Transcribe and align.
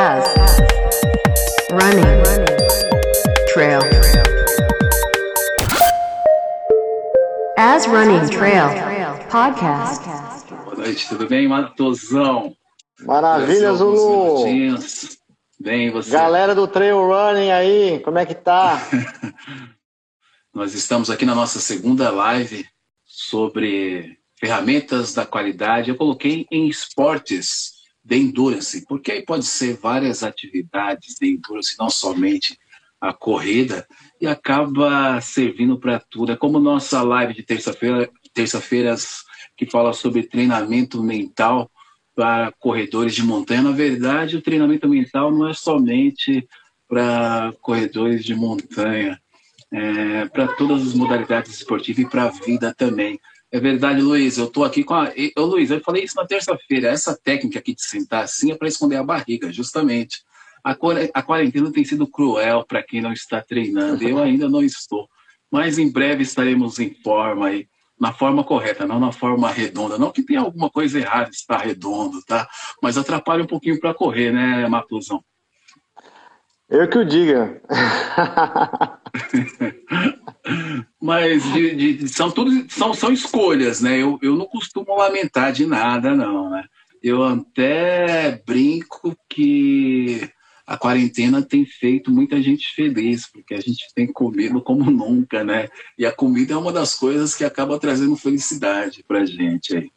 as 0.00 0.24
running 1.72 2.22
trail 3.52 3.80
as 7.58 7.84
running 7.84 8.26
trail 8.30 8.70
podcast. 9.28 10.02
Boa 10.64 10.76
noite, 10.76 11.06
tudo 11.06 11.28
bem, 11.28 11.46
Matosão? 11.46 12.56
Maravilha, 13.00 13.74
Zulu! 13.74 14.46
Bem, 15.60 15.90
você? 15.90 16.12
Galera 16.12 16.54
do 16.54 16.66
Trail 16.66 16.96
Running 17.06 17.50
aí, 17.50 18.00
como 18.00 18.18
é 18.18 18.24
que 18.24 18.34
tá? 18.34 18.80
Nós 20.54 20.72
estamos 20.72 21.10
aqui 21.10 21.26
na 21.26 21.34
nossa 21.34 21.60
segunda 21.60 22.08
live 22.10 22.66
sobre 23.04 24.16
ferramentas 24.38 25.12
da 25.12 25.26
qualidade. 25.26 25.90
Eu 25.90 25.96
coloquei 25.96 26.46
em 26.50 26.68
esportes 26.68 27.79
de 28.10 28.16
endurance, 28.16 28.84
porque 28.86 29.12
aí 29.12 29.24
pode 29.24 29.46
ser 29.46 29.76
várias 29.76 30.24
atividades 30.24 31.14
de 31.20 31.28
endurance, 31.28 31.76
não 31.78 31.88
somente 31.88 32.58
a 33.00 33.12
corrida, 33.12 33.86
e 34.20 34.26
acaba 34.26 35.20
servindo 35.20 35.78
para 35.78 36.00
tudo. 36.00 36.32
É 36.32 36.36
como 36.36 36.58
nossa 36.58 37.02
live 37.02 37.32
de 37.32 37.44
terça-feira, 37.44 38.10
terça-feiras 38.34 39.22
que 39.56 39.64
fala 39.64 39.92
sobre 39.92 40.24
treinamento 40.24 41.00
mental 41.00 41.70
para 42.12 42.52
corredores 42.58 43.14
de 43.14 43.22
montanha. 43.22 43.62
Na 43.62 43.70
verdade, 43.70 44.36
o 44.36 44.42
treinamento 44.42 44.88
mental 44.88 45.30
não 45.30 45.48
é 45.48 45.54
somente 45.54 46.46
para 46.88 47.54
corredores 47.60 48.24
de 48.24 48.34
montanha, 48.34 49.20
é 49.72 50.26
para 50.26 50.48
todas 50.48 50.82
as 50.82 50.94
modalidades 50.94 51.52
esportivas 51.52 52.04
e 52.04 52.08
para 52.08 52.24
a 52.24 52.30
vida 52.30 52.74
também. 52.76 53.20
É 53.52 53.58
verdade, 53.58 54.00
Luiz. 54.00 54.38
Eu 54.38 54.46
estou 54.46 54.64
aqui 54.64 54.84
com 54.84 54.94
a. 54.94 55.12
Ô, 55.36 55.42
Luiz, 55.42 55.70
eu 55.70 55.80
falei 55.80 56.04
isso 56.04 56.14
na 56.16 56.26
terça-feira. 56.26 56.88
Essa 56.88 57.16
técnica 57.16 57.58
aqui 57.58 57.74
de 57.74 57.82
sentar 57.82 58.24
assim 58.24 58.52
é 58.52 58.56
para 58.56 58.68
esconder 58.68 58.96
a 58.96 59.02
barriga, 59.02 59.52
justamente. 59.52 60.22
A, 60.64 60.76
a 61.14 61.22
quarentena 61.22 61.72
tem 61.72 61.84
sido 61.84 62.06
cruel 62.06 62.64
para 62.66 62.82
quem 62.82 63.00
não 63.00 63.12
está 63.12 63.40
treinando. 63.40 64.06
Eu 64.06 64.18
ainda 64.18 64.48
não 64.48 64.62
estou. 64.62 65.08
Mas 65.50 65.78
em 65.78 65.90
breve 65.90 66.22
estaremos 66.22 66.78
em 66.78 66.94
forma 67.02 67.48
aí, 67.48 67.66
na 67.98 68.12
forma 68.12 68.44
correta, 68.44 68.86
não 68.86 69.00
na 69.00 69.10
forma 69.10 69.50
redonda. 69.50 69.98
Não 69.98 70.12
que 70.12 70.22
tenha 70.22 70.40
alguma 70.40 70.70
coisa 70.70 70.98
errada 71.00 71.30
estar 71.30 71.58
redondo, 71.58 72.22
tá? 72.24 72.48
Mas 72.80 72.96
atrapalha 72.96 73.42
um 73.42 73.48
pouquinho 73.48 73.80
para 73.80 73.92
correr, 73.92 74.32
né, 74.32 74.68
Matuzão? 74.68 75.24
Eu 76.70 76.88
que 76.88 76.98
o 76.98 77.04
diga. 77.04 77.60
Mas 81.02 81.42
de, 81.52 81.96
de, 81.96 82.08
são 82.08 82.30
tudo 82.30 82.70
são, 82.70 82.94
são 82.94 83.12
escolhas, 83.12 83.80
né? 83.80 83.98
Eu, 83.98 84.18
eu 84.22 84.36
não 84.36 84.46
costumo 84.46 84.94
lamentar 84.96 85.52
de 85.52 85.66
nada, 85.66 86.14
não, 86.14 86.48
né? 86.48 86.64
Eu 87.02 87.24
até 87.24 88.40
brinco 88.46 89.16
que 89.28 90.30
a 90.64 90.76
quarentena 90.76 91.42
tem 91.42 91.64
feito 91.64 92.12
muita 92.12 92.40
gente 92.40 92.72
feliz, 92.74 93.26
porque 93.28 93.54
a 93.54 93.60
gente 93.60 93.92
tem 93.92 94.06
comido 94.06 94.62
como 94.62 94.88
nunca, 94.88 95.42
né? 95.42 95.68
E 95.98 96.06
a 96.06 96.12
comida 96.12 96.54
é 96.54 96.56
uma 96.56 96.72
das 96.72 96.94
coisas 96.94 97.34
que 97.34 97.44
acaba 97.44 97.80
trazendo 97.80 98.14
felicidade 98.14 99.02
pra 99.02 99.24
gente 99.24 99.76
aí. 99.76 99.90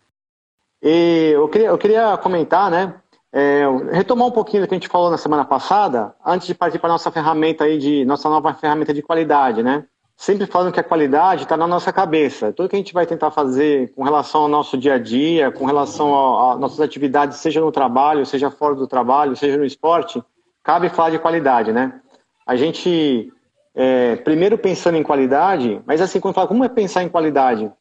E 0.81 1.33
eu 1.35 1.47
queria, 1.47 1.67
eu 1.67 1.77
queria 1.77 2.17
comentar, 2.17 2.71
né? 2.71 2.95
É, 3.35 3.63
retomar 3.91 4.27
um 4.27 4.31
pouquinho 4.31 4.61
do 4.61 4.67
que 4.67 4.75
a 4.75 4.77
gente 4.77 4.87
falou 4.87 5.09
na 5.09 5.17
semana 5.17 5.43
passada, 5.43 6.13
antes 6.23 6.45
de 6.45 6.53
partir 6.53 6.77
para 6.77 6.89
a 6.89 6.93
nossa 6.93 7.09
ferramenta 7.09 7.63
aí 7.63 7.79
de 7.79 8.05
nossa 8.05 8.29
nova 8.29 8.53
ferramenta 8.53 8.93
de 8.93 9.01
qualidade, 9.01 9.63
né? 9.63 9.85
Sempre 10.15 10.45
falando 10.45 10.71
que 10.71 10.79
a 10.79 10.83
qualidade 10.83 11.41
está 11.41 11.57
na 11.57 11.65
nossa 11.65 11.91
cabeça. 11.91 12.53
Tudo 12.53 12.69
que 12.69 12.75
a 12.75 12.79
gente 12.79 12.93
vai 12.93 13.07
tentar 13.07 13.31
fazer 13.31 13.91
com 13.95 14.03
relação 14.03 14.43
ao 14.43 14.47
nosso 14.47 14.77
dia 14.77 14.93
a 14.93 14.97
dia, 14.99 15.51
com 15.51 15.65
relação 15.65 16.51
às 16.51 16.59
nossas 16.59 16.79
atividades, 16.79 17.39
seja 17.39 17.59
no 17.59 17.71
trabalho, 17.71 18.23
seja 18.23 18.51
fora 18.51 18.75
do 18.75 18.85
trabalho, 18.85 19.35
seja 19.35 19.57
no 19.57 19.65
esporte, 19.65 20.23
cabe 20.63 20.89
falar 20.89 21.09
de 21.09 21.17
qualidade, 21.17 21.71
né? 21.71 21.99
A 22.45 22.55
gente 22.55 23.33
é, 23.73 24.15
primeiro 24.17 24.59
pensando 24.59 24.95
em 24.97 25.03
qualidade, 25.03 25.81
mas 25.87 26.01
assim, 26.01 26.19
quando 26.19 26.35
fala 26.35 26.47
como 26.47 26.63
é 26.63 26.69
pensar 26.69 27.01
em 27.01 27.09
qualidade? 27.09 27.71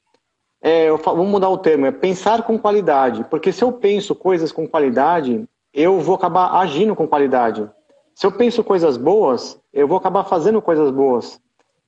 É, 0.62 0.96
falo, 0.98 1.16
vamos 1.16 1.32
mudar 1.32 1.48
o 1.48 1.58
termo, 1.58 1.86
é 1.86 1.90
pensar 1.90 2.42
com 2.44 2.56
qualidade. 2.56 3.24
Porque 3.24 3.52
se 3.52 3.64
eu 3.64 3.72
penso 3.72 4.14
coisas 4.14 4.52
com 4.52 4.66
qualidade, 4.66 5.44
eu 5.74 5.98
vou 6.00 6.14
acabar 6.14 6.60
agindo 6.60 6.94
com 6.94 7.08
qualidade. 7.08 7.68
Se 8.14 8.26
eu 8.26 8.30
penso 8.30 8.62
coisas 8.62 8.96
boas, 8.96 9.58
eu 9.72 9.88
vou 9.88 9.96
acabar 9.96 10.22
fazendo 10.24 10.62
coisas 10.62 10.90
boas. 10.92 11.40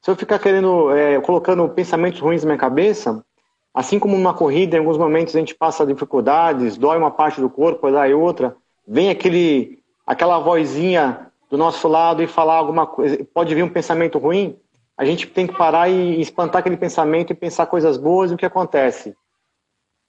Se 0.03 0.11
eu 0.11 0.17
ficar 0.17 0.39
querendo, 0.41 0.91
é, 0.91 1.21
colocando 1.21 1.69
pensamentos 1.69 2.21
ruins 2.21 2.43
na 2.43 2.49
minha 2.49 2.59
cabeça, 2.59 3.25
assim 3.73 3.99
como 3.99 4.17
numa 4.17 4.35
corrida, 4.35 4.77
em 4.77 4.81
alguns 4.81 4.99
momentos 4.99 5.37
a 5.37 5.39
gente 5.39 5.55
passa 5.55 5.87
dificuldades, 5.87 6.77
dói 6.77 6.99
uma 6.99 7.11
parte 7.11 7.41
do 7.41 7.49
corpo, 7.49 7.91
dói 7.91 8.13
outra, 8.13 8.57
vem 8.87 9.09
aquele, 9.09 9.79
aquela 10.07 10.39
vozinha 10.39 11.31
do 11.49 11.57
nosso 11.57 11.87
lado 11.87 12.23
e 12.23 12.27
falar 12.27 12.57
alguma 12.57 12.87
coisa, 12.87 13.25
pode 13.33 13.55
vir 13.55 13.63
um 13.63 13.69
pensamento 13.69 14.19
ruim, 14.19 14.57
a 14.97 15.05
gente 15.05 15.27
tem 15.27 15.47
que 15.47 15.57
parar 15.57 15.89
e 15.89 16.21
espantar 16.21 16.61
aquele 16.61 16.77
pensamento 16.77 17.33
e 17.33 17.37
pensar 17.37 17.67
coisas 17.67 17.97
boas 17.97 18.31
e 18.31 18.35
o 18.35 18.37
que 18.37 18.47
acontece. 18.47 19.15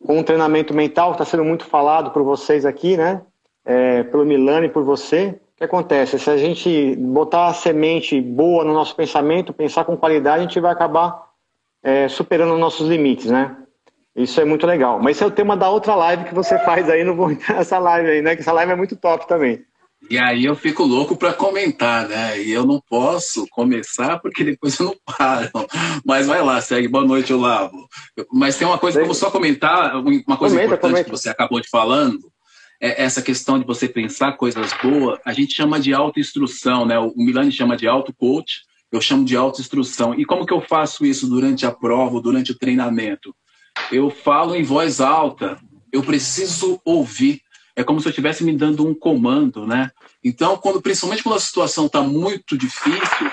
Com 0.06 0.20
o 0.20 0.24
treinamento 0.24 0.74
mental, 0.74 1.12
está 1.12 1.26
sendo 1.26 1.44
muito 1.44 1.66
falado 1.66 2.12
por 2.12 2.24
vocês 2.24 2.66
aqui, 2.66 2.96
né? 2.96 3.22
É, 3.66 4.04
pelo 4.04 4.26
Milani 4.26 4.68
e 4.68 4.70
por 4.70 4.84
você, 4.84 5.40
o 5.56 5.58
que 5.58 5.64
acontece? 5.64 6.20
Se 6.20 6.30
a 6.30 6.38
gente 6.38 6.96
botar 6.98 7.48
a 7.48 7.54
semente 7.54 8.22
boa 8.22 8.64
no 8.64 8.74
nosso 8.74 8.96
pensamento, 8.96 9.54
pensar 9.54 9.86
com 9.86 9.98
qualidade, 9.98 10.40
a 10.40 10.48
gente 10.48 10.60
vai 10.60 10.72
acabar 10.72 11.30
é, 11.82 12.08
superando 12.08 12.56
nossos 12.58 12.88
limites, 12.88 13.32
né? 13.32 13.56
Isso 14.16 14.40
é 14.40 14.46
muito 14.46 14.68
legal. 14.68 15.00
Mas 15.00 15.18
esse 15.18 15.24
é 15.24 15.28
o 15.28 15.32
tema 15.32 15.58
da 15.58 15.70
outra 15.70 15.96
live 15.96 16.26
que 16.26 16.36
você 16.36 16.60
faz 16.66 16.90
aí, 16.90 17.04
não 17.04 17.16
vou 17.16 17.32
entrar 17.32 17.56
nessa 17.56 17.80
live 17.80 18.10
aí, 18.10 18.22
né? 18.22 18.36
Que 18.36 18.42
essa 18.42 18.52
live 18.52 18.72
é 18.72 18.76
muito 18.76 18.96
top 18.96 19.28
também. 19.28 19.66
E 20.10 20.20
aí 20.20 20.46
eu 20.46 20.56
fico 20.56 20.84
louco 20.84 21.16
para 21.16 21.34
comentar, 21.34 22.08
né? 22.08 22.42
E 22.42 22.52
eu 22.52 22.66
não 22.66 22.82
posso 22.88 23.48
começar 23.50 24.20
porque 24.20 24.44
depois 24.44 24.78
eu 24.80 24.88
não 24.88 24.96
paro. 25.06 25.50
Mas 26.06 26.28
vai 26.28 26.44
lá, 26.44 26.62
segue. 26.62 26.88
Boa 26.88 27.06
noite, 27.06 27.34
Olavo. 27.34 27.88
Mas 28.32 28.58
tem 28.58 28.68
uma 28.68 28.78
coisa 28.78 28.98
que 28.98 29.04
eu 29.04 29.08
vou 29.08 29.16
só 29.16 29.32
comentar, 29.32 29.96
uma 29.96 30.38
coisa 30.38 30.56
comenta, 30.56 30.66
importante 30.66 30.92
comenta. 30.92 31.04
que 31.06 31.12
você 31.12 31.30
acabou 31.30 31.60
de 31.60 31.70
falando. 31.70 32.20
É 32.82 33.04
essa 33.04 33.22
questão 33.22 33.58
de 33.58 33.66
você 33.66 33.88
pensar 33.88 34.34
coisas 34.34 34.72
boas, 34.84 35.18
a 35.26 35.32
gente 35.34 35.56
chama 35.56 35.80
de 35.80 35.94
autoinstrução, 35.94 36.86
né? 36.86 37.00
O 37.00 37.14
Milani 37.16 37.52
chama 37.52 37.78
de 37.78 37.88
auto-coach, 37.88 38.62
eu 38.92 39.02
chamo 39.02 39.26
de 39.26 39.36
autoinstrução. 39.36 40.14
E 40.14 40.26
como 40.26 40.46
que 40.46 40.54
eu 40.54 40.62
faço 40.62 41.06
isso 41.06 41.28
durante 41.28 41.66
a 41.66 41.72
prova, 41.72 42.22
durante 42.22 42.52
o 42.52 42.58
treinamento? 42.58 43.34
Eu 43.92 44.10
falo 44.10 44.56
em 44.56 44.64
voz 44.64 45.00
alta, 45.00 45.58
eu 45.92 46.04
preciso 46.04 46.80
ouvir 46.84 47.42
é 47.76 47.84
como 47.84 48.00
se 48.00 48.08
eu 48.08 48.12
estivesse 48.12 48.44
me 48.44 48.54
dando 48.54 48.88
um 48.88 48.94
comando, 48.94 49.68
né? 49.68 49.92
Então, 50.24 50.58
quando 50.58 50.82
principalmente 50.82 51.22
quando 51.22 51.36
a 51.36 51.42
situação 51.42 51.88
está 51.88 52.02
muito 52.02 52.58
difícil, 52.58 53.30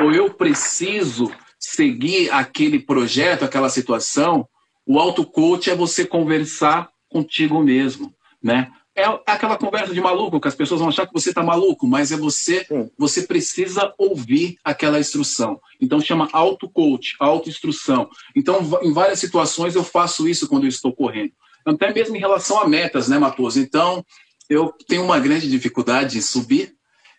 ou 0.00 0.12
eu 0.12 0.32
preciso 0.32 1.32
seguir 1.58 2.30
aquele 2.30 2.78
projeto, 2.78 3.44
aquela 3.44 3.68
situação, 3.68 4.48
o 4.86 4.98
auto-coach 4.98 5.70
é 5.70 5.74
você 5.74 6.04
conversar 6.04 6.88
contigo 7.08 7.62
mesmo, 7.62 8.14
né? 8.42 8.70
É 8.94 9.04
aquela 9.26 9.56
conversa 9.56 9.94
de 9.94 10.00
maluco, 10.02 10.38
que 10.38 10.48
as 10.48 10.54
pessoas 10.54 10.80
vão 10.80 10.90
achar 10.90 11.06
que 11.06 11.14
você 11.14 11.30
está 11.30 11.42
maluco, 11.42 11.86
mas 11.86 12.12
é 12.12 12.16
você, 12.16 12.66
você 12.98 13.22
precisa 13.22 13.92
ouvir 13.96 14.58
aquela 14.62 15.00
instrução. 15.00 15.58
Então 15.80 15.98
chama 15.98 16.28
auto-coach, 16.30 17.16
auto-instrução. 17.18 18.10
Então, 18.36 18.60
em 18.82 18.92
várias 18.92 19.18
situações 19.18 19.74
eu 19.74 19.82
faço 19.82 20.28
isso 20.28 20.46
quando 20.46 20.64
eu 20.64 20.68
estou 20.68 20.92
correndo 20.92 21.32
até 21.64 21.92
mesmo 21.92 22.16
em 22.16 22.20
relação 22.20 22.60
a 22.60 22.68
metas, 22.68 23.08
né, 23.08 23.18
Matoso? 23.18 23.60
Então, 23.60 24.04
eu 24.48 24.72
tenho 24.86 25.04
uma 25.04 25.18
grande 25.18 25.48
dificuldade 25.48 26.18
em 26.18 26.20
subir 26.20 26.74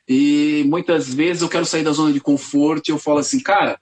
e 0.08 0.64
muitas 0.68 1.14
vezes 1.14 1.42
eu 1.42 1.50
quero 1.50 1.66
sair 1.66 1.84
da 1.84 1.92
zona 1.92 2.12
de 2.12 2.20
conforto 2.20 2.90
e 2.90 2.92
eu 2.92 3.00
falo 3.00 3.20
assim, 3.20 3.40
cara, 3.40 3.80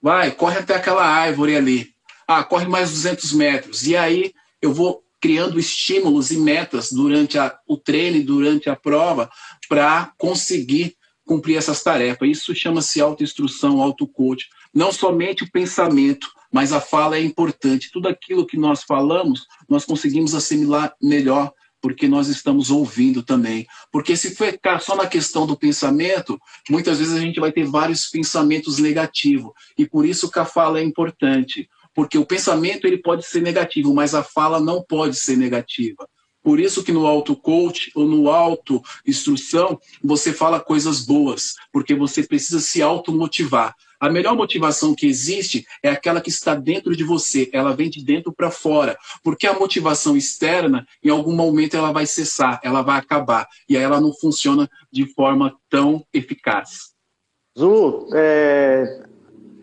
vai, 0.00 0.30
corre 0.30 0.58
até 0.58 0.74
aquela 0.74 1.04
árvore 1.04 1.56
ali. 1.56 1.90
Ah, 2.26 2.42
corre 2.44 2.66
mais 2.66 2.90
200 2.90 3.32
metros. 3.32 3.86
E 3.86 3.96
aí 3.96 4.32
eu 4.62 4.72
vou 4.72 5.02
criando 5.20 5.58
estímulos 5.58 6.30
e 6.30 6.36
metas 6.36 6.92
durante 6.92 7.38
a, 7.38 7.56
o 7.66 7.76
treino 7.76 8.22
durante 8.24 8.68
a 8.68 8.76
prova 8.76 9.30
para 9.68 10.12
conseguir 10.18 10.96
cumprir 11.24 11.56
essas 11.56 11.82
tarefas. 11.82 12.28
Isso 12.28 12.54
chama-se 12.54 13.00
autoinstrução, 13.00 13.80
auto-coach. 13.80 14.48
Não 14.72 14.92
somente 14.92 15.42
o 15.42 15.50
pensamento, 15.50 16.30
mas 16.52 16.72
a 16.72 16.80
fala 16.80 17.16
é 17.16 17.22
importante. 17.22 17.90
Tudo 17.90 18.08
aquilo 18.08 18.46
que 18.46 18.56
nós 18.56 18.82
falamos, 18.82 19.46
nós 19.74 19.84
conseguimos 19.84 20.34
assimilar 20.34 20.94
melhor, 21.02 21.52
porque 21.82 22.08
nós 22.08 22.28
estamos 22.28 22.70
ouvindo 22.70 23.22
também. 23.22 23.66
Porque 23.92 24.16
se 24.16 24.34
ficar 24.34 24.80
só 24.80 24.94
na 24.96 25.06
questão 25.06 25.46
do 25.46 25.56
pensamento, 25.56 26.40
muitas 26.70 26.98
vezes 26.98 27.12
a 27.12 27.20
gente 27.20 27.40
vai 27.40 27.52
ter 27.52 27.66
vários 27.66 28.06
pensamentos 28.06 28.78
negativos. 28.78 29.52
E 29.76 29.84
por 29.86 30.06
isso 30.06 30.30
que 30.30 30.38
a 30.38 30.44
fala 30.44 30.78
é 30.78 30.82
importante. 30.82 31.68
Porque 31.92 32.16
o 32.16 32.24
pensamento 32.24 32.86
ele 32.86 32.98
pode 32.98 33.26
ser 33.26 33.42
negativo, 33.42 33.92
mas 33.92 34.14
a 34.14 34.22
fala 34.22 34.60
não 34.60 34.82
pode 34.82 35.16
ser 35.16 35.36
negativa. 35.36 36.08
Por 36.42 36.60
isso 36.60 36.84
que 36.84 36.92
no 36.92 37.06
auto-coach 37.06 37.90
ou 37.94 38.06
no 38.06 38.30
auto-instrução, 38.30 39.78
você 40.02 40.32
fala 40.32 40.60
coisas 40.60 41.00
boas, 41.04 41.54
porque 41.72 41.94
você 41.94 42.22
precisa 42.22 42.60
se 42.60 42.80
automotivar. 42.80 43.74
A 44.04 44.10
melhor 44.10 44.36
motivação 44.36 44.94
que 44.94 45.06
existe 45.06 45.64
é 45.82 45.88
aquela 45.88 46.20
que 46.20 46.28
está 46.28 46.54
dentro 46.54 46.94
de 46.94 47.02
você, 47.02 47.48
ela 47.54 47.74
vem 47.74 47.88
de 47.88 48.04
dentro 48.04 48.34
para 48.34 48.50
fora, 48.50 48.98
porque 49.22 49.46
a 49.46 49.54
motivação 49.54 50.14
externa, 50.14 50.86
em 51.02 51.08
algum 51.08 51.34
momento, 51.34 51.74
ela 51.74 51.90
vai 51.90 52.04
cessar, 52.04 52.60
ela 52.62 52.82
vai 52.82 52.98
acabar, 52.98 53.48
e 53.66 53.78
aí 53.78 53.82
ela 53.82 54.02
não 54.02 54.12
funciona 54.12 54.68
de 54.92 55.06
forma 55.14 55.56
tão 55.70 56.04
eficaz. 56.12 56.92
Zulu, 57.58 58.10
é, 58.12 59.06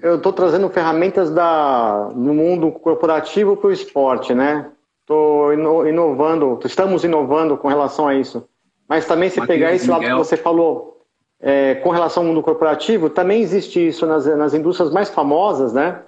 eu 0.01 0.15
estou 0.15 0.33
trazendo 0.33 0.67
ferramentas 0.71 1.29
da, 1.29 2.09
no 2.15 2.33
mundo 2.33 2.71
corporativo 2.71 3.55
para 3.55 3.67
o 3.67 3.71
esporte, 3.71 4.33
né? 4.33 4.71
Estou 5.01 5.53
inovando, 5.53 6.59
estamos 6.65 7.03
inovando 7.03 7.55
com 7.57 7.67
relação 7.67 8.07
a 8.07 8.15
isso. 8.15 8.49
Mas 8.89 9.05
também 9.05 9.29
se 9.29 9.39
Mateus 9.39 9.59
pegar 9.59 9.75
esse 9.75 9.87
lado 9.87 10.03
que 10.03 10.15
você 10.15 10.35
falou, 10.35 11.00
é, 11.41 11.75
com 11.75 11.89
relação 11.89 12.23
ao 12.23 12.29
mundo 12.29 12.43
corporativo, 12.43 13.09
também 13.09 13.41
existe 13.41 13.85
isso 13.87 14.05
nas, 14.05 14.25
nas 14.25 14.53
indústrias 14.53 14.91
mais 14.91 15.09
famosas, 15.09 15.73
né? 15.73 16.03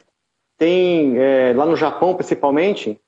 Tem, 0.58 1.18
é, 1.18 1.54
lá 1.56 1.66
no 1.66 1.76
Japão 1.76 2.14
principalmente, 2.14 3.00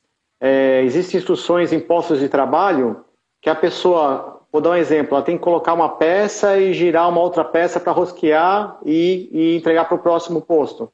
é, 0.42 0.82
existem 0.84 1.20
instruções 1.20 1.72
em 1.72 1.80
postos 1.80 2.20
de 2.20 2.28
trabalho 2.28 3.06
que 3.40 3.50
a 3.50 3.56
pessoa, 3.56 4.42
vou 4.52 4.60
dar 4.60 4.72
um 4.72 4.76
exemplo, 4.76 5.16
ela 5.16 5.24
tem 5.24 5.38
que 5.38 5.44
colocar 5.44 5.74
uma 5.74 5.90
peça 5.90 6.58
e 6.58 6.74
girar 6.74 7.08
uma 7.10 7.22
outra 7.22 7.44
peça 7.44 7.80
para 7.80 7.92
rosquear 7.92 8.80
e, 8.84 9.30
e 9.32 9.56
entregar 9.56 9.86
para 9.86 9.96
o 9.96 10.00
próximo 10.00 10.42
posto. 10.42 10.92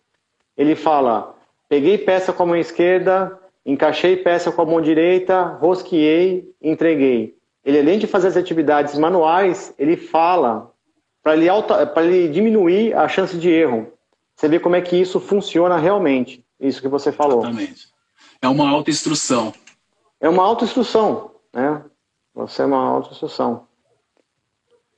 Ele 0.57 0.75
fala, 0.75 1.34
peguei 1.69 1.98
peça 1.98 2.34
com 2.34 2.44
a 2.44 2.45
mão 2.45 2.56
esquerda, 2.57 3.39
encaixei 3.66 4.18
peça 4.18 4.51
com 4.51 4.62
a 4.62 4.66
mão 4.66 4.81
direita, 4.81 5.44
rosqueei, 5.44 6.54
entreguei. 6.62 7.36
Ele, 7.63 7.80
além 7.80 8.00
de 8.00 8.07
fazer 8.07 8.27
as 8.27 8.38
atividades 8.38 8.98
manuais, 8.98 9.74
ele 9.80 9.95
fala 9.95 10.71
para 11.24 11.36
ele, 11.36 11.48
ele 11.48 12.30
diminuir 12.30 12.94
a 12.96 13.08
chance 13.08 13.38
de 13.38 13.50
erro. 13.50 13.92
Você 14.36 14.48
vê 14.48 14.60
como 14.60 14.76
é 14.76 14.82
que 14.82 14.96
isso 14.96 15.20
funciona 15.20 15.78
realmente, 15.78 16.44
isso 16.60 16.82
que 16.82 16.88
você 16.88 17.12
falou. 17.12 17.42
Exatamente. 17.42 17.88
É 18.42 18.48
uma 18.48 18.70
autoinstrução. 18.70 19.54
É 20.20 20.28
uma 20.28 20.44
autoinstrução, 20.44 21.32
né? 21.54 21.84
Você 22.34 22.62
é 22.62 22.66
uma 22.66 22.84
autoinstrução. 22.84 23.68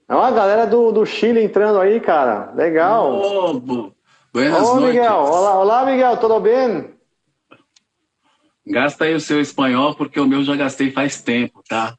É 0.07 0.15
uma 0.15 0.31
galera 0.31 0.65
do, 0.65 0.91
do 0.91 1.05
Chile 1.05 1.43
entrando 1.43 1.79
aí, 1.79 1.99
cara. 1.99 2.51
Legal. 2.53 3.21
Oh, 3.21 3.91
buenas 4.33 4.69
Ô, 4.69 4.79
Miguel. 4.79 5.13
Olá, 5.13 5.59
olá, 5.59 5.85
Miguel. 5.85 6.17
Tudo 6.17 6.39
bem? 6.39 6.93
Gasta 8.65 9.05
aí 9.05 9.13
o 9.13 9.19
seu 9.19 9.41
espanhol, 9.41 9.95
porque 9.95 10.19
o 10.19 10.27
meu 10.27 10.43
já 10.43 10.55
gastei 10.55 10.91
faz 10.91 11.21
tempo, 11.21 11.61
tá? 11.67 11.97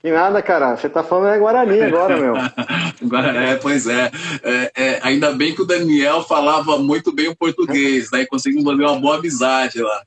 Que 0.00 0.12
nada, 0.12 0.40
cara. 0.40 0.76
Você 0.76 0.88
tá 0.88 1.02
falando 1.02 1.34
é 1.34 1.38
Guarani 1.38 1.80
agora, 1.82 2.16
meu. 2.16 2.34
é, 3.42 3.56
pois 3.56 3.86
é. 3.86 4.10
É, 4.42 4.72
é. 4.76 5.00
Ainda 5.02 5.32
bem 5.32 5.54
que 5.54 5.62
o 5.62 5.66
Daniel 5.66 6.22
falava 6.22 6.78
muito 6.78 7.12
bem 7.12 7.28
o 7.28 7.36
português, 7.36 8.10
né? 8.12 8.22
E 8.22 8.26
conseguimos 8.26 8.64
fazer 8.64 8.84
uma 8.84 9.00
boa 9.00 9.16
amizade 9.16 9.82
lá. 9.82 10.02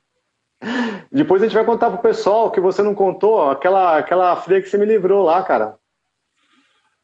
Depois 1.10 1.42
a 1.42 1.46
gente 1.46 1.54
vai 1.54 1.64
contar 1.64 1.90
pro 1.90 1.98
pessoal 1.98 2.50
que 2.50 2.60
você 2.60 2.82
não 2.82 2.94
contou, 2.94 3.50
aquela, 3.50 3.98
aquela 3.98 4.36
fria 4.36 4.62
que 4.62 4.68
você 4.68 4.78
me 4.78 4.86
livrou 4.86 5.24
lá, 5.24 5.42
cara. 5.42 5.76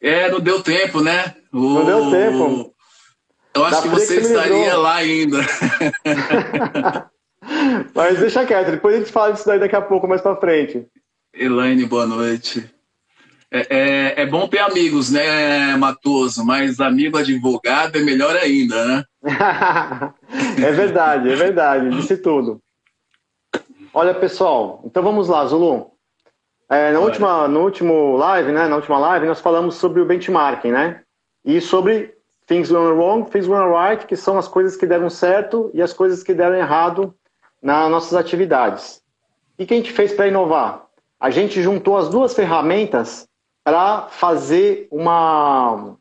É, 0.01 0.31
não 0.31 0.41
deu 0.41 0.63
tempo, 0.63 1.03
né? 1.03 1.35
O... 1.53 1.75
Não 1.75 1.85
deu 1.85 2.11
tempo. 2.11 2.73
Eu 3.55 3.65
acho 3.65 3.77
da 3.77 3.83
que 3.83 3.89
você 3.89 4.21
que 4.21 4.27
estaria 4.27 4.77
lá 4.77 4.95
ainda. 4.95 5.39
Mas 7.95 8.21
deixa 8.21 8.47
quieto, 8.47 8.71
depois 8.71 8.95
a 8.95 8.99
gente 8.99 9.11
fala 9.11 9.33
disso 9.33 9.47
daí 9.47 9.59
daqui 9.59 9.75
a 9.75 9.83
pouco, 9.83 10.07
mais 10.07 10.21
pra 10.21 10.37
frente. 10.37 10.87
Elaine, 11.35 11.85
boa 11.85 12.07
noite. 12.07 12.71
É, 13.51 13.67
é, 13.71 14.23
é, 14.23 14.27
bom 14.27 14.47
ter 14.47 14.59
amigos, 14.59 15.11
né, 15.11 15.75
Matoso? 15.77 16.45
Mas 16.45 16.81
amigo 16.81 17.17
advogado 17.17 17.97
é 17.97 18.03
melhor 18.03 18.37
ainda, 18.37 18.85
né? 18.85 19.05
é 20.63 20.71
verdade, 20.71 21.33
é 21.33 21.37
verdade, 21.37 21.89
disse 21.91 22.19
tudo. 22.19 22.61
Olha, 23.93 24.15
pessoal, 24.15 24.83
então 24.85 25.03
vamos 25.03 25.29
lá, 25.29 25.47
Zulu. 25.47 25.93
É, 26.69 26.93
na 26.93 27.01
última, 27.01 27.49
no 27.49 27.61
último 27.61 28.17
live, 28.17 28.53
né, 28.53 28.69
na 28.69 28.77
última 28.77 28.99
live, 28.99 29.27
nós 29.27 29.41
falamos 29.41 29.77
sobre 29.77 30.03
o 30.03 30.05
benchmarking, 30.05 30.71
né? 30.71 31.01
E 31.43 31.59
sobre 31.63 32.15
things 32.47 32.71
went 32.71 32.95
wrong, 32.95 33.25
things 33.31 33.49
went 33.49 33.65
right, 33.67 34.07
que 34.07 34.17
são 34.17 34.37
as 34.37 34.47
coisas 34.47 34.77
que 34.77 34.87
deram 34.87 35.09
certo 35.09 35.71
e 35.73 35.81
as 35.81 35.95
coisas 35.95 36.23
que 36.23 36.35
deram 36.35 36.57
errado 36.57 37.15
nas 37.63 37.91
nossas 37.91 38.15
atividades. 38.15 39.01
E 39.59 39.65
o 39.65 39.67
que 39.67 39.73
a 39.73 39.77
gente 39.79 39.93
fez 39.93 40.13
para 40.13 40.29
inovar? 40.29 40.85
A 41.19 41.31
gente 41.31 41.63
juntou 41.63 41.97
as 41.97 42.11
duas 42.11 42.35
ferramentas 42.35 43.28
para 43.69 44.09
fazer 44.09 44.89
uma, 44.91 45.95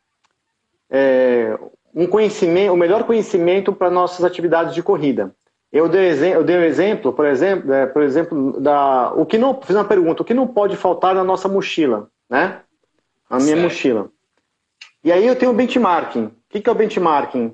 é, 0.90 1.60
um 1.94 2.08
conhecimento, 2.08 2.72
o 2.72 2.78
melhor 2.78 3.04
conhecimento 3.04 3.74
para 3.74 3.90
nossas 3.90 4.24
atividades 4.24 4.74
de 4.74 4.82
corrida. 4.82 5.36
Eu 5.70 5.90
dei, 5.90 6.12
eu 6.34 6.46
dei 6.46 6.58
um 6.58 6.64
exemplo, 6.64 7.12
por 7.12 7.26
exemplo, 7.26 7.74
é, 7.74 7.86
por 7.86 8.04
exemplo, 8.04 8.58
da, 8.62 9.12
o 9.18 9.26
que 9.26 9.38
não, 9.38 9.62
fiz 9.62 9.76
uma 9.76 9.84
pergunta, 9.84 10.22
o 10.22 10.26
que 10.26 10.34
não 10.34 10.48
pode 10.48 10.78
faltar 10.78 11.14
na 11.14 11.26
nossa 11.26 11.50
mochila, 11.50 12.10
né? 12.30 12.62
A 13.30 13.36
minha 13.36 13.48
certo. 13.48 13.64
mochila. 13.64 14.10
E 15.04 15.12
aí 15.12 15.28
eu 15.28 15.36
tenho 15.36 15.52
o 15.52 15.54
benchmarking. 15.54 16.24
O 16.24 16.34
que, 16.48 16.62
que 16.62 16.70
é 16.70 16.72
o 16.72 16.76
benchmarking? 16.76 17.54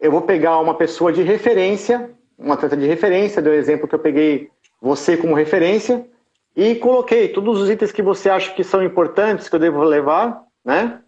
Eu 0.00 0.10
vou 0.10 0.22
pegar 0.22 0.58
uma 0.58 0.74
pessoa 0.74 1.12
de 1.12 1.22
referência, 1.22 2.10
um 2.38 2.50
atleta 2.50 2.78
de 2.78 2.86
referência, 2.86 3.42
deu 3.42 3.52
o 3.52 3.56
exemplo 3.56 3.86
que 3.86 3.94
eu 3.94 3.98
peguei 3.98 4.48
você 4.80 5.18
como 5.18 5.34
referência, 5.34 6.06
e 6.56 6.76
coloquei 6.76 7.28
todos 7.28 7.60
os 7.60 7.68
itens 7.68 7.90
que 7.90 8.02
você 8.02 8.30
acha 8.30 8.52
que 8.52 8.62
são 8.62 8.82
importantes, 8.82 9.48
que 9.48 9.54
eu 9.54 9.60
devo 9.60 9.82
levar, 9.82 10.44
né? 10.64 11.02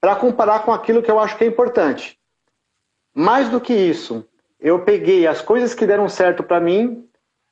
Para 0.00 0.16
comparar 0.16 0.64
com 0.64 0.72
aquilo 0.72 1.02
que 1.02 1.10
eu 1.10 1.18
acho 1.18 1.36
que 1.36 1.44
é 1.44 1.46
importante. 1.46 2.18
Mais 3.14 3.48
do 3.48 3.60
que 3.60 3.74
isso, 3.74 4.24
eu 4.60 4.84
peguei 4.84 5.26
as 5.26 5.42
coisas 5.42 5.74
que 5.74 5.86
deram 5.86 6.08
certo 6.08 6.42
para 6.42 6.60
mim 6.60 7.06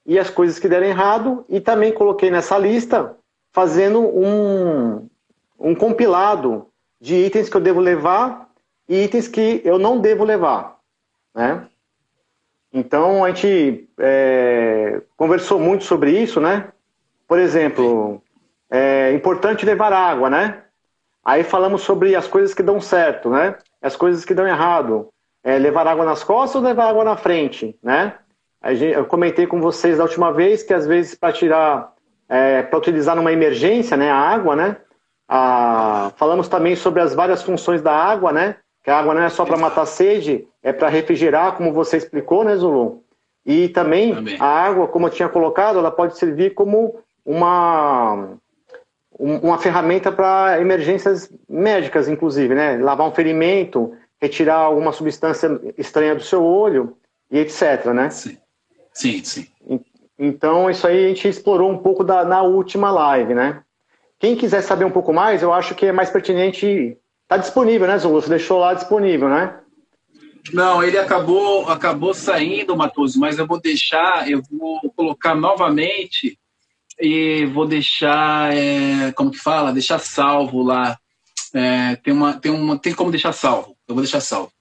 e 0.06 0.18
as 0.18 0.30
coisas 0.30 0.58
que 0.58 0.68
deram 0.68 0.86
errado 0.86 1.44
e 1.48 1.60
também 1.60 1.92
coloquei 1.92 2.30
nessa 2.30 2.56
lista 2.56 3.16
fazendo 3.52 4.00
um, 4.00 5.08
um 5.58 5.74
compilado 5.74 6.68
de 7.00 7.16
itens 7.16 7.48
que 7.48 7.56
eu 7.56 7.60
devo 7.60 7.80
levar 7.80 8.48
e 8.88 9.04
itens 9.04 9.26
que 9.26 9.60
eu 9.64 9.78
não 9.78 10.00
devo 10.00 10.24
levar, 10.24 10.78
né? 11.34 11.66
Então 12.72 13.24
a 13.24 13.30
gente 13.30 13.88
é, 13.98 15.02
conversou 15.16 15.58
muito 15.58 15.84
sobre 15.84 16.12
isso, 16.12 16.40
né? 16.40 16.72
Por 17.30 17.38
exemplo, 17.38 18.20
é 18.68 19.12
importante 19.12 19.64
levar 19.64 19.92
água, 19.92 20.28
né? 20.28 20.64
Aí 21.24 21.44
falamos 21.44 21.82
sobre 21.82 22.16
as 22.16 22.26
coisas 22.26 22.52
que 22.52 22.60
dão 22.60 22.80
certo, 22.80 23.30
né? 23.30 23.54
As 23.80 23.94
coisas 23.94 24.24
que 24.24 24.34
dão 24.34 24.48
errado. 24.48 25.10
É 25.44 25.56
levar 25.56 25.86
água 25.86 26.04
nas 26.04 26.24
costas 26.24 26.60
ou 26.60 26.66
levar 26.66 26.88
água 26.88 27.04
na 27.04 27.16
frente, 27.16 27.78
né? 27.80 28.14
Eu 28.92 29.06
comentei 29.06 29.46
com 29.46 29.60
vocês 29.60 29.98
da 29.98 30.02
última 30.02 30.32
vez 30.32 30.64
que 30.64 30.74
às 30.74 30.88
vezes 30.88 31.14
para 31.14 31.32
tirar, 31.32 31.92
é, 32.28 32.62
para 32.62 32.76
utilizar 32.80 33.14
numa 33.14 33.32
emergência, 33.32 33.96
né, 33.96 34.10
a 34.10 34.16
água, 34.16 34.56
né? 34.56 34.76
Ah, 35.28 36.10
falamos 36.16 36.48
também 36.48 36.74
sobre 36.74 37.00
as 37.00 37.14
várias 37.14 37.44
funções 37.44 37.80
da 37.80 37.94
água, 37.94 38.32
né? 38.32 38.56
Que 38.82 38.90
a 38.90 38.98
água 38.98 39.14
não 39.14 39.22
é 39.22 39.28
só 39.28 39.44
para 39.44 39.56
matar 39.56 39.86
sede, 39.86 40.48
é 40.64 40.72
para 40.72 40.88
refrigerar, 40.88 41.52
como 41.52 41.72
você 41.72 41.96
explicou, 41.96 42.42
né, 42.42 42.56
Zulu? 42.56 43.04
E 43.46 43.68
também, 43.68 44.16
também, 44.16 44.36
a 44.40 44.46
água, 44.46 44.88
como 44.88 45.06
eu 45.06 45.10
tinha 45.10 45.28
colocado, 45.28 45.78
ela 45.78 45.92
pode 45.92 46.18
servir 46.18 46.54
como 46.54 47.00
uma, 47.30 48.36
uma 49.16 49.58
ferramenta 49.58 50.10
para 50.10 50.60
emergências 50.60 51.32
médicas, 51.48 52.08
inclusive, 52.08 52.54
né? 52.56 52.76
Lavar 52.78 53.06
um 53.06 53.14
ferimento, 53.14 53.94
retirar 54.20 54.56
alguma 54.56 54.92
substância 54.92 55.60
estranha 55.78 56.16
do 56.16 56.24
seu 56.24 56.42
olho 56.42 56.96
e 57.30 57.38
etc, 57.38 57.86
né? 57.94 58.10
Sim, 58.10 58.36
sim. 58.92 59.22
sim. 59.22 59.46
Então, 60.18 60.68
isso 60.68 60.86
aí 60.86 61.04
a 61.04 61.08
gente 61.08 61.28
explorou 61.28 61.70
um 61.70 61.78
pouco 61.78 62.02
da, 62.02 62.24
na 62.24 62.42
última 62.42 62.90
live, 62.90 63.32
né? 63.32 63.62
Quem 64.18 64.34
quiser 64.36 64.60
saber 64.60 64.84
um 64.84 64.90
pouco 64.90 65.12
mais, 65.12 65.40
eu 65.40 65.52
acho 65.52 65.74
que 65.74 65.86
é 65.86 65.92
mais 65.92 66.10
pertinente... 66.10 66.98
Está 67.22 67.36
disponível, 67.36 67.86
né, 67.86 67.96
Zulu? 67.96 68.20
Você 68.20 68.28
deixou 68.28 68.58
lá 68.58 68.74
disponível, 68.74 69.28
né? 69.28 69.60
Não, 70.52 70.82
ele 70.82 70.98
acabou, 70.98 71.68
acabou 71.68 72.12
saindo, 72.12 72.76
Matoso, 72.76 73.20
mas 73.20 73.38
eu 73.38 73.46
vou 73.46 73.60
deixar, 73.60 74.28
eu 74.28 74.42
vou 74.50 74.80
colocar 74.96 75.34
novamente 75.34 76.39
e 77.00 77.46
vou 77.46 77.66
deixar, 77.66 78.54
é, 78.54 79.12
como 79.12 79.30
que 79.30 79.38
fala? 79.38 79.72
Deixar 79.72 79.98
salvo 79.98 80.62
lá. 80.62 80.98
É, 81.54 81.96
tem, 81.96 82.12
uma, 82.12 82.34
tem, 82.34 82.52
uma, 82.52 82.78
tem 82.78 82.94
como 82.94 83.10
deixar 83.10 83.32
salvo. 83.32 83.76
Eu 83.88 83.94
vou 83.94 84.02
deixar 84.02 84.20
salvo. 84.20 84.52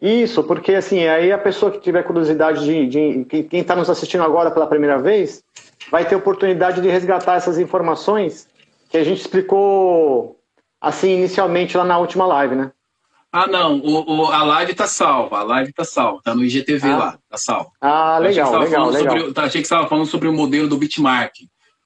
Isso, 0.00 0.44
porque 0.44 0.74
assim, 0.74 1.06
aí 1.06 1.32
a 1.32 1.38
pessoa 1.38 1.72
que 1.72 1.80
tiver 1.80 2.02
curiosidade 2.02 2.64
de, 2.64 2.86
de 2.86 3.24
quem 3.44 3.60
está 3.60 3.74
nos 3.74 3.88
assistindo 3.88 4.22
agora 4.22 4.50
pela 4.50 4.66
primeira 4.66 4.98
vez, 4.98 5.42
vai 5.90 6.06
ter 6.06 6.14
oportunidade 6.14 6.82
de 6.82 6.88
resgatar 6.88 7.36
essas 7.36 7.58
informações 7.58 8.46
que 8.90 8.98
a 8.98 9.04
gente 9.04 9.20
explicou 9.20 10.38
assim 10.80 11.16
inicialmente 11.16 11.76
lá 11.76 11.84
na 11.84 11.98
última 11.98 12.26
live, 12.26 12.54
né? 12.54 12.72
Ah, 13.32 13.46
não, 13.46 13.78
o, 13.78 14.22
o, 14.22 14.26
a 14.26 14.42
live 14.44 14.74
tá 14.74 14.86
salva, 14.86 15.40
a 15.40 15.42
live 15.42 15.72
tá 15.72 15.84
salva, 15.84 16.20
tá 16.22 16.34
no 16.34 16.44
IGTV 16.44 16.88
ah. 16.88 16.96
lá, 16.96 17.18
tá 17.28 17.36
salvo. 17.36 17.70
Ah, 17.80 18.18
legal, 18.18 18.58
legal, 18.58 18.90
legal. 18.90 19.18
Sobre, 19.18 19.40
achei 19.40 19.62
que 19.62 19.68
você 19.68 19.74
estava 19.74 19.88
falando 19.88 20.06
sobre 20.06 20.28
o 20.28 20.32
modelo 20.32 20.68
do 20.68 20.76
Bitmark 20.76 21.32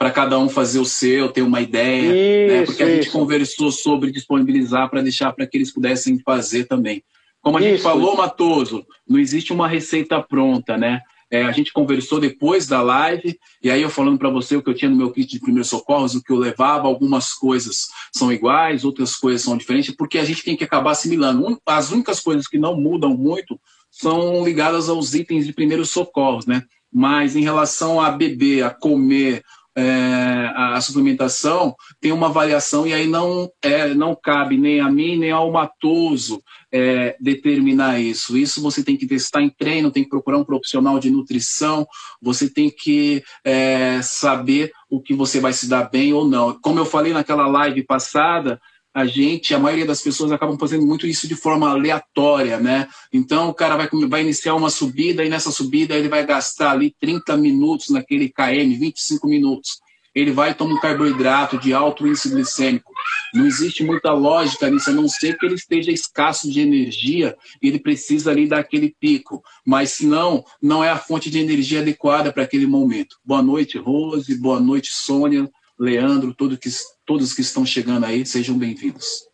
para 0.01 0.11
cada 0.11 0.39
um 0.39 0.49
fazer 0.49 0.79
o 0.79 0.85
seu, 0.87 1.29
ter 1.29 1.43
uma 1.43 1.61
ideia, 1.61 2.09
né? 2.09 2.17
isso, 2.17 2.55
né? 2.55 2.65
porque 2.65 2.83
a 2.83 2.95
gente 2.95 3.11
conversou 3.11 3.71
sobre 3.71 4.11
disponibilizar 4.11 4.89
para 4.89 5.03
deixar 5.03 5.31
para 5.31 5.47
que 5.47 5.59
eles 5.59 5.71
pudessem 5.71 6.19
fazer 6.21 6.65
também. 6.65 7.05
Como 7.43 7.59
a 7.59 7.61
Isso. 7.61 7.69
gente 7.69 7.83
falou, 7.83 8.17
Matoso, 8.17 8.87
não 9.07 9.19
existe 9.19 9.53
uma 9.53 9.69
receita 9.69 10.23
pronta, 10.23 10.79
né? 10.79 11.03
É, 11.31 11.45
a 11.45 11.53
gente 11.53 11.71
conversou 11.71 12.19
depois 12.19 12.67
da 12.67 12.81
live, 12.81 13.39
e 13.63 13.71
aí 13.71 13.83
eu 13.83 13.91
falando 13.91 14.19
para 14.19 14.31
você 14.31 14.57
o 14.57 14.63
que 14.63 14.71
eu 14.71 14.75
tinha 14.75 14.91
no 14.91 14.97
meu 14.97 15.13
kit 15.13 15.31
de 15.31 15.39
primeiros 15.39 15.69
socorros, 15.69 16.15
o 16.15 16.23
que 16.23 16.33
eu 16.33 16.39
levava, 16.39 16.89
algumas 16.89 17.35
coisas 17.35 17.89
são 18.11 18.33
iguais, 18.33 18.87
outras 18.87 19.15
coisas 19.15 19.43
são 19.43 19.55
diferentes, 19.55 19.95
porque 19.95 20.19
a 20.19 20.25
gente 20.25 20.43
tem 20.43 20.57
que 20.57 20.65
acabar 20.65 20.93
assimilando. 20.93 21.61
As 21.67 21.93
únicas 21.93 22.21
coisas 22.21 22.47
que 22.47 22.59
não 22.59 22.75
mudam 22.75 23.11
muito 23.11 23.61
são 23.91 24.43
ligadas 24.43 24.89
aos 24.89 25.15
itens 25.15 25.47
de 25.47 25.53
primeiros 25.53 25.91
socorros, 25.91 26.47
né? 26.47 26.63
Mas 26.91 27.37
em 27.37 27.43
relação 27.43 28.01
a 28.01 28.11
beber, 28.11 28.65
a 28.65 28.71
comer, 28.71 29.45
é, 29.81 30.53
a 30.55 30.81
suplementação 30.81 31.75
tem 32.01 32.13
uma 32.13 32.29
variação 32.29 32.87
e 32.87 32.93
aí 32.93 33.07
não, 33.07 33.51
é, 33.63 33.95
não 33.95 34.15
cabe 34.15 34.57
nem 34.57 34.81
a 34.81 34.91
mim 34.91 35.19
nem 35.19 35.31
ao 35.31 35.51
matoso 35.51 36.43
é, 36.73 37.17
determinar 37.21 38.01
isso. 38.01 38.37
Isso 38.37 38.63
você 38.63 38.83
tem 38.83 38.97
que 38.97 39.07
testar 39.07 39.43
em 39.43 39.51
treino, 39.51 39.91
tem 39.91 40.05
que 40.05 40.11
procurar 40.11 40.39
um 40.39 40.45
profissional 40.45 40.99
de 40.99 41.11
nutrição, 41.11 41.87
você 42.21 42.49
tem 42.49 42.71
que 42.71 43.23
é, 43.45 44.01
saber 44.03 44.73
o 44.89 45.01
que 45.01 45.15
você 45.15 45.41
vai 45.41 45.53
se 45.53 45.69
dar 45.69 45.91
bem 45.91 46.13
ou 46.13 46.27
não. 46.27 46.59
Como 46.61 46.79
eu 46.79 46.85
falei 46.85 47.13
naquela 47.13 47.47
live 47.47 47.85
passada, 47.85 48.61
a 48.93 49.07
gente, 49.07 49.55
a 49.55 49.59
maioria 49.59 49.87
das 49.87 50.03
pessoas 50.03 50.33
acabam 50.33 50.59
fazendo 50.59 50.85
muito 50.85 51.07
isso 51.07 51.29
de 51.29 51.37
forma 51.37 51.71
aleatória, 51.71 52.59
né? 52.59 52.89
Então 53.13 53.49
o 53.49 53.55
cara 53.55 53.77
vai, 53.77 53.89
vai 54.09 54.23
iniciar 54.23 54.55
uma 54.55 54.71
subida 54.71 55.25
e 55.25 55.29
nessa 55.29 55.51
subida 55.51 55.95
ele 55.95 56.09
vai 56.09 56.27
gastar 56.27 56.73
ali 56.73 56.95
30 57.01 57.37
minutos 57.37 57.91
naquele 57.91 58.29
KM, 58.29 58.77
25 58.77 59.29
minutos. 59.29 59.79
Ele 60.13 60.33
vai 60.33 60.55
tomar 60.55 60.75
um 60.75 60.81
carboidrato 60.81 61.57
de 61.57 61.73
alto 61.73 62.05
índice 62.05 62.29
glicêmico. 62.31 62.93
Não 63.33 63.47
existe 63.47 63.85
muita 63.85 64.13
lógica 64.13 64.69
nisso, 64.69 64.91
a 64.91 64.93
não 64.93 65.09
ser 65.09 65.39
que 65.39 65.47
ele 65.47 65.55
esteja 65.55 65.93
escasso 65.93 66.51
de 66.51 66.61
energia 66.61 67.37
e 67.63 67.69
ele 67.69 67.79
precisa 67.79 68.33
ali 68.33 68.49
daquele 68.49 68.93
pico. 68.99 69.41
Mas 69.65 69.93
se 69.93 70.07
não, 70.07 70.45
não 70.61 70.83
é 70.83 70.91
a 70.91 70.99
fonte 70.99 71.31
de 71.31 71.39
energia 71.39 71.81
adequada 71.81 72.33
para 72.33 72.43
aquele 72.43 72.67
momento. 72.67 73.19
Boa 73.25 73.41
noite, 73.41 73.79
Rose. 73.79 74.37
Boa 74.37 74.59
noite, 74.59 74.89
Sônia. 74.93 75.49
Leandro, 75.81 76.35
todo 76.35 76.59
que, 76.59 76.69
todos 77.07 77.33
que 77.33 77.41
estão 77.41 77.65
chegando 77.65 78.05
aí, 78.05 78.27
sejam 78.27 78.59
bem-vindos. 78.59 79.27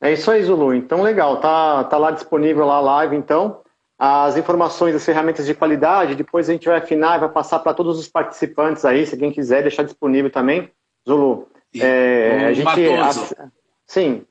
É 0.00 0.12
isso 0.12 0.30
aí, 0.30 0.44
Zulu. 0.44 0.72
Então, 0.72 1.02
legal. 1.02 1.40
Tá, 1.40 1.82
tá 1.82 1.98
lá 1.98 2.12
disponível 2.12 2.64
lá 2.64 2.76
a 2.76 2.80
live, 2.80 3.16
então. 3.16 3.62
As 3.98 4.36
informações 4.36 4.94
das 4.94 5.04
ferramentas 5.04 5.44
de 5.44 5.54
qualidade, 5.54 6.14
depois 6.14 6.48
a 6.48 6.52
gente 6.52 6.68
vai 6.68 6.78
afinar 6.78 7.16
e 7.16 7.20
vai 7.20 7.28
passar 7.28 7.58
para 7.58 7.74
todos 7.74 7.98
os 7.98 8.06
participantes 8.06 8.84
aí, 8.84 9.04
se 9.04 9.16
quem 9.16 9.32
quiser 9.32 9.62
deixar 9.62 9.82
disponível 9.82 10.30
também. 10.30 10.70
Zulu, 11.06 11.48
é, 11.74 12.46
a 12.46 12.52
gente... 12.52 12.68
A, 12.68 13.50
sim. 13.88 14.22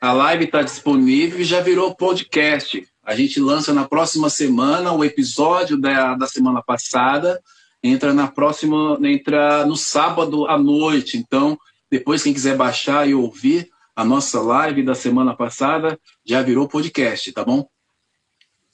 A 0.00 0.12
live 0.14 0.46
está 0.46 0.62
disponível 0.62 1.38
e 1.38 1.44
já 1.44 1.60
virou 1.60 1.94
podcast. 1.94 2.88
A 3.04 3.14
gente 3.14 3.38
lança 3.38 3.74
na 3.74 3.86
próxima 3.86 4.30
semana 4.30 4.90
o 4.92 5.04
episódio 5.04 5.78
da, 5.78 6.14
da 6.14 6.26
semana 6.26 6.62
passada 6.62 7.38
entra 7.82 8.12
na 8.12 8.28
próxima, 8.28 8.98
entra 9.02 9.64
no 9.66 9.76
sábado 9.76 10.46
à 10.46 10.58
noite. 10.58 11.16
Então, 11.16 11.58
depois 11.90 12.22
quem 12.22 12.32
quiser 12.32 12.56
baixar 12.56 13.08
e 13.08 13.14
ouvir 13.14 13.68
a 13.94 14.04
nossa 14.04 14.40
live 14.40 14.82
da 14.82 14.94
semana 14.94 15.34
passada, 15.34 15.98
já 16.24 16.40
virou 16.42 16.68
podcast, 16.68 17.32
tá 17.32 17.44
bom? 17.44 17.66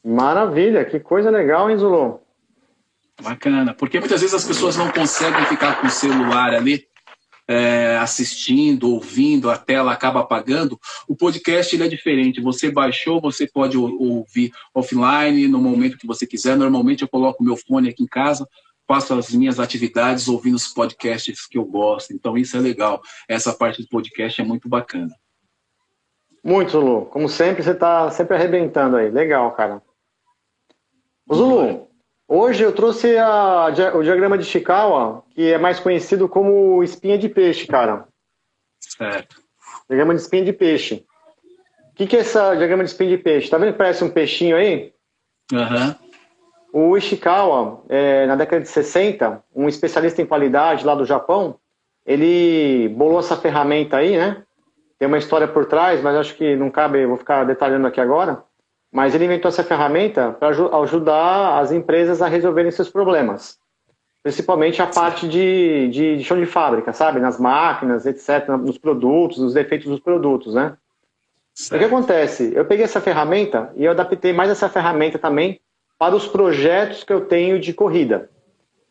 Maravilha, 0.04 0.84
que 0.84 1.00
coisa 1.00 1.30
legal, 1.30 1.68
hein, 1.68 1.76
Zulu? 1.76 2.20
Bacana, 3.20 3.74
porque 3.74 3.98
muitas 3.98 4.20
vezes 4.20 4.34
as 4.34 4.44
pessoas 4.44 4.76
não 4.76 4.90
conseguem 4.92 5.44
ficar 5.46 5.80
com 5.80 5.86
o 5.86 5.90
celular 5.90 6.54
ali 6.54 6.86
é, 7.48 7.96
assistindo, 7.96 8.90
ouvindo, 8.90 9.50
a 9.50 9.56
tela 9.56 9.92
acaba 9.92 10.20
apagando. 10.20 10.78
O 11.08 11.16
podcast 11.16 11.74
ele 11.74 11.84
é 11.84 11.88
diferente. 11.88 12.40
Você 12.40 12.70
baixou, 12.70 13.20
você 13.20 13.46
pode 13.46 13.78
ouvir 13.78 14.52
offline 14.74 15.46
no 15.48 15.60
momento 15.60 15.98
que 15.98 16.06
você 16.06 16.26
quiser. 16.26 16.56
Normalmente 16.56 17.02
eu 17.02 17.08
coloco 17.08 17.42
meu 17.42 17.56
fone 17.56 17.88
aqui 17.88 18.02
em 18.02 18.08
casa, 18.08 18.46
faço 18.86 19.14
as 19.14 19.30
minhas 19.30 19.58
atividades 19.58 20.28
ouvindo 20.28 20.54
os 20.54 20.68
podcasts 20.68 21.46
que 21.46 21.58
eu 21.58 21.64
gosto. 21.64 22.12
Então, 22.12 22.36
isso 22.36 22.56
é 22.56 22.60
legal. 22.60 23.02
Essa 23.28 23.52
parte 23.52 23.82
do 23.82 23.88
podcast 23.88 24.40
é 24.40 24.44
muito 24.44 24.68
bacana. 24.68 25.14
Muito, 26.42 26.70
Zulu. 26.70 27.06
Como 27.06 27.28
sempre, 27.28 27.62
você 27.62 27.72
está 27.72 28.10
sempre 28.10 28.36
arrebentando 28.36 28.96
aí. 28.96 29.10
Legal, 29.10 29.50
cara. 29.52 29.82
Zulu, 31.32 31.88
hoje 32.28 32.62
eu 32.62 32.72
trouxe 32.72 33.16
a, 33.18 33.66
o 33.94 34.02
diagrama 34.02 34.38
de 34.38 34.44
Chikawa, 34.44 35.24
que 35.30 35.52
é 35.52 35.58
mais 35.58 35.80
conhecido 35.80 36.28
como 36.28 36.84
espinha 36.84 37.18
de 37.18 37.28
peixe, 37.28 37.66
cara. 37.66 38.06
Certo. 38.80 39.42
Diagrama 39.88 40.14
de 40.14 40.20
espinha 40.20 40.44
de 40.44 40.52
peixe. 40.52 41.04
O 41.90 41.94
que, 41.96 42.06
que 42.06 42.16
é 42.16 42.20
esse 42.20 42.34
diagrama 42.56 42.84
de 42.84 42.90
espinha 42.90 43.16
de 43.16 43.22
peixe? 43.22 43.50
Tá 43.50 43.58
vendo 43.58 43.72
que 43.72 43.78
parece 43.78 44.04
um 44.04 44.10
peixinho 44.10 44.56
aí? 44.56 44.92
Aham. 45.52 45.88
Uhum. 46.00 46.05
O 46.78 46.94
Ishikawa, 46.94 47.80
é, 47.88 48.26
na 48.26 48.36
década 48.36 48.60
de 48.60 48.68
60, 48.68 49.42
um 49.54 49.66
especialista 49.66 50.20
em 50.20 50.26
qualidade 50.26 50.84
lá 50.84 50.94
do 50.94 51.06
Japão, 51.06 51.56
ele 52.04 52.90
bolou 52.90 53.18
essa 53.18 53.34
ferramenta 53.34 53.96
aí, 53.96 54.14
né? 54.14 54.42
Tem 54.98 55.08
uma 55.08 55.16
história 55.16 55.48
por 55.48 55.64
trás, 55.64 56.02
mas 56.02 56.14
acho 56.14 56.34
que 56.34 56.54
não 56.54 56.68
cabe, 56.68 57.06
vou 57.06 57.16
ficar 57.16 57.44
detalhando 57.44 57.86
aqui 57.86 57.98
agora. 57.98 58.44
Mas 58.92 59.14
ele 59.14 59.24
inventou 59.24 59.48
essa 59.48 59.64
ferramenta 59.64 60.32
para 60.32 60.48
ajudar 60.48 61.60
as 61.60 61.72
empresas 61.72 62.20
a 62.20 62.28
resolverem 62.28 62.70
seus 62.70 62.90
problemas. 62.90 63.56
Principalmente 64.22 64.82
a 64.82 64.86
parte 64.86 65.26
de, 65.26 65.88
de, 65.88 66.18
de 66.18 66.24
chão 66.24 66.38
de 66.38 66.44
fábrica, 66.44 66.92
sabe? 66.92 67.20
Nas 67.20 67.40
máquinas, 67.40 68.04
etc., 68.04 68.50
nos 68.50 68.76
produtos, 68.76 69.38
nos 69.38 69.54
defeitos 69.54 69.86
dos 69.86 70.00
produtos, 70.00 70.52
né? 70.52 70.76
Certo. 71.54 71.74
O 71.74 71.78
que 71.78 71.84
acontece? 71.86 72.52
Eu 72.54 72.66
peguei 72.66 72.84
essa 72.84 73.00
ferramenta 73.00 73.72
e 73.76 73.86
eu 73.86 73.92
adaptei 73.92 74.34
mais 74.34 74.50
essa 74.50 74.68
ferramenta 74.68 75.18
também 75.18 75.58
para 75.98 76.14
os 76.14 76.26
projetos 76.26 77.04
que 77.04 77.12
eu 77.12 77.22
tenho 77.22 77.58
de 77.58 77.72
corrida. 77.72 78.30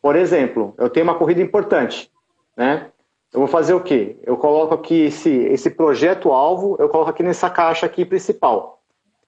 Por 0.02 0.16
exemplo, 0.16 0.74
eu 0.78 0.88
tenho 0.88 1.04
uma 1.04 1.16
corrida 1.16 1.40
importante, 1.40 2.10
né? 2.56 2.90
Eu 3.32 3.40
vou 3.40 3.48
fazer 3.48 3.74
o 3.74 3.80
quê? 3.80 4.16
Eu 4.22 4.36
coloco 4.36 4.74
aqui 4.74 5.06
esse, 5.06 5.30
esse 5.30 5.70
projeto-alvo, 5.70 6.76
eu 6.78 6.88
coloco 6.88 7.10
aqui 7.10 7.22
nessa 7.22 7.50
caixa 7.50 7.84
aqui 7.84 8.04
principal. 8.04 8.82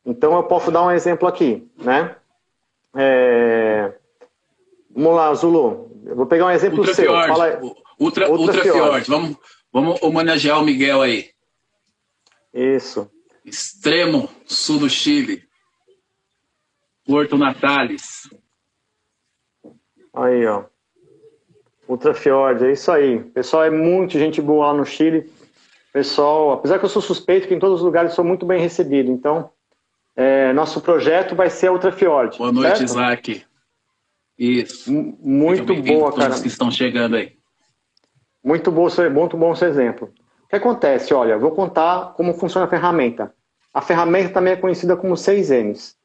Então, 0.06 0.35
eu 0.37 0.44
posso 0.44 0.70
dar 0.70 0.85
um 0.85 0.90
exemplo 0.90 1.28
aqui, 1.28 1.68
né? 1.76 2.16
É... 2.97 3.92
Vamos 4.94 5.14
lá, 5.14 5.35
Zulu. 5.35 5.90
Eu 6.06 6.16
vou 6.16 6.26
pegar 6.26 6.47
um 6.47 6.50
exemplo 6.50 6.78
Ultra 6.78 6.94
seu. 6.94 7.12
Fala... 7.12 7.61
Ultra, 8.00 8.30
Ultra, 8.30 8.30
Ultra 8.30 8.62
Fjord. 8.62 9.11
Vamos, 9.11 9.37
vamos 9.73 10.02
homenagear 10.02 10.61
o 10.61 10.64
Miguel 10.64 11.02
aí. 11.02 11.30
Isso. 12.54 13.11
Extremo 13.44 14.28
sul 14.47 14.78
do 14.78 14.88
Chile. 14.88 15.48
Porto 17.09 17.38
Natales. 17.38 18.29
Aí, 20.15 20.45
ó. 20.47 20.65
Ultrafiord, 21.88 22.67
é 22.67 22.73
isso 22.73 22.93
aí. 22.93 23.19
Pessoal, 23.19 23.65
é 23.65 23.71
muito 23.71 24.19
gente 24.19 24.43
boa 24.43 24.67
lá 24.67 24.75
no 24.75 24.85
Chile. 24.85 25.33
Pessoal, 25.91 26.53
apesar 26.53 26.79
que 26.79 26.85
eu 26.85 26.88
sou 26.91 27.00
suspeito 27.00 27.49
que 27.49 27.55
em 27.55 27.59
todos 27.59 27.79
os 27.79 27.85
lugares 27.85 28.12
sou 28.12 28.23
muito 28.23 28.45
bem 28.45 28.61
recebido. 28.61 29.11
Então, 29.11 29.50
é, 30.15 30.53
nosso 30.53 30.83
projeto 30.83 31.35
vai 31.35 31.49
ser 31.49 31.69
a 31.69 31.73
Ultrafiord. 31.73 32.37
Boa 32.37 32.53
noite, 32.53 32.77
certo? 32.77 32.91
Isaac. 32.91 33.45
Isso. 34.38 34.91
M 34.93 35.17
muito 35.19 35.75
boa, 35.77 36.12
cara. 36.12 36.27
Todos 36.27 36.43
que 36.43 36.49
estão 36.49 36.71
chegando 36.71 37.17
aí. 37.17 37.33
Muito 38.45 38.71
bom, 38.71 38.87
muito 39.15 39.35
bom 39.35 39.55
esse 39.55 39.65
exemplo. 39.65 40.12
O 40.45 40.49
que 40.49 40.57
acontece? 40.57 41.15
Olha, 41.15 41.38
vou 41.38 41.53
contar 41.53 42.12
como 42.19 42.35
funciona 42.35 42.67
a 42.67 42.71
ferramenta. 42.71 43.35
A 43.73 43.81
ferramenta 43.81 44.29
também 44.29 44.53
é 44.53 44.57
conhecida 44.57 44.95
como 44.95 45.15
6Ms. 45.15 45.98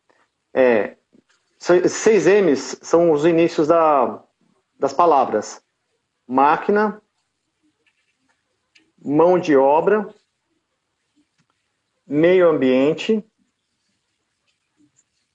É, 0.54 0.96
seis 1.58 2.28
M's 2.28 2.78
são 2.82 3.12
os 3.12 3.26
inícios 3.26 3.68
da, 3.68 4.24
das 4.80 4.94
palavras: 4.94 5.64
máquina, 6.28 7.02
mão 9.04 9.40
de 9.40 9.56
obra, 9.56 10.14
meio 12.06 12.50
ambiente. 12.50 13.24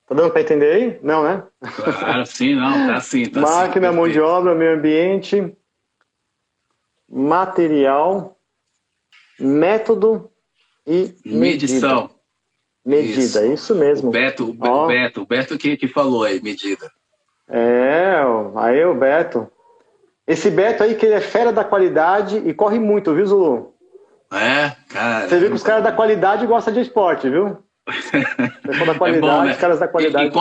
Tá 0.06 0.14
dando 0.14 0.30
para 0.30 0.40
entender 0.40 0.72
aí? 0.72 1.00
Não, 1.02 1.22
né? 1.22 1.46
Claro, 1.60 2.24
sim, 2.24 2.54
não, 2.54 2.86
tá 2.86 3.00
sim. 3.00 3.28
Tá 3.28 3.40
máquina, 3.40 3.90
sim, 3.90 3.96
mão 3.96 4.08
de 4.08 4.18
obra, 4.20 4.54
meio 4.54 4.74
ambiente, 4.78 5.54
material, 7.06 8.38
método 9.38 10.30
e 10.86 11.14
medição. 11.26 12.02
Medida. 12.02 12.17
Medida, 12.88 13.20
isso, 13.20 13.44
isso 13.44 13.74
mesmo. 13.74 14.08
O 14.08 14.12
Beto, 14.12 14.48
o 14.48 14.86
Beto, 14.86 15.20
o 15.20 15.26
Beto 15.26 15.58
que, 15.58 15.76
que 15.76 15.86
falou 15.86 16.24
aí, 16.24 16.40
medida. 16.42 16.90
É, 17.46 18.16
aí 18.56 18.82
o 18.82 18.94
Beto. 18.94 19.46
Esse 20.26 20.50
Beto 20.50 20.82
aí 20.82 20.94
que 20.94 21.04
ele 21.04 21.14
é 21.14 21.20
fera 21.20 21.52
da 21.52 21.62
qualidade 21.62 22.38
e 22.38 22.54
corre 22.54 22.78
muito, 22.78 23.14
viu, 23.14 23.26
Zulu? 23.26 23.74
É, 24.32 24.72
cara. 24.88 25.28
Você 25.28 25.38
viu 25.38 25.48
que 25.50 25.56
os 25.56 25.62
caras 25.62 25.84
da 25.84 25.92
qualidade 25.92 26.46
gostam 26.46 26.72
de 26.72 26.80
esporte, 26.80 27.28
viu? 27.28 27.58
Pessoal 28.64 28.86
da 28.86 28.94
qualidade, 28.94 29.26
é 29.26 29.36
bom, 29.36 29.44
né? 29.44 29.52
os 29.52 29.58
caras 29.58 29.78
da 29.80 29.88
qualidade. 29.88 30.34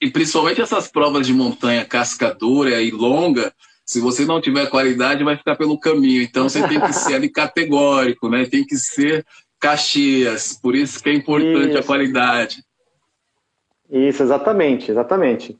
E, 0.00 0.06
e, 0.06 0.10
principalmente 0.10 0.62
essas 0.62 0.88
provas 0.88 1.26
de 1.26 1.34
montanha 1.34 1.84
cascadora 1.84 2.80
e 2.80 2.90
longa, 2.90 3.52
se 3.84 4.00
você 4.00 4.24
não 4.24 4.40
tiver 4.40 4.70
qualidade, 4.70 5.22
vai 5.22 5.36
ficar 5.36 5.56
pelo 5.56 5.78
caminho. 5.78 6.22
Então 6.22 6.48
você 6.48 6.66
tem 6.66 6.80
que 6.80 6.94
ser 6.94 7.14
ali 7.14 7.28
categórico, 7.28 8.30
né? 8.30 8.46
Tem 8.46 8.64
que 8.64 8.76
ser 8.76 9.26
Caxias, 9.62 10.58
por 10.60 10.74
isso 10.74 11.00
que 11.00 11.08
é 11.08 11.14
importante 11.14 11.70
isso. 11.70 11.78
a 11.78 11.84
qualidade. 11.84 12.64
Isso, 13.88 14.20
exatamente, 14.20 14.90
exatamente. 14.90 15.56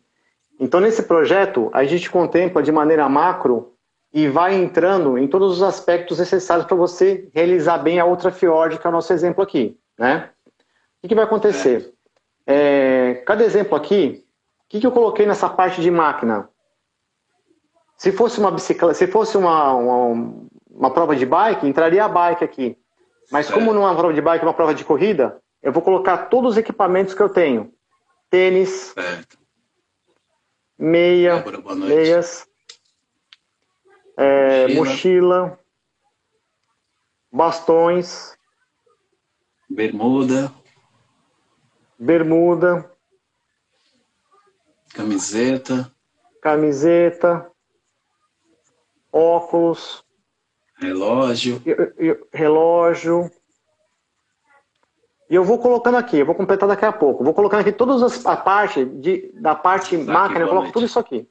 Então, 0.58 0.80
nesse 0.80 1.04
projeto, 1.04 1.70
a 1.72 1.84
gente 1.84 2.10
contempla 2.10 2.64
de 2.64 2.72
maneira 2.72 3.08
macro 3.08 3.76
e 4.12 4.26
vai 4.26 4.56
entrando 4.56 5.16
em 5.16 5.28
todos 5.28 5.52
os 5.52 5.62
aspectos 5.62 6.18
necessários 6.18 6.66
para 6.66 6.76
você 6.76 7.30
realizar 7.32 7.78
bem 7.78 8.00
a 8.00 8.04
outra 8.04 8.32
fiord, 8.32 8.76
que 8.76 8.84
é 8.84 8.90
o 8.90 8.92
nosso 8.92 9.12
exemplo 9.12 9.40
aqui. 9.40 9.78
Né? 9.96 10.28
O 10.48 11.02
que, 11.02 11.08
que 11.08 11.14
vai 11.14 11.24
acontecer? 11.24 11.94
É, 12.44 13.22
cada 13.24 13.44
exemplo 13.44 13.76
aqui, 13.76 14.26
o 14.66 14.68
que, 14.68 14.80
que 14.80 14.86
eu 14.86 14.92
coloquei 14.92 15.26
nessa 15.26 15.48
parte 15.48 15.80
de 15.80 15.92
máquina? 15.92 16.48
Se 17.96 18.10
fosse 18.10 18.40
uma 18.40 18.50
bicicleta, 18.50 18.94
se 18.94 19.06
fosse 19.06 19.36
uma, 19.36 19.72
uma, 19.74 20.34
uma 20.68 20.90
prova 20.90 21.14
de 21.14 21.24
bike, 21.24 21.68
entraria 21.68 22.04
a 22.04 22.08
bike 22.08 22.42
aqui. 22.42 22.76
Mas 23.30 23.50
como 23.50 23.72
não 23.72 23.82
é 23.82 23.86
uma 23.86 23.96
prova 23.96 24.12
de 24.12 24.20
bike, 24.20 24.44
é 24.44 24.48
uma 24.48 24.54
prova 24.54 24.74
de 24.74 24.84
corrida, 24.84 25.40
eu 25.62 25.72
vou 25.72 25.82
colocar 25.82 26.26
todos 26.28 26.52
os 26.52 26.56
equipamentos 26.56 27.14
que 27.14 27.22
eu 27.22 27.28
tenho. 27.28 27.72
Tênis, 28.28 28.92
certo. 28.94 29.38
meia, 30.78 31.42
Débora, 31.42 31.74
meias, 31.74 32.46
é, 34.16 34.68
mochila. 34.68 34.84
mochila, 34.84 35.60
bastões, 37.30 38.36
bermuda, 39.68 40.52
bermuda, 41.98 42.90
camiseta, 44.94 45.94
camiseta, 46.42 47.50
óculos, 49.12 50.04
relógio, 50.82 51.62
relógio. 52.32 53.30
E 55.30 55.34
eu 55.34 55.44
vou 55.44 55.58
colocando 55.58 55.96
aqui, 55.96 56.18
eu 56.18 56.26
vou 56.26 56.34
completar 56.34 56.68
daqui 56.68 56.84
a 56.84 56.92
pouco. 56.92 57.24
Vou 57.24 57.32
colocando 57.32 57.60
aqui 57.60 57.72
toda 57.72 58.06
a 58.24 58.36
parte 58.36 58.84
de, 58.84 59.32
da 59.34 59.54
parte 59.54 59.96
máquina, 59.96 60.40
eu 60.40 60.48
coloco 60.48 60.72
tudo 60.72 60.84
isso 60.84 60.98
aqui. 60.98 61.26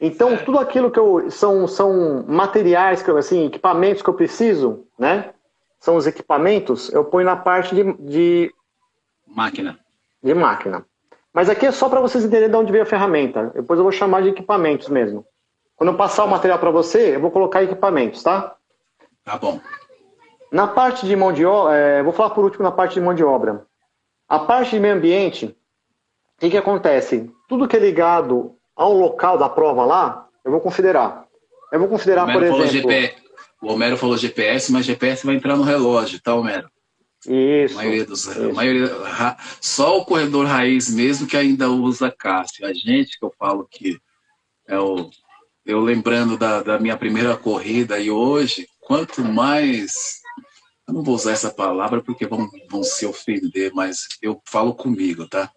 Então, 0.00 0.30
é. 0.30 0.36
tudo 0.38 0.58
aquilo 0.58 0.90
que 0.90 0.98
eu. 0.98 1.30
São, 1.30 1.68
são 1.68 2.24
materiais, 2.26 3.02
que 3.02 3.10
eu, 3.10 3.16
assim, 3.16 3.46
equipamentos 3.46 4.02
que 4.02 4.08
eu 4.08 4.14
preciso, 4.14 4.86
né? 4.98 5.30
São 5.78 5.96
os 5.96 6.06
equipamentos, 6.06 6.92
eu 6.92 7.04
ponho 7.04 7.26
na 7.26 7.36
parte 7.36 7.74
de. 7.74 7.92
de 7.94 8.54
máquina. 9.26 9.78
De 10.22 10.34
máquina. 10.34 10.84
Mas 11.32 11.48
aqui 11.48 11.66
é 11.66 11.72
só 11.72 11.88
para 11.88 12.00
vocês 12.00 12.24
entenderem 12.24 12.50
de 12.50 12.56
onde 12.56 12.72
veio 12.72 12.84
a 12.84 12.86
ferramenta. 12.86 13.52
Depois 13.54 13.78
eu 13.78 13.84
vou 13.84 13.92
chamar 13.92 14.22
de 14.22 14.30
equipamentos 14.30 14.88
mesmo. 14.88 15.24
Quando 15.76 15.90
eu 15.90 15.96
passar 15.96 16.24
o 16.24 16.28
material 16.28 16.58
para 16.58 16.70
você, 16.70 17.16
eu 17.16 17.20
vou 17.20 17.30
colocar 17.30 17.62
equipamentos, 17.62 18.22
tá? 18.22 18.56
Tá 19.24 19.36
bom. 19.36 19.60
Na 20.50 20.66
parte 20.66 21.06
de 21.06 21.16
mão 21.16 21.32
de 21.32 21.44
obra, 21.44 21.74
é, 21.74 22.02
vou 22.02 22.12
falar 22.12 22.30
por 22.30 22.44
último 22.44 22.62
na 22.62 22.72
parte 22.72 22.94
de 22.94 23.00
mão 23.00 23.14
de 23.14 23.24
obra. 23.24 23.66
A 24.28 24.38
parte 24.38 24.72
de 24.72 24.80
meio 24.80 24.94
ambiente, 24.94 25.46
o 25.46 26.40
que, 26.40 26.50
que 26.50 26.56
acontece? 26.56 27.30
Tudo 27.48 27.66
que 27.66 27.76
é 27.76 27.80
ligado 27.80 28.54
ao 28.76 28.92
local 28.92 29.38
da 29.38 29.48
prova 29.48 29.84
lá, 29.84 30.28
eu 30.44 30.50
vou 30.50 30.60
considerar. 30.60 31.26
Eu 31.70 31.80
vou 31.80 31.88
considerar, 31.88 32.30
por 32.30 32.42
exemplo. 32.42 32.66
GPS, 32.66 33.14
o 33.62 33.72
Homero 33.72 33.96
falou 33.96 34.16
GPS, 34.16 34.72
mas 34.72 34.84
GPS 34.84 35.24
vai 35.24 35.36
entrar 35.36 35.56
no 35.56 35.62
relógio, 35.62 36.20
tá, 36.20 36.34
Homero? 36.34 36.68
Isso. 37.26 37.74
A 37.74 37.82
maioria 37.82 38.04
dos, 38.04 38.26
isso. 38.26 38.50
A 38.50 38.52
maioria, 38.52 38.90
só 39.60 39.98
o 39.98 40.04
corredor 40.04 40.46
raiz 40.46 40.92
mesmo 40.92 41.26
que 41.26 41.36
ainda 41.36 41.68
usa 41.70 42.10
Cássio. 42.10 42.66
A 42.66 42.72
gente 42.72 43.18
que 43.18 43.24
eu 43.24 43.32
falo 43.38 43.66
que 43.70 43.98
é 44.66 44.78
o. 44.78 45.08
Eu 45.64 45.80
lembrando 45.80 46.36
da, 46.36 46.62
da 46.62 46.78
minha 46.78 46.96
primeira 46.96 47.36
corrida 47.36 47.98
e 47.98 48.10
hoje, 48.10 48.66
quanto 48.80 49.22
mais. 49.22 50.20
Eu 50.86 50.94
não 50.94 51.02
vou 51.02 51.14
usar 51.14 51.32
essa 51.32 51.50
palavra 51.50 52.02
porque 52.02 52.26
vão, 52.26 52.48
vão 52.68 52.82
se 52.82 53.06
ofender, 53.06 53.72
mas 53.72 54.08
eu 54.20 54.40
falo 54.44 54.74
comigo, 54.74 55.28
tá? 55.28 55.50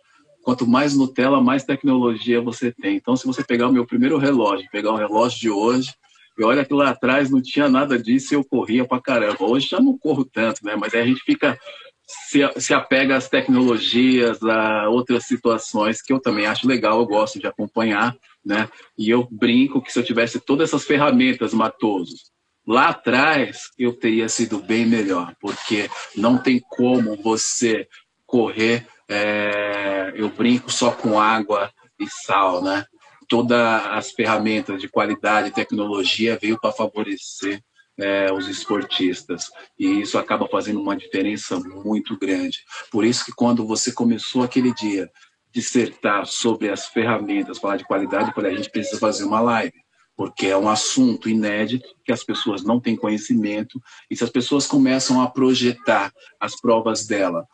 quanto 0.45 0.67
mais 0.67 0.95
Nutella, 0.95 1.41
mais 1.41 1.63
tecnologia 1.63 2.39
você 2.39 2.71
tem. 2.71 2.97
Então, 2.97 3.15
se 3.17 3.25
você 3.25 3.43
pegar 3.43 3.67
o 3.67 3.73
meu 3.73 3.83
primeiro 3.83 4.19
relógio, 4.19 4.69
pegar 4.71 4.91
o 4.91 4.95
relógio 4.95 5.39
de 5.39 5.49
hoje, 5.49 5.91
e 6.37 6.43
olha 6.43 6.63
que 6.63 6.73
lá 6.73 6.91
atrás 6.91 7.31
não 7.31 7.41
tinha 7.41 7.67
nada 7.67 7.97
disso 7.97 8.33
e 8.33 8.35
eu 8.35 8.45
corria 8.45 8.85
pra 8.85 9.01
caramba. 9.01 9.43
Hoje 9.43 9.69
já 9.69 9.79
não 9.79 9.97
corro 9.97 10.23
tanto, 10.23 10.63
né? 10.63 10.75
Mas 10.75 10.93
aí 10.93 11.01
a 11.01 11.05
gente 11.07 11.21
fica 11.21 11.57
se, 12.05 12.47
se 12.57 12.73
apega 12.75 13.15
às 13.15 13.27
tecnologias, 13.27 14.41
a 14.43 14.87
outras 14.87 15.25
situações 15.25 15.99
que 15.99 16.13
eu 16.13 16.19
também 16.19 16.45
acho 16.45 16.67
legal, 16.67 16.99
eu 16.99 17.07
gosto 17.07 17.39
de 17.39 17.47
acompanhar, 17.47 18.15
né? 18.45 18.69
E 18.97 19.09
eu 19.09 19.27
brinco 19.29 19.81
que 19.81 19.91
se 19.91 19.99
eu 19.99 20.03
tivesse 20.03 20.39
todas 20.39 20.69
essas 20.69 20.85
ferramentas, 20.85 21.53
Matosos, 21.53 22.31
lá 22.65 22.89
atrás 22.89 23.69
eu 23.77 23.93
teria 23.93 24.29
sido 24.29 24.59
bem 24.59 24.85
melhor, 24.85 25.35
porque 25.41 25.89
não 26.15 26.37
tem 26.37 26.59
como 26.59 27.15
você 27.21 27.87
correr 28.25 28.87
é, 29.07 30.13
eu 30.15 30.29
brinco 30.29 30.71
só 30.71 30.91
com 30.91 31.19
água 31.19 31.71
e 31.99 32.07
sal, 32.25 32.63
né? 32.63 32.85
Todas 33.27 33.85
as 33.87 34.11
ferramentas 34.11 34.81
de 34.81 34.87
qualidade 34.87 35.51
tecnologia 35.51 36.37
veio 36.39 36.59
para 36.59 36.71
favorecer 36.71 37.61
é, 37.97 38.31
os 38.31 38.47
esportistas 38.47 39.49
e 39.79 40.01
isso 40.01 40.17
acaba 40.17 40.47
fazendo 40.47 40.81
uma 40.81 40.95
diferença 40.95 41.59
muito 41.59 42.17
grande. 42.17 42.59
Por 42.91 43.05
isso 43.05 43.25
que 43.25 43.31
quando 43.31 43.65
você 43.65 43.91
começou 43.91 44.43
aquele 44.43 44.73
dia 44.73 45.09
dissertar 45.55 46.25
sobre 46.25 46.69
as 46.69 46.87
ferramentas, 46.87 47.57
falar 47.57 47.77
de 47.77 47.85
qualidade, 47.85 48.33
a 48.35 48.49
gente 48.49 48.69
precisa 48.69 48.99
fazer 48.99 49.23
uma 49.23 49.39
live 49.39 49.73
porque 50.17 50.47
é 50.47 50.57
um 50.57 50.69
assunto 50.69 51.29
inédito 51.29 51.87
que 52.03 52.11
as 52.11 52.23
pessoas 52.23 52.63
não 52.63 52.79
têm 52.79 52.95
conhecimento 52.95 53.81
e 54.09 54.15
se 54.15 54.23
as 54.23 54.29
pessoas 54.29 54.67
começam 54.67 55.21
a 55.21 55.29
projetar 55.29 56.11
as 56.39 56.59
provas 56.59 57.05
dela 57.05 57.45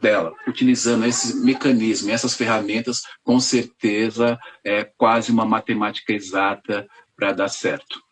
dela, 0.00 0.32
utilizando 0.48 1.06
esse 1.06 1.36
mecanismo, 1.36 2.10
essas 2.10 2.34
ferramentas, 2.34 3.02
com 3.22 3.38
certeza 3.38 4.38
é 4.64 4.82
quase 4.82 5.30
uma 5.30 5.44
matemática 5.44 6.12
exata 6.12 6.86
para 7.16 7.32
dar 7.32 7.48
certo. 7.48 8.02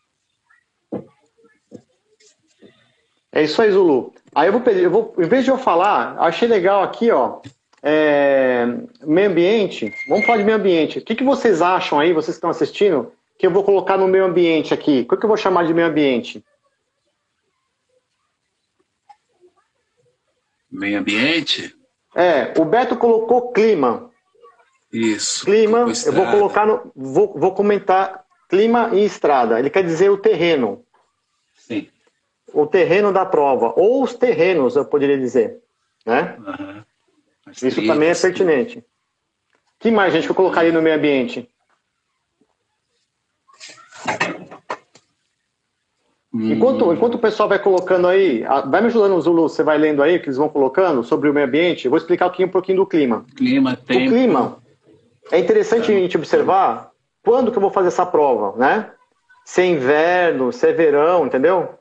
É 3.31 3.43
isso 3.43 3.61
aí, 3.61 3.71
Zulu. 3.71 4.13
Aí 4.33 4.47
eu 4.47 4.53
vou 4.53 4.61
pedir, 4.61 4.83
eu 4.83 4.91
vou, 4.91 5.13
em 5.17 5.27
vez 5.27 5.43
de 5.43 5.51
eu 5.51 5.57
falar, 5.57 6.17
achei 6.19 6.47
legal 6.47 6.83
aqui, 6.83 7.11
ó, 7.11 7.41
é, 7.83 8.65
meio 9.01 9.29
ambiente. 9.29 9.93
Vamos 10.07 10.25
falar 10.25 10.37
de 10.37 10.45
meio 10.45 10.57
ambiente. 10.57 10.99
O 10.99 11.01
que, 11.01 11.15
que 11.15 11.23
vocês 11.23 11.61
acham 11.61 11.99
aí, 11.99 12.13
vocês 12.13 12.35
que 12.35 12.37
estão 12.37 12.49
assistindo, 12.49 13.11
que 13.37 13.45
eu 13.45 13.51
vou 13.51 13.63
colocar 13.63 13.97
no 13.97 14.07
meio 14.07 14.23
ambiente 14.23 14.73
aqui? 14.73 15.01
O 15.01 15.09
que, 15.09 15.17
que 15.17 15.25
eu 15.25 15.27
vou 15.27 15.35
chamar 15.35 15.65
de 15.65 15.73
meio 15.73 15.87
ambiente? 15.87 16.43
Meio 20.71 20.99
ambiente? 20.99 21.75
É, 22.15 22.53
o 22.57 22.63
Beto 22.63 22.95
colocou 22.95 23.51
clima. 23.51 24.09
Isso. 24.91 25.43
Clima, 25.43 25.85
eu 26.05 26.13
vou 26.13 26.25
colocar 26.27 26.65
no. 26.65 26.91
Vou, 26.95 27.33
vou 27.37 27.53
comentar 27.53 28.23
clima 28.47 28.91
e 28.93 29.03
estrada. 29.03 29.59
Ele 29.59 29.69
quer 29.69 29.83
dizer 29.83 30.09
o 30.09 30.17
terreno. 30.17 30.85
Sim. 31.55 31.89
O 32.53 32.65
terreno 32.67 33.11
da 33.11 33.25
prova. 33.25 33.73
Ou 33.75 34.03
os 34.03 34.13
terrenos, 34.13 34.75
eu 34.75 34.85
poderia 34.85 35.17
dizer. 35.17 35.59
Né? 36.05 36.37
Uhum. 36.39 36.83
Isso 37.61 37.85
também 37.85 38.09
é 38.09 38.15
pertinente. 38.15 38.83
que 39.79 39.91
mais, 39.91 40.13
gente, 40.13 40.25
que 40.25 40.31
eu 40.31 40.35
colocaria 40.35 40.71
no 40.71 40.81
meio 40.81 40.95
ambiente? 40.95 41.49
Enquanto, 46.33 46.85
hum. 46.89 46.93
enquanto 46.93 47.15
o 47.15 47.19
pessoal 47.19 47.47
vai 47.47 47.59
colocando 47.59 48.07
aí, 48.07 48.43
vai 48.67 48.81
me 48.81 48.87
ajudando, 48.87 49.21
Zulu, 49.21 49.43
você 49.43 49.61
vai 49.61 49.77
lendo 49.77 50.01
aí, 50.01 50.17
que 50.17 50.25
eles 50.25 50.37
vão 50.37 50.49
colocando 50.49 51.03
sobre 51.03 51.29
o 51.29 51.33
meio 51.33 51.45
ambiente, 51.45 51.85
eu 51.85 51.91
vou 51.91 51.97
explicar 51.97 52.33
um 52.39 52.47
pouquinho 52.47 52.77
do 52.77 52.87
clima. 52.87 53.23
Clima, 53.35 53.75
tempo. 53.75 54.05
O 54.05 54.09
clima, 54.09 54.57
é 55.31 55.37
interessante 55.37 55.91
a 55.91 55.95
gente 55.95 56.17
observar 56.17 56.91
quando 57.23 57.51
que 57.51 57.57
eu 57.57 57.61
vou 57.61 57.69
fazer 57.69 57.89
essa 57.89 58.05
prova, 58.05 58.57
né? 58.57 58.91
Se 59.45 59.61
é 59.61 59.65
inverno, 59.67 60.51
se 60.51 60.67
é 60.67 60.73
verão, 60.73 61.27
entendeu? 61.27 61.77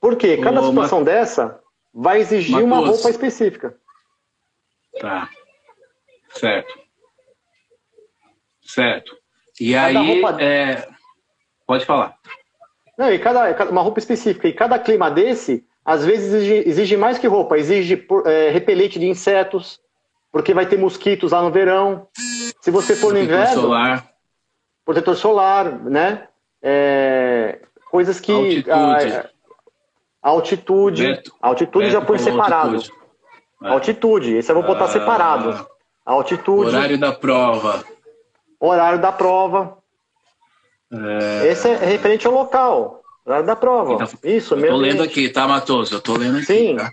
Porque 0.00 0.38
cada 0.38 0.60
Ô, 0.60 0.68
situação 0.68 1.04
dessa 1.04 1.60
vai 1.92 2.20
exigir 2.20 2.62
uma 2.62 2.78
roupa 2.78 3.10
específica. 3.10 3.76
Tá. 5.00 5.28
Certo. 6.30 6.78
Certo. 8.62 9.16
E 9.60 9.72
cada 9.72 10.00
aí, 10.00 10.20
roupa... 10.20 10.42
é... 10.42 10.88
pode 11.66 11.84
falar. 11.84 12.16
Não, 12.96 13.12
e 13.12 13.18
cada, 13.18 13.70
uma 13.70 13.82
roupa 13.82 13.98
específica. 13.98 14.48
E 14.48 14.52
cada 14.52 14.78
clima 14.78 15.10
desse, 15.10 15.66
às 15.84 16.04
vezes, 16.04 16.32
exige, 16.32 16.68
exige 16.68 16.96
mais 16.96 17.18
que 17.18 17.26
roupa, 17.26 17.58
exige 17.58 18.06
é, 18.26 18.50
repelente 18.50 18.98
de 18.98 19.06
insetos, 19.06 19.80
porque 20.30 20.54
vai 20.54 20.66
ter 20.66 20.78
mosquitos 20.78 21.32
lá 21.32 21.42
no 21.42 21.50
verão. 21.50 22.08
Se 22.60 22.70
você 22.70 22.94
for 22.94 23.12
no 23.12 23.20
inverno. 23.20 23.62
Solar. 23.62 24.08
Protetor 24.84 25.16
solar, 25.16 25.80
né? 25.84 26.28
É, 26.60 27.60
coisas 27.90 28.20
que. 28.20 28.32
Altitude. 28.32 28.70
A, 28.70 29.30
a 30.22 30.28
altitude. 30.30 31.22
Altitude 31.40 31.84
Beto 31.86 31.92
já 31.92 32.00
põe 32.00 32.18
separado. 32.18 32.76
Altitude. 32.76 33.01
É. 33.62 33.68
altitude. 33.68 34.36
Esse 34.36 34.50
eu 34.50 34.56
vou 34.56 34.64
botar 34.64 34.84
ah, 34.84 34.88
separado. 34.88 35.66
Altitude. 36.04 36.68
Horário 36.68 36.98
da 36.98 37.12
prova. 37.12 37.84
Horário 38.58 39.00
da 39.00 39.12
prova. 39.12 39.78
É... 40.92 41.48
Esse 41.48 41.68
é 41.68 41.76
referente 41.76 42.26
ao 42.26 42.32
local. 42.32 43.02
Horário 43.24 43.46
da 43.46 43.56
prova. 43.56 43.94
Então, 43.94 44.08
Isso, 44.24 44.56
mesmo. 44.56 44.76
Tô 44.76 44.82
lendo 44.82 45.02
aqui, 45.02 45.28
tá, 45.28 45.46
Matoso? 45.46 45.94
Eu 45.94 46.00
tô 46.00 46.16
lendo 46.16 46.38
aqui. 46.38 46.46
Sim. 46.46 46.76
Tá? 46.76 46.92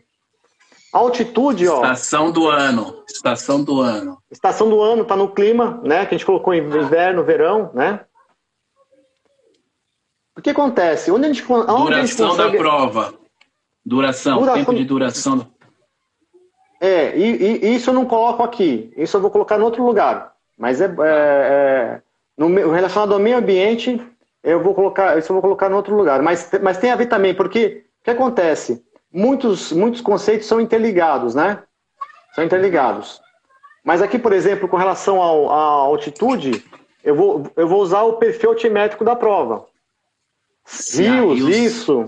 Altitude, 0.91 1.67
ó. 1.67 1.83
Estação 1.83 2.31
do 2.31 2.47
ano. 2.47 3.03
Estação 3.07 3.63
do 3.63 3.81
ano. 3.81 4.17
Estação 4.31 4.69
do 4.69 4.81
ano 4.81 5.05
tá 5.05 5.15
no 5.15 5.29
clima, 5.29 5.79
né? 5.83 6.05
Que 6.05 6.15
a 6.15 6.17
gente 6.17 6.25
colocou 6.25 6.53
inverno, 6.53 7.23
verão, 7.23 7.71
né? 7.73 8.01
O 10.35 10.41
que 10.41 10.49
acontece? 10.49 11.11
Onde 11.11 11.25
a 11.25 11.33
gente, 11.33 11.43
onde 11.51 11.65
duração 11.65 11.91
a 11.91 12.05
gente 12.05 12.15
consegue... 12.15 12.51
da 12.51 12.57
prova. 12.57 13.13
Duração, 13.85 14.39
duração, 14.39 14.59
tempo 14.59 14.73
de 14.73 14.85
duração. 14.85 15.47
É, 16.79 17.17
e, 17.17 17.65
e, 17.65 17.75
isso 17.75 17.89
eu 17.89 17.93
não 17.93 18.05
coloco 18.05 18.41
aqui. 18.41 18.93
Isso 18.95 19.17
eu 19.17 19.21
vou 19.21 19.29
colocar 19.29 19.59
em 19.59 19.63
outro 19.63 19.85
lugar. 19.85 20.33
Mas 20.57 20.79
é, 20.79 20.85
é, 20.85 20.89
é 21.03 22.01
no, 22.37 22.71
relacionado 22.71 23.13
ao 23.13 23.19
meio 23.19 23.37
ambiente, 23.37 24.01
eu 24.43 24.63
vou 24.63 24.73
colocar, 24.73 25.17
isso 25.17 25.31
eu 25.31 25.35
vou 25.35 25.41
colocar 25.41 25.69
em 25.69 25.73
outro 25.73 25.95
lugar. 25.95 26.21
Mas, 26.21 26.49
mas 26.61 26.77
tem 26.77 26.91
a 26.91 26.95
ver 26.95 27.07
também, 27.07 27.33
porque 27.33 27.85
o 28.01 28.03
que 28.05 28.11
acontece? 28.11 28.83
Muitos, 29.11 29.71
muitos 29.71 30.01
conceitos 30.01 30.47
são 30.47 30.61
interligados, 30.61 31.35
né? 31.35 31.63
São 32.33 32.43
interligados. 32.43 33.21
Mas 33.83 34.01
aqui, 34.01 34.19
por 34.19 34.31
exemplo, 34.31 34.69
com 34.69 34.77
relação 34.77 35.21
ao, 35.21 35.51
à 35.51 35.55
altitude, 35.55 36.63
eu 37.03 37.15
vou, 37.15 37.51
eu 37.55 37.67
vou 37.67 37.81
usar 37.81 38.03
o 38.03 38.13
perfil 38.13 38.51
altimétrico 38.51 39.03
da 39.03 39.15
prova. 39.15 39.65
Rios, 40.93 41.39
rios, 41.39 41.55
isso. 41.55 42.05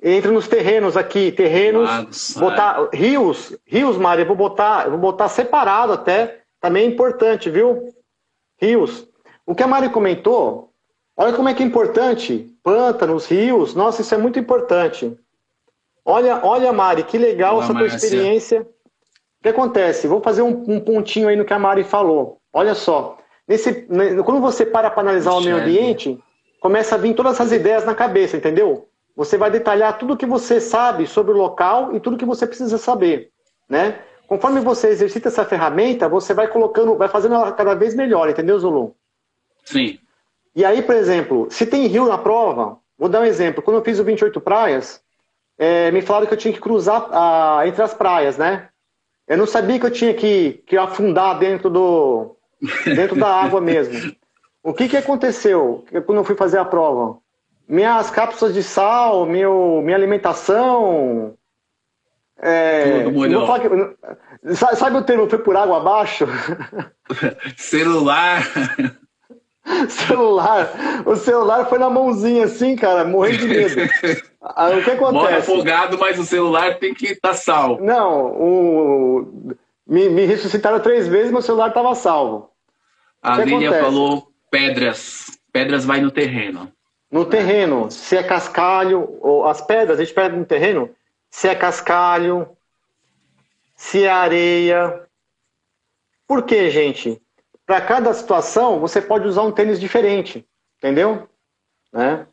Entra 0.00 0.30
nos 0.30 0.46
terrenos 0.46 0.96
aqui, 0.96 1.32
terrenos, 1.32 1.88
Lagos, 1.88 2.36
botar 2.38 2.88
é. 2.92 2.96
rios, 2.96 3.56
rios, 3.66 3.96
eu 3.96 4.26
vou 4.26 4.36
botar, 4.36 4.84
eu 4.84 4.92
vou 4.92 5.00
botar 5.00 5.28
separado 5.28 5.92
até, 5.92 6.40
também 6.60 6.84
é 6.84 6.86
importante, 6.86 7.50
viu? 7.50 7.88
Rios. 8.60 9.08
O 9.44 9.56
que 9.56 9.62
a 9.62 9.66
Mari 9.66 9.88
comentou, 9.88 10.70
olha 11.16 11.32
como 11.32 11.48
é 11.48 11.54
que 11.54 11.64
é 11.64 11.66
importante, 11.66 12.48
pântanos, 12.62 13.26
rios, 13.26 13.74
nossa, 13.74 14.02
isso 14.02 14.14
é 14.14 14.18
muito 14.18 14.38
importante. 14.38 15.16
Olha, 16.04 16.40
olha, 16.44 16.72
Mari, 16.72 17.02
que 17.02 17.18
legal 17.18 17.56
Olá, 17.56 17.64
essa 17.64 17.74
tua 17.74 17.86
experiência. 17.86 18.62
O 18.62 19.42
que 19.42 19.48
acontece? 19.48 20.06
Vou 20.06 20.20
fazer 20.20 20.42
um, 20.42 20.64
um, 20.68 20.80
pontinho 20.80 21.28
aí 21.28 21.36
no 21.36 21.44
que 21.44 21.52
a 21.52 21.58
Mari 21.58 21.84
falou. 21.84 22.38
Olha 22.52 22.74
só, 22.74 23.18
nesse, 23.46 23.86
quando 24.24 24.40
você 24.40 24.64
para 24.64 24.90
para 24.90 25.02
analisar 25.02 25.32
o 25.32 25.40
meio 25.40 25.56
ambiente, 25.56 26.18
começa 26.60 26.94
a 26.94 26.98
vir 26.98 27.14
todas 27.14 27.34
essas 27.34 27.52
ideias 27.52 27.84
na 27.84 27.94
cabeça, 27.94 28.36
entendeu? 28.36 28.87
Você 29.18 29.36
vai 29.36 29.50
detalhar 29.50 29.98
tudo 29.98 30.14
o 30.14 30.16
que 30.16 30.24
você 30.24 30.60
sabe 30.60 31.04
sobre 31.04 31.32
o 31.32 31.36
local 31.36 31.92
e 31.92 31.98
tudo 31.98 32.14
o 32.14 32.16
que 32.16 32.24
você 32.24 32.46
precisa 32.46 32.78
saber, 32.78 33.32
né? 33.68 33.98
Conforme 34.28 34.60
você 34.60 34.90
exercita 34.90 35.26
essa 35.26 35.44
ferramenta, 35.44 36.08
você 36.08 36.32
vai 36.32 36.46
colocando, 36.46 36.94
vai 36.94 37.08
fazendo 37.08 37.34
ela 37.34 37.50
cada 37.50 37.74
vez 37.74 37.96
melhor, 37.96 38.30
entendeu, 38.30 38.56
Zulu? 38.60 38.94
Sim. 39.64 39.98
E 40.54 40.64
aí, 40.64 40.82
por 40.82 40.94
exemplo, 40.94 41.48
se 41.50 41.66
tem 41.66 41.88
rio 41.88 42.06
na 42.06 42.16
prova, 42.16 42.78
vou 42.96 43.08
dar 43.08 43.22
um 43.22 43.24
exemplo. 43.24 43.60
Quando 43.60 43.78
eu 43.78 43.84
fiz 43.84 43.98
o 43.98 44.04
28 44.04 44.40
praias, 44.40 45.02
é, 45.58 45.90
me 45.90 46.00
falaram 46.00 46.28
que 46.28 46.34
eu 46.34 46.38
tinha 46.38 46.54
que 46.54 46.60
cruzar 46.60 47.08
a, 47.10 47.66
entre 47.66 47.82
as 47.82 47.94
praias, 47.94 48.38
né? 48.38 48.68
Eu 49.26 49.36
não 49.36 49.46
sabia 49.46 49.80
que 49.80 49.86
eu 49.86 49.90
tinha 49.90 50.14
que, 50.14 50.62
que 50.64 50.76
afundar 50.76 51.40
dentro 51.40 51.68
do 51.68 52.36
dentro 52.84 53.18
da 53.18 53.28
água 53.28 53.60
mesmo. 53.60 54.16
O 54.60 54.74
que, 54.74 54.88
que 54.88 54.96
aconteceu 54.96 55.84
quando 56.04 56.18
eu 56.18 56.24
fui 56.24 56.34
fazer 56.34 56.58
a 56.58 56.64
prova? 56.64 57.18
Minhas 57.68 58.10
cápsulas 58.10 58.54
de 58.54 58.62
sal, 58.62 59.26
meu, 59.26 59.82
minha 59.84 59.96
alimentação. 59.96 61.34
É, 62.40 63.04
que, 63.60 64.54
sabe 64.54 64.96
o 64.96 65.02
termo 65.02 65.28
foi 65.28 65.38
por 65.40 65.56
água 65.56 65.78
abaixo? 65.78 66.26
celular. 67.56 68.42
celular. 69.88 70.70
O 71.04 71.16
celular 71.16 71.66
foi 71.68 71.78
na 71.78 71.90
mãozinha 71.90 72.44
assim, 72.44 72.76
cara, 72.76 73.04
morrendo 73.04 73.38
de 73.38 73.48
medo. 73.48 73.82
o 74.40 74.84
que 74.84 74.90
acontece? 74.90 75.12
Mora 75.12 75.38
afogado, 75.38 75.98
mas 75.98 76.18
o 76.18 76.24
celular 76.24 76.78
tem 76.78 76.94
que 76.94 77.08
estar 77.08 77.30
tá 77.30 77.34
salvo. 77.34 77.84
Não, 77.84 78.32
o... 78.32 79.54
me, 79.86 80.08
me 80.08 80.24
ressuscitaram 80.24 80.80
três 80.80 81.08
vezes, 81.08 81.32
meu 81.32 81.42
celular 81.42 81.68
estava 81.68 81.94
salvo. 81.94 82.50
A 83.20 83.38
Lília 83.38 83.82
falou 83.82 84.28
pedras. 84.48 85.36
Pedras 85.52 85.84
vai 85.84 86.00
no 86.00 86.10
terreno. 86.10 86.72
No 87.10 87.24
terreno, 87.24 87.90
se 87.90 88.16
é 88.16 88.22
cascalho, 88.22 89.18
ou 89.20 89.46
as 89.46 89.60
pedras, 89.62 89.98
a 89.98 90.04
gente 90.04 90.14
pega 90.14 90.36
no 90.36 90.44
terreno, 90.44 90.90
se 91.30 91.48
é 91.48 91.54
cascalho, 91.54 92.56
se 93.74 94.04
é 94.04 94.10
areia. 94.10 95.02
Por 96.26 96.42
quê, 96.42 96.68
gente? 96.68 97.20
Para 97.64 97.80
cada 97.80 98.12
situação, 98.12 98.78
você 98.78 99.00
pode 99.00 99.26
usar 99.26 99.42
um 99.42 99.52
tênis 99.52 99.80
diferente, 99.80 100.46
entendeu? 100.76 101.28
Né? 101.92 102.26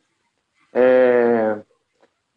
É... 0.74 1.58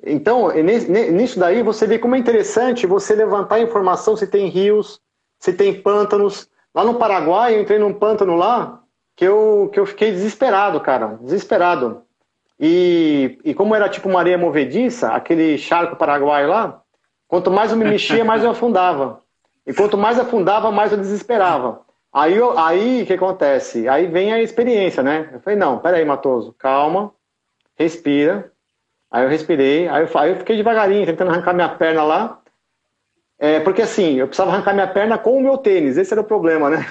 Então, 0.04 0.52
nisso 0.52 1.40
daí, 1.40 1.62
você 1.62 1.86
vê 1.86 1.98
como 1.98 2.14
é 2.14 2.18
interessante 2.18 2.86
você 2.86 3.16
levantar 3.16 3.56
a 3.56 3.60
informação 3.60 4.16
se 4.16 4.28
tem 4.28 4.46
rios, 4.46 5.00
se 5.40 5.52
tem 5.52 5.82
pântanos. 5.82 6.48
Lá 6.72 6.84
no 6.84 6.94
Paraguai, 6.94 7.56
eu 7.56 7.62
entrei 7.62 7.80
num 7.80 7.92
pântano 7.92 8.36
lá, 8.36 8.84
que 9.16 9.24
eu, 9.24 9.68
que 9.72 9.80
eu 9.80 9.86
fiquei 9.86 10.12
desesperado, 10.12 10.80
cara, 10.80 11.18
desesperado. 11.20 12.04
E, 12.60 13.38
e 13.44 13.54
como 13.54 13.74
era 13.74 13.88
tipo 13.88 14.08
uma 14.08 14.18
areia 14.18 14.36
movediça, 14.36 15.10
aquele 15.10 15.56
charco 15.56 15.96
paraguaio 15.96 16.48
lá, 16.48 16.82
quanto 17.28 17.50
mais 17.50 17.70
eu 17.70 17.76
me 17.76 17.84
mexia, 17.84 18.24
mais 18.24 18.42
eu 18.42 18.50
afundava. 18.50 19.20
E 19.66 19.72
quanto 19.72 19.96
mais 19.96 20.18
afundava, 20.18 20.70
mais 20.72 20.92
eu 20.92 20.98
desesperava. 20.98 21.82
Aí 22.12 22.40
o 22.40 22.58
aí, 22.58 23.04
que 23.06 23.12
acontece? 23.12 23.88
Aí 23.88 24.06
vem 24.06 24.32
a 24.32 24.40
experiência, 24.40 25.02
né? 25.02 25.28
Eu 25.32 25.40
falei, 25.40 25.58
não, 25.58 25.78
peraí, 25.78 26.04
Matoso, 26.04 26.54
calma, 26.58 27.12
respira. 27.76 28.50
Aí 29.10 29.24
eu 29.24 29.28
respirei, 29.28 29.88
aí 29.88 30.02
eu, 30.02 30.18
aí 30.18 30.30
eu 30.30 30.36
fiquei 30.36 30.56
devagarinho, 30.56 31.06
tentando 31.06 31.30
arrancar 31.30 31.54
minha 31.54 31.68
perna 31.68 32.02
lá. 32.02 32.40
É, 33.38 33.60
porque 33.60 33.82
assim, 33.82 34.16
eu 34.16 34.26
precisava 34.26 34.50
arrancar 34.50 34.74
minha 34.74 34.88
perna 34.88 35.16
com 35.16 35.38
o 35.38 35.40
meu 35.40 35.56
tênis, 35.56 35.96
esse 35.96 36.12
era 36.12 36.20
o 36.20 36.24
problema, 36.24 36.68
né? 36.68 36.86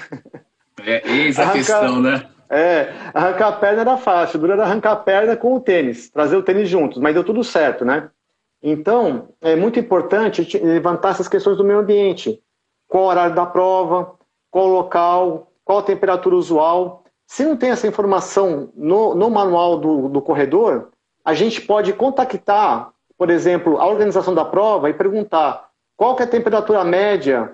É, 0.84 1.06
eis 1.06 1.38
a 1.38 1.42
arrancar, 1.42 1.58
questão, 1.58 2.00
né? 2.00 2.28
É, 2.50 2.94
arrancar 3.12 3.48
a 3.48 3.52
perna 3.52 3.80
era 3.82 3.96
fácil, 3.98 4.38
dura 4.38 4.54
era 4.54 4.64
arrancar 4.64 4.92
a 4.92 4.96
perna 4.96 5.36
com 5.36 5.54
o 5.54 5.60
tênis, 5.60 6.08
trazer 6.08 6.36
o 6.36 6.42
tênis 6.42 6.68
juntos, 6.68 6.98
mas 6.98 7.12
deu 7.12 7.22
tudo 7.22 7.44
certo, 7.44 7.84
né? 7.84 8.08
Então, 8.62 9.28
é 9.40 9.54
muito 9.54 9.78
importante 9.78 10.58
levantar 10.58 11.10
essas 11.10 11.28
questões 11.28 11.56
do 11.56 11.64
meio 11.64 11.78
ambiente. 11.78 12.42
Qual 12.88 13.04
o 13.04 13.06
horário 13.08 13.34
da 13.34 13.46
prova, 13.46 14.14
qual 14.50 14.66
o 14.66 14.72
local, 14.72 15.52
qual 15.64 15.78
a 15.78 15.82
temperatura 15.82 16.34
usual. 16.34 17.04
Se 17.26 17.44
não 17.44 17.56
tem 17.56 17.70
essa 17.70 17.86
informação 17.86 18.70
no, 18.74 19.14
no 19.14 19.28
manual 19.28 19.78
do, 19.78 20.08
do 20.08 20.22
corredor, 20.22 20.88
a 21.22 21.34
gente 21.34 21.60
pode 21.60 21.92
contactar, 21.92 22.90
por 23.18 23.28
exemplo, 23.28 23.78
a 23.78 23.86
organização 23.86 24.34
da 24.34 24.44
prova 24.44 24.88
e 24.88 24.94
perguntar 24.94 25.68
qual 25.94 26.18
é 26.18 26.22
a 26.22 26.26
temperatura 26.26 26.82
média, 26.84 27.52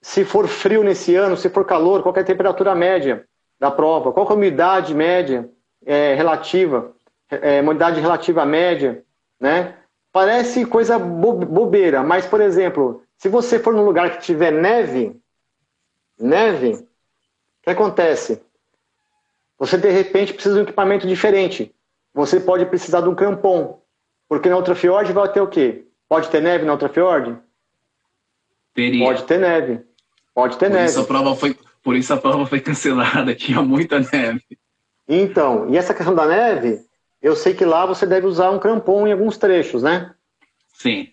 se 0.00 0.24
for 0.24 0.46
frio 0.46 0.84
nesse 0.84 1.16
ano, 1.16 1.36
se 1.36 1.50
for 1.50 1.64
calor, 1.64 2.02
qual 2.02 2.14
é 2.14 2.20
a 2.20 2.24
temperatura 2.24 2.74
média 2.74 3.26
da 3.58 3.70
prova, 3.70 4.12
qual 4.12 4.26
é 4.26 4.30
a 4.30 4.34
umidade 4.34 4.94
média 4.94 5.48
é, 5.84 6.14
relativa, 6.14 6.92
é, 7.30 7.60
umidade 7.60 8.00
relativa 8.00 8.44
média, 8.44 9.02
né? 9.40 9.76
Parece 10.12 10.64
coisa 10.64 10.98
bobeira, 10.98 12.02
mas, 12.02 12.26
por 12.26 12.40
exemplo, 12.40 13.02
se 13.18 13.28
você 13.28 13.58
for 13.58 13.74
num 13.74 13.84
lugar 13.84 14.10
que 14.10 14.22
tiver 14.24 14.50
neve, 14.50 15.14
neve, 16.18 16.72
o 16.72 16.84
que 17.62 17.70
acontece? 17.70 18.42
Você, 19.58 19.76
de 19.76 19.90
repente, 19.90 20.32
precisa 20.32 20.54
de 20.54 20.60
um 20.60 20.64
equipamento 20.64 21.06
diferente. 21.06 21.74
Você 22.14 22.40
pode 22.40 22.64
precisar 22.66 23.02
de 23.02 23.08
um 23.08 23.14
crampon, 23.14 23.78
porque 24.28 24.48
na 24.48 24.56
outra 24.56 24.74
fiord 24.74 25.12
vai 25.12 25.30
ter 25.30 25.40
o 25.40 25.48
quê? 25.48 25.84
Pode 26.08 26.30
ter 26.30 26.40
neve 26.40 26.64
na 26.64 26.72
outra 26.72 26.88
fiord? 26.88 27.36
Teria. 28.74 29.04
Pode 29.04 29.24
ter 29.24 29.38
neve. 29.38 29.84
Pode 30.34 30.56
ter 30.58 30.66
Por 30.66 30.74
neve. 30.74 30.90
Isso 30.90 31.00
a 31.00 31.04
prova 31.04 31.34
foi, 31.34 31.56
por 31.86 31.94
isso 31.94 32.12
a 32.12 32.16
prova 32.16 32.44
foi 32.46 32.58
cancelada, 32.58 33.32
tinha 33.32 33.62
muita 33.62 34.00
neve. 34.00 34.42
Então, 35.08 35.68
e 35.70 35.76
essa 35.76 35.94
questão 35.94 36.16
da 36.16 36.26
neve, 36.26 36.80
eu 37.22 37.36
sei 37.36 37.54
que 37.54 37.64
lá 37.64 37.86
você 37.86 38.04
deve 38.04 38.26
usar 38.26 38.50
um 38.50 38.58
crampon 38.58 39.06
em 39.06 39.12
alguns 39.12 39.38
trechos, 39.38 39.84
né? 39.84 40.12
Sim. 40.74 41.10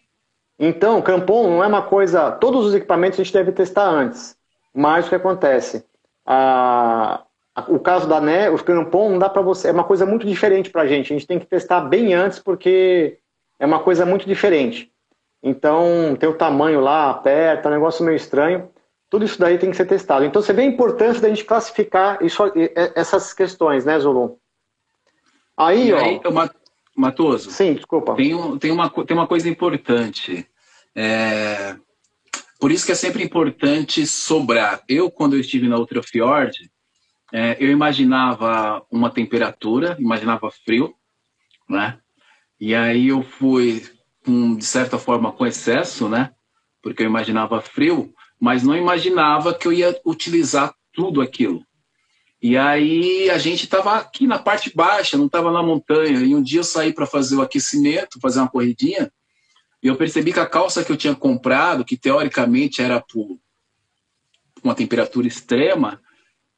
Então, 0.57 0.99
crampon 0.99 1.47
não 1.47 1.63
é 1.63 1.67
uma 1.67 1.83
coisa. 1.83 2.31
Todos 2.31 2.65
os 2.65 2.73
equipamentos 2.73 3.19
a 3.19 3.23
gente 3.23 3.31
deve 3.31 3.51
testar 3.51 3.87
antes. 3.87 4.35
Mas 4.73 5.05
o 5.05 5.09
que 5.09 5.15
acontece? 5.15 5.85
A, 6.25 7.21
o 7.67 7.77
caso 7.77 8.09
da 8.09 8.19
neve, 8.19 8.55
o 8.55 8.63
crampon 8.63 9.11
não 9.11 9.19
dá 9.19 9.29
para 9.29 9.43
você. 9.43 9.67
É 9.67 9.71
uma 9.71 9.83
coisa 9.83 10.07
muito 10.07 10.25
diferente 10.25 10.71
para 10.71 10.81
a 10.81 10.87
gente. 10.87 11.13
A 11.13 11.15
gente 11.15 11.27
tem 11.27 11.37
que 11.37 11.45
testar 11.45 11.81
bem 11.81 12.15
antes 12.15 12.39
porque 12.39 13.19
é 13.59 13.65
uma 13.67 13.77
coisa 13.77 14.07
muito 14.07 14.25
diferente. 14.25 14.91
Então, 15.43 16.15
tem 16.19 16.27
o 16.27 16.33
tamanho 16.33 16.79
lá, 16.79 17.11
aperta, 17.11 17.69
é 17.69 17.71
um 17.71 17.75
negócio 17.75 18.03
meio 18.03 18.15
estranho. 18.15 18.72
Tudo 19.13 19.25
isso 19.25 19.39
daí 19.39 19.59
tem 19.59 19.69
que 19.69 19.77
ser 19.77 19.85
testado. 19.85 20.25
Então 20.25 20.41
você 20.41 20.51
vê 20.53 20.63
a 20.63 20.65
importância 20.65 21.21
da 21.21 21.29
gente 21.29 21.45
classificar 21.45 22.17
isso, 22.25 22.41
essas 22.95 23.31
questões, 23.31 23.85
né, 23.85 23.99
Zulu? 23.99 24.39
Aí, 25.55 25.89
e 25.89 25.93
aí, 25.93 26.19
ó. 26.25 26.49
Matoso. 26.97 27.51
Sim, 27.51 27.75
desculpa. 27.75 28.15
Tem, 28.15 28.33
um, 28.33 28.57
tem, 28.57 28.71
uma, 28.71 28.89
tem 28.89 29.15
uma 29.15 29.27
coisa 29.27 29.47
importante. 29.47 30.49
É, 30.95 31.75
por 32.59 32.71
isso 32.71 32.87
que 32.87 32.91
é 32.91 32.95
sempre 32.95 33.23
importante 33.23 34.07
sobrar. 34.07 34.81
Eu, 34.89 35.11
quando 35.11 35.35
eu 35.35 35.41
estive 35.41 35.69
na 35.69 35.77
outra 35.77 36.01
fiord, 36.01 36.71
é, 37.31 37.55
eu 37.59 37.69
imaginava 37.69 38.83
uma 38.89 39.11
temperatura, 39.11 39.95
imaginava 39.99 40.49
frio, 40.65 40.91
né? 41.69 41.99
E 42.59 42.73
aí 42.73 43.09
eu 43.09 43.21
fui, 43.21 43.85
com, 44.25 44.55
de 44.55 44.65
certa 44.65 44.97
forma, 44.97 45.31
com 45.31 45.45
excesso, 45.45 46.09
né? 46.09 46.31
Porque 46.81 47.03
eu 47.03 47.07
imaginava 47.07 47.61
frio, 47.61 48.11
mas 48.43 48.61
não 48.61 48.75
imaginava 48.75 49.53
que 49.53 49.65
eu 49.65 49.71
ia 49.71 49.97
utilizar 50.05 50.75
tudo 50.91 51.21
aquilo. 51.21 51.65
E 52.41 52.57
aí 52.57 53.29
a 53.29 53.37
gente 53.37 53.63
estava 53.63 53.95
aqui 53.95 54.27
na 54.27 54.37
parte 54.37 54.69
baixa, 54.75 55.17
não 55.17 55.27
estava 55.27 55.49
na 55.49 55.63
montanha. 55.63 56.19
E 56.19 56.35
um 56.35 56.43
dia 56.43 56.59
eu 56.59 56.63
saí 56.65 56.91
para 56.91 57.05
fazer 57.05 57.37
o 57.37 57.41
aquecimento, 57.41 58.19
fazer 58.19 58.39
uma 58.39 58.49
corridinha, 58.49 59.09
e 59.81 59.87
eu 59.87 59.95
percebi 59.95 60.33
que 60.33 60.41
a 60.41 60.45
calça 60.45 60.83
que 60.83 60.91
eu 60.91 60.97
tinha 60.97 61.15
comprado, 61.15 61.85
que 61.85 61.95
teoricamente 61.95 62.81
era 62.81 62.99
por 62.99 63.39
uma 64.61 64.75
temperatura 64.75 65.25
extrema, 65.25 66.01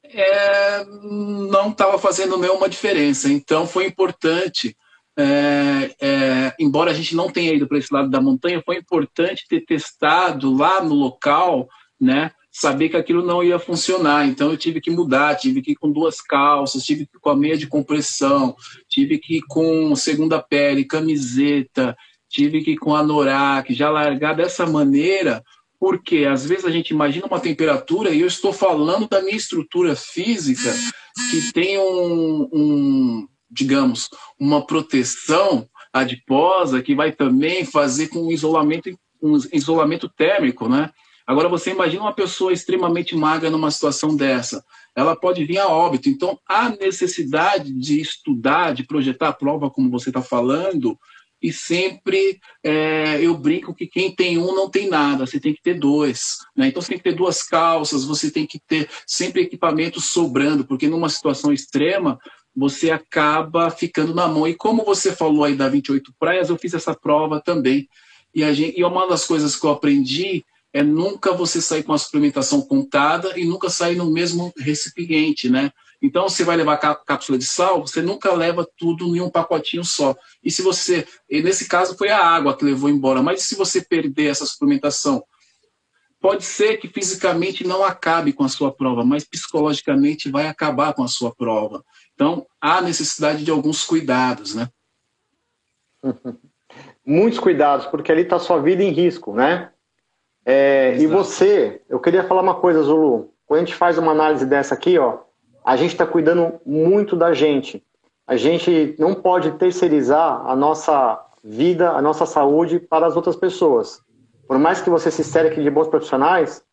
é, 0.04 0.84
não 0.86 1.70
estava 1.70 2.00
fazendo 2.00 2.36
nenhuma 2.36 2.68
diferença. 2.68 3.30
Então 3.30 3.68
foi 3.68 3.86
importante, 3.86 4.76
é, 5.18 5.96
é, 6.02 6.54
embora 6.60 6.92
a 6.92 6.94
gente 6.94 7.16
não 7.16 7.32
tenha 7.32 7.54
ido 7.54 7.68
para 7.68 7.78
esse 7.78 7.94
lado 7.94 8.10
da 8.10 8.22
montanha, 8.22 8.62
foi 8.66 8.78
importante 8.78 9.46
ter 9.48 9.62
testado 9.62 10.56
lá 10.56 10.84
no 10.84 10.94
local, 10.94 11.68
né? 12.00 12.32
Saber 12.52 12.90
que 12.90 12.98
aquilo 12.98 13.26
não 13.26 13.44
ia 13.44 13.60
funcionar, 13.60 14.26
então 14.28 14.50
eu 14.50 14.58
tive 14.58 14.80
que 14.80 14.90
mudar, 14.90 15.36
tive 15.36 15.62
que 15.62 15.72
ir 15.72 15.76
com 15.76 15.92
duas 15.92 16.22
calças, 16.22 16.84
tive 16.84 17.06
que 17.06 17.18
ir 17.18 17.20
com 17.20 17.30
a 17.30 17.36
meia 17.36 17.58
de 17.58 17.68
compressão, 17.68 18.56
tive 18.88 19.18
que 19.18 19.38
ir 19.38 19.42
com 19.48 19.94
segunda 19.96 20.42
pele, 20.42 20.86
camiseta, 20.86 21.96
tive 22.30 22.64
que 22.64 22.72
ir 22.72 22.78
com 22.78 22.96
anorak, 22.96 23.74
já 23.74 23.90
largar 23.90 24.36
dessa 24.36 24.66
maneira 24.66 25.44
porque 25.80 26.26
às 26.26 26.46
vezes 26.46 26.66
a 26.66 26.72
gente 26.72 26.90
imagina 26.92 27.28
uma 27.28 27.40
temperatura 27.40 28.10
e 28.10 28.22
eu 28.22 28.28
estou 28.28 28.54
falando 28.54 29.08
da 29.08 29.22
minha 29.22 29.36
estrutura 29.36 29.96
física 29.96 30.74
que 31.30 31.54
tem 31.54 31.78
um, 31.78 32.50
um 32.52 33.28
digamos, 33.56 34.10
uma 34.40 34.66
proteção 34.66 35.68
adiposa 35.94 36.82
que 36.82 36.94
vai 36.94 37.12
também 37.12 37.64
fazer 37.64 38.10
com 38.10 38.28
um 38.28 38.32
isolamento, 38.32 38.90
um 39.22 39.38
isolamento 39.54 40.10
térmico, 40.10 40.68
né? 40.68 40.92
Agora 41.26 41.50
você 41.50 41.72
imagina 41.72 42.04
uma 42.04 42.14
pessoa 42.14 42.54
extremamente 42.54 43.16
magra 43.16 43.50
numa 43.50 43.72
situação 43.72 44.16
dessa, 44.16 44.64
ela 44.96 45.16
pode 45.16 45.44
vir 45.44 45.58
a 45.58 45.68
óbito. 45.68 46.08
Então 46.08 46.38
há 46.48 46.70
necessidade 46.70 47.74
de 47.74 48.00
estudar, 48.00 48.74
de 48.74 48.84
projetar 48.84 49.30
a 49.30 49.34
prova, 49.34 49.72
como 49.72 49.90
você 49.90 50.10
está 50.10 50.22
falando, 50.22 51.00
e 51.42 51.52
sempre 51.52 52.40
é, 52.64 53.20
eu 53.22 53.36
brinco 53.38 53.74
que 53.74 53.88
quem 53.88 54.14
tem 54.14 54.38
um 54.38 54.54
não 54.56 54.70
tem 54.70 54.90
nada, 54.90 55.26
você 55.26 55.40
tem 55.40 55.54
que 55.54 55.62
ter 55.62 55.80
dois. 55.80 56.38
Né? 56.56 56.68
Então 56.68 56.82
você 56.82 56.90
tem 56.90 56.98
que 56.98 57.04
ter 57.04 57.16
duas 57.16 57.42
calças, 57.44 58.04
você 58.04 58.30
tem 58.30 58.46
que 58.46 58.60
ter 58.60 58.90
sempre 59.08 59.42
equipamento 59.42 60.00
sobrando, 60.00 60.66
porque 60.66 60.88
numa 60.88 61.10
situação 61.10 61.52
extrema 61.52 62.20
você 62.56 62.90
acaba 62.92 63.70
ficando 63.70 64.14
na 64.14 64.28
mão. 64.28 64.48
E 64.48 64.56
como 64.56 64.86
você 64.86 65.12
falou 65.12 65.44
aí 65.44 65.56
da 65.56 65.68
28 65.68 66.14
praias, 66.18 66.50
eu 66.50 66.58
fiz 66.58 66.74
essa 66.74 66.96
prova 66.96 67.42
também. 67.42 67.88
E, 68.34 68.44
a 68.44 68.54
gente, 68.54 68.80
e 68.80 68.84
uma 68.84 69.08
das 69.08 69.26
coisas 69.26 69.56
que 69.56 69.66
eu 69.66 69.72
aprendi 69.72 70.46
é 70.72 70.84
nunca 70.84 71.34
você 71.34 71.62
sair 71.62 71.84
com 71.84 71.94
a 71.94 71.98
suplementação 71.98 72.62
contada 72.62 73.38
e 73.40 73.46
nunca 73.46 73.70
sair 73.70 73.96
no 73.96 74.12
mesmo 74.12 74.54
recipiente, 74.58 75.50
né? 75.50 75.72
Então, 76.02 76.28
você 76.28 76.44
vai 76.44 76.58
levar 76.58 76.78
cápsula 76.78 77.38
de 77.38 77.46
sal, 77.46 77.82
você 77.82 78.02
nunca 78.02 78.34
leva 78.34 78.68
tudo 78.78 79.16
em 79.16 79.22
um 79.22 79.30
pacotinho 79.30 79.84
só. 79.86 80.16
E 80.44 80.52
se 80.52 80.62
você, 80.62 81.08
e 81.30 81.42
nesse 81.42 81.68
caso 81.68 81.98
foi 81.98 82.10
a 82.10 82.24
água 82.24 82.56
que 82.56 82.66
levou 82.66 82.90
embora, 82.90 83.24
mas 83.24 83.44
se 83.44 83.56
você 83.56 83.82
perder 83.82 84.26
essa 84.26 84.46
suplementação, 84.46 85.24
pode 86.20 86.44
ser 86.44 86.78
que 86.78 86.88
fisicamente 86.88 87.66
não 87.66 87.84
acabe 87.84 88.34
com 88.34 88.44
a 88.44 88.50
sua 88.50 88.72
prova, 88.72 89.06
mas 89.06 89.24
psicologicamente 89.24 90.30
vai 90.30 90.48
acabar 90.48 90.94
com 90.94 91.04
a 91.04 91.08
sua 91.08 91.34
prova. 91.34 91.84
Então, 92.16 92.48
há 92.60 92.82
necessidade 92.82 93.44
de 93.44 93.52
alguns 93.52 93.86
cuidados, 93.86 94.56
né? 94.56 94.70
Muitos 97.06 97.40
cuidados, 97.40 97.86
porque 97.86 98.12
ali 98.12 98.24
está 98.24 98.40
sua 98.40 98.60
vida 98.60 98.82
em 98.82 98.92
risco, 98.92 99.34
né? 99.34 99.70
É, 100.46 100.96
e 100.98 101.06
você, 101.08 101.82
eu 101.90 102.00
queria 102.00 102.24
falar 102.24 102.42
uma 102.42 102.56
coisa, 102.56 102.82
Zulu. 102.82 103.34
Quando 103.46 103.62
a 103.62 103.66
gente 103.66 103.76
faz 103.76 103.98
uma 103.98 104.12
análise 104.12 104.46
dessa 104.46 104.74
aqui, 104.74 104.98
ó, 104.98 105.20
a 105.64 105.76
gente 105.76 105.92
está 105.92 106.06
cuidando 106.06 106.60
muito 106.66 107.16
da 107.16 107.34
gente. 107.34 107.84
A 108.28 108.36
gente 108.36 108.96
não 108.98 109.14
pode 109.14 109.52
terceirizar 109.54 110.46
a 110.48 110.56
nossa 110.56 111.24
vida, 111.44 111.92
a 111.92 112.02
nossa 112.02 112.26
saúde 112.26 112.80
para 112.80 113.06
as 113.06 113.16
outras 113.16 113.36
pessoas. 113.36 114.02
Por 114.48 114.58
mais 114.60 114.82
que 114.82 114.90
você 114.90 115.12
se 115.12 115.24
cerque 115.24 115.62
de 115.62 115.70
bons 115.70 115.88
profissionais, 115.88 116.64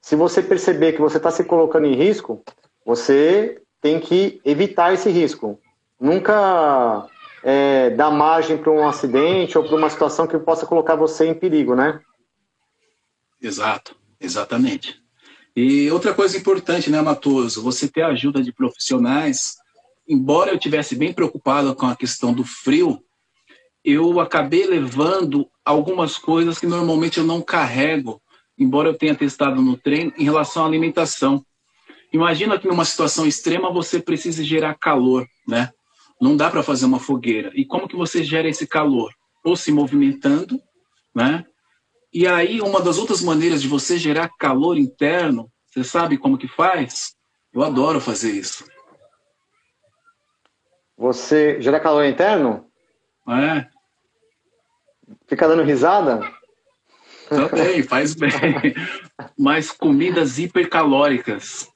se 0.00 0.16
você 0.16 0.42
perceber 0.42 0.92
que 0.92 1.00
você 1.00 1.16
está 1.16 1.30
se 1.30 1.44
colocando 1.44 1.86
em 1.86 1.94
risco, 1.94 2.42
você 2.84 3.61
tem 3.82 3.98
que 3.98 4.40
evitar 4.44 4.94
esse 4.94 5.10
risco. 5.10 5.60
Nunca 6.00 7.06
é, 7.42 7.90
dar 7.90 8.10
margem 8.10 8.56
para 8.56 8.70
um 8.70 8.86
acidente 8.86 9.58
ou 9.58 9.64
para 9.64 9.76
uma 9.76 9.90
situação 9.90 10.26
que 10.26 10.38
possa 10.38 10.64
colocar 10.64 10.94
você 10.94 11.26
em 11.26 11.34
perigo, 11.34 11.74
né? 11.74 12.00
Exato, 13.40 13.96
exatamente. 14.20 15.02
E 15.54 15.90
outra 15.90 16.14
coisa 16.14 16.38
importante, 16.38 16.88
né, 16.88 17.02
Matoso, 17.02 17.62
você 17.62 17.88
ter 17.88 18.02
a 18.02 18.08
ajuda 18.08 18.40
de 18.40 18.52
profissionais. 18.52 19.56
Embora 20.08 20.50
eu 20.50 20.58
tivesse 20.58 20.94
bem 20.94 21.12
preocupado 21.12 21.74
com 21.74 21.86
a 21.86 21.96
questão 21.96 22.32
do 22.32 22.44
frio, 22.44 23.02
eu 23.84 24.20
acabei 24.20 24.64
levando 24.66 25.48
algumas 25.64 26.16
coisas 26.16 26.58
que 26.58 26.66
normalmente 26.66 27.18
eu 27.18 27.24
não 27.24 27.42
carrego, 27.42 28.22
embora 28.56 28.88
eu 28.88 28.96
tenha 28.96 29.14
testado 29.14 29.60
no 29.60 29.76
treino, 29.76 30.12
em 30.16 30.24
relação 30.24 30.62
à 30.62 30.66
alimentação. 30.66 31.44
Imagina 32.12 32.58
que 32.58 32.68
numa 32.68 32.84
situação 32.84 33.26
extrema 33.26 33.72
você 33.72 34.00
precisa 34.00 34.44
gerar 34.44 34.74
calor, 34.74 35.26
né? 35.48 35.70
Não 36.20 36.36
dá 36.36 36.50
para 36.50 36.62
fazer 36.62 36.84
uma 36.84 37.00
fogueira. 37.00 37.50
E 37.54 37.64
como 37.64 37.88
que 37.88 37.96
você 37.96 38.22
gera 38.22 38.48
esse 38.48 38.66
calor? 38.66 39.12
Ou 39.44 39.56
se 39.56 39.72
movimentando, 39.72 40.60
né? 41.14 41.44
E 42.12 42.26
aí, 42.26 42.60
uma 42.60 42.80
das 42.80 42.98
outras 42.98 43.22
maneiras 43.22 43.62
de 43.62 43.68
você 43.68 43.96
gerar 43.96 44.30
calor 44.38 44.76
interno, 44.76 45.50
você 45.66 45.82
sabe 45.82 46.18
como 46.18 46.36
que 46.36 46.46
faz? 46.46 47.16
Eu 47.52 47.62
adoro 47.62 48.00
fazer 48.00 48.32
isso. 48.32 48.66
Você 50.96 51.60
gera 51.60 51.80
calor 51.80 52.04
interno? 52.04 52.66
É. 53.26 53.66
Fica 55.26 55.48
dando 55.48 55.62
risada? 55.62 56.20
Também, 57.28 57.82
faz 57.82 58.14
bem. 58.14 58.30
Mas 59.38 59.70
comidas 59.70 60.38
hipercalóricas. 60.38 61.71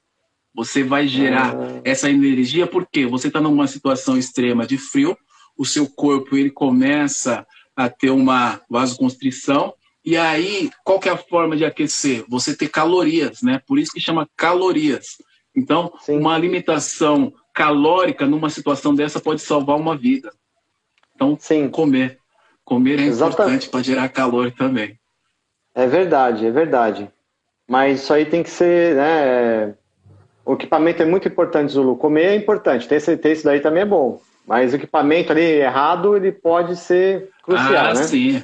Você 0.57 0.83
vai 0.83 1.07
gerar 1.07 1.55
ah. 1.55 1.81
essa 1.85 2.11
energia 2.11 2.67
porque 2.67 3.07
você 3.07 3.29
está 3.29 3.41
numa 3.41 3.69
situação 3.69 4.17
extrema 4.17 4.67
de 4.67 4.79
frio, 4.79 5.17
o 5.57 5.65
seu 5.65 5.87
corpo 5.87 6.37
ele 6.37 6.51
começa 6.51 7.47
a 7.77 7.89
ter 7.89 8.11
uma 8.11 8.61
vasoconstrição 8.69 9.75
e 10.07 10.17
aí, 10.17 10.71
qual 10.85 11.01
que 11.01 11.09
é 11.09 11.13
a 11.13 11.17
forma 11.17 11.57
de 11.57 11.65
aquecer? 11.65 12.25
Você 12.29 12.57
ter 12.57 12.69
calorias, 12.69 13.43
né? 13.43 13.61
Por 13.67 13.77
isso 13.77 13.91
que 13.91 14.01
chama 14.01 14.29
calorias. 14.37 15.21
Então, 15.55 15.93
Sim. 15.99 16.21
uma 16.21 16.33
alimentação 16.33 17.33
calórica 17.53 18.25
numa 18.25 18.49
situação 18.49 18.95
dessa 18.95 19.19
pode 19.19 19.43
salvar 19.43 19.77
uma 19.77 19.97
vida. 19.97 20.31
Então, 21.13 21.37
Sim. 21.41 21.69
comer. 21.69 22.21
Comer 22.65 23.01
é 23.01 23.03
Exatamente. 23.03 23.35
importante 23.35 23.69
para 23.69 23.83
gerar 23.83 24.09
calor 24.09 24.53
também. 24.53 24.97
É 25.75 25.89
verdade, 25.89 26.47
é 26.47 26.53
verdade. 26.53 27.11
Mas 27.67 28.03
isso 28.03 28.13
aí 28.13 28.25
tem 28.27 28.45
que 28.45 28.51
ser, 28.51 28.95
né? 28.95 29.75
O 30.47 30.55
equipamento 30.55 31.03
é 31.03 31.05
muito 31.05 31.27
importante, 31.27 31.73
Zulu. 31.73 31.97
Comer 31.97 32.27
é 32.27 32.37
importante, 32.37 32.87
ter, 32.87 33.01
ter 33.19 33.33
isso 33.33 33.45
daí 33.45 33.59
também 33.59 33.83
é 33.83 33.87
bom. 33.87 34.21
Mas 34.47 34.73
o 34.73 34.77
equipamento 34.77 35.33
ali 35.33 35.43
errado, 35.43 36.17
ele 36.17 36.31
pode 36.31 36.77
ser 36.77 37.31
crucial, 37.43 37.87
ah, 37.87 37.95
né? 37.95 38.03
Sim. 38.05 38.43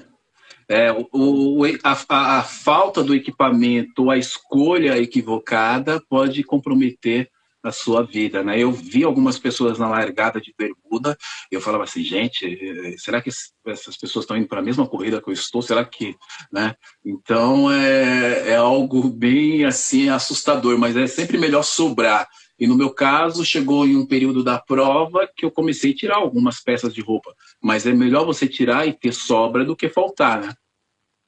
É, 0.68 0.90
o, 1.12 1.62
a, 1.84 2.38
a, 2.38 2.42
falta 2.42 3.04
do 3.04 3.14
equipamento, 3.14 4.10
a 4.10 4.16
escolha 4.16 4.98
equivocada 4.98 6.02
pode 6.08 6.42
comprometer 6.42 7.28
a 7.62 7.72
sua 7.72 8.03
vida, 8.03 8.42
né? 8.42 8.59
Eu 8.59 8.72
vi 8.72 9.05
algumas 9.05 9.38
pessoas 9.38 9.79
na 9.79 9.88
largada 9.88 10.40
de 10.40 10.55
bermuda, 10.57 11.16
eu 11.51 11.61
falava 11.61 11.85
assim, 11.85 12.03
gente, 12.03 12.96
será 12.98 13.20
que 13.20 13.31
essas 13.66 13.96
pessoas 13.96 14.25
estão 14.25 14.37
indo 14.37 14.48
para 14.48 14.61
a 14.61 14.64
mesma 14.64 14.87
corrida 14.87 15.20
que 15.20 15.29
eu 15.29 15.33
estou? 15.33 15.62
Será 15.62 15.85
que, 15.85 16.16
né? 16.51 16.75
Então 17.05 17.70
é, 17.70 18.51
é 18.51 18.57
algo 18.57 19.09
bem 19.09 19.64
assim 19.64 20.09
assustador, 20.09 20.77
mas 20.79 20.96
é 20.96 21.07
sempre 21.07 21.38
melhor 21.38 21.62
sobrar. 21.62 22.29
E 22.59 22.66
no 22.66 22.77
meu 22.77 22.90
caso, 22.90 23.44
chegou 23.44 23.87
em 23.87 23.96
um 23.96 24.07
período 24.07 24.44
da 24.44 24.59
prova 24.59 25.29
que 25.37 25.44
eu 25.44 25.51
comecei 25.51 25.92
a 25.92 25.96
tirar 25.96 26.16
algumas 26.16 26.61
peças 26.61 26.94
de 26.94 27.01
roupa. 27.01 27.35
Mas 27.61 27.87
é 27.87 27.92
melhor 27.92 28.25
você 28.25 28.46
tirar 28.46 28.87
e 28.87 28.92
ter 28.92 29.12
sobra 29.12 29.64
do 29.64 29.75
que 29.75 29.88
faltar, 29.88 30.40
né? 30.40 30.55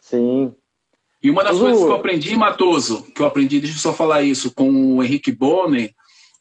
Sim. 0.00 0.54
E 1.22 1.30
uma 1.30 1.42
das 1.42 1.58
coisas 1.58 1.82
que 1.82 1.88
eu 1.88 1.94
aprendi, 1.94 2.36
Matoso, 2.36 3.02
que 3.14 3.22
eu 3.22 3.26
aprendi, 3.26 3.58
deixa 3.58 3.76
eu 3.76 3.80
só 3.80 3.94
falar 3.94 4.22
isso, 4.22 4.52
com 4.52 4.96
o 4.96 5.02
Henrique 5.02 5.32
Bonner, 5.32 5.90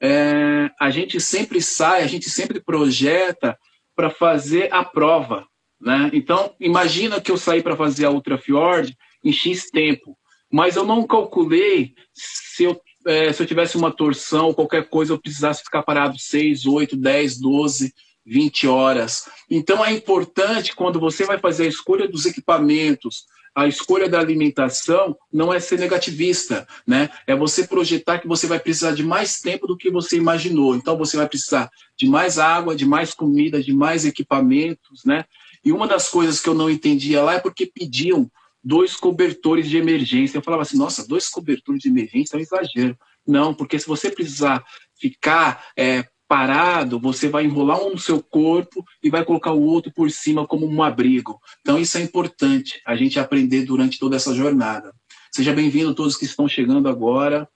é, 0.04 0.70
a 0.78 0.89
gente 0.89 1.22
sempre 1.22 1.62
sai, 1.62 2.04
a 2.04 2.08
gente 2.08 2.30
sempre 2.30 2.60
projeta 2.60 3.58
para 3.96 4.10
fazer 4.10 4.68
a 4.74 4.84
prova. 4.84 5.48
Né? 5.80 6.10
Então, 6.12 6.54
imagina 6.60 7.22
que 7.22 7.32
eu 7.32 7.38
saí 7.38 7.63
para 7.63 7.78
fazer 7.78 8.04
a 8.04 8.12
Ultra 8.12 8.38
Fjord 8.38 8.98
em 9.24 9.32
X 9.32 9.72
tempo, 9.72 10.18
mas 10.52 10.76
eu 10.76 10.84
não 10.84 11.08
calculei 11.08 11.94
se 12.13 12.66
eu, 12.66 12.82
é, 13.08 13.32
se 13.32 13.42
eu 13.42 13.48
tivesse 13.48 13.78
uma 13.78 13.92
torção 13.92 14.48
ou 14.48 14.54
qualquer 14.54 14.89
coisa, 14.89 15.13
eu 15.13 15.20
precisasse 15.22 15.63
ficar 15.63 15.84
parado 15.84 16.20
6, 16.20 16.66
8, 16.66 16.98
10, 16.98 17.39
12 17.39 17.94
20 18.26 18.68
horas. 18.68 19.28
Então 19.50 19.84
é 19.84 19.92
importante 19.92 20.76
quando 20.76 21.00
você 21.00 21.26
vai 21.26 21.38
fazer 21.39 21.66
a 21.66 21.70
escolha 21.70 22.08
dos 22.08 22.26
equipamentos, 22.26 23.26
a 23.56 23.68
escolha 23.68 24.10
da 24.10 24.20
alimentação 24.20 25.16
não 25.32 25.54
é 25.54 25.60
ser 25.60 25.78
negativista, 25.78 26.68
né? 26.88 27.10
É 27.28 27.36
você 27.36 27.68
projetar 27.68 28.20
que 28.20 28.28
você 28.28 28.48
vai 28.48 28.60
precisar 28.60 28.94
de 28.94 29.04
mais 29.04 29.39
tempo 29.39 29.68
do 29.68 29.78
que 29.78 29.92
você 29.92 30.18
imaginou. 30.18 30.76
Então 30.76 30.98
você 30.98 31.18
vai 31.18 31.28
precisar 31.28 31.70
de 31.96 32.08
mais 32.08 32.39
água, 32.39 32.76
de 32.76 32.86
mais 32.86 33.13
comida, 33.13 33.62
de 33.62 33.74
mais 33.74 34.06
equipamentos, 34.06 35.04
né? 35.06 35.26
E 35.63 35.72
uma 35.72 35.88
das 35.88 36.10
coisas 36.10 36.39
que 36.39 36.50
eu 36.50 36.54
não 36.54 36.70
entendia 36.70 37.22
lá 37.22 37.36
é 37.36 37.39
porque 37.39 37.66
pediam 37.66 38.30
dois 38.63 38.96
cobertores 38.96 39.70
de 39.70 39.78
emergência. 39.78 40.38
Eu 40.38 40.44
falava 40.44 40.63
assim, 40.63 40.78
nossa, 40.78 41.08
dois 41.08 41.30
cobertores 41.30 41.82
de 41.82 41.89
emergência 41.89 42.36
é 42.36 42.39
um 42.39 42.42
exagero. 42.42 42.98
Não, 43.26 43.54
porque 43.54 43.78
se 43.78 43.88
você 43.88 44.10
precisar 44.10 44.63
ficar 45.00 45.68
é, 45.78 46.06
parado, 46.34 47.00
você 47.00 47.30
vai 47.30 47.43
enrolar 47.43 47.80
um 47.80 47.91
no 47.91 48.00
seu 48.00 48.19
corpo 48.19 48.84
e 49.04 49.10
vai 49.12 49.24
colocar 49.24 49.52
o 49.52 49.62
outro 49.62 49.93
por 49.93 50.10
cima 50.10 50.48
como 50.48 50.65
um 50.65 50.82
abrigo. 50.82 51.39
Então 51.62 51.78
isso 51.78 51.96
é 52.00 52.02
importante, 52.02 52.82
a 52.88 52.96
gente 52.96 53.19
aprender 53.19 53.65
durante 53.65 54.00
toda 54.00 54.15
essa 54.15 54.34
jornada. 54.34 54.91
Seja 55.32 55.54
bem-vindo 55.54 55.93
todos 55.93 56.17
que 56.17 56.26
estão 56.26 56.48
chegando 56.48 56.89
agora. 56.89 57.48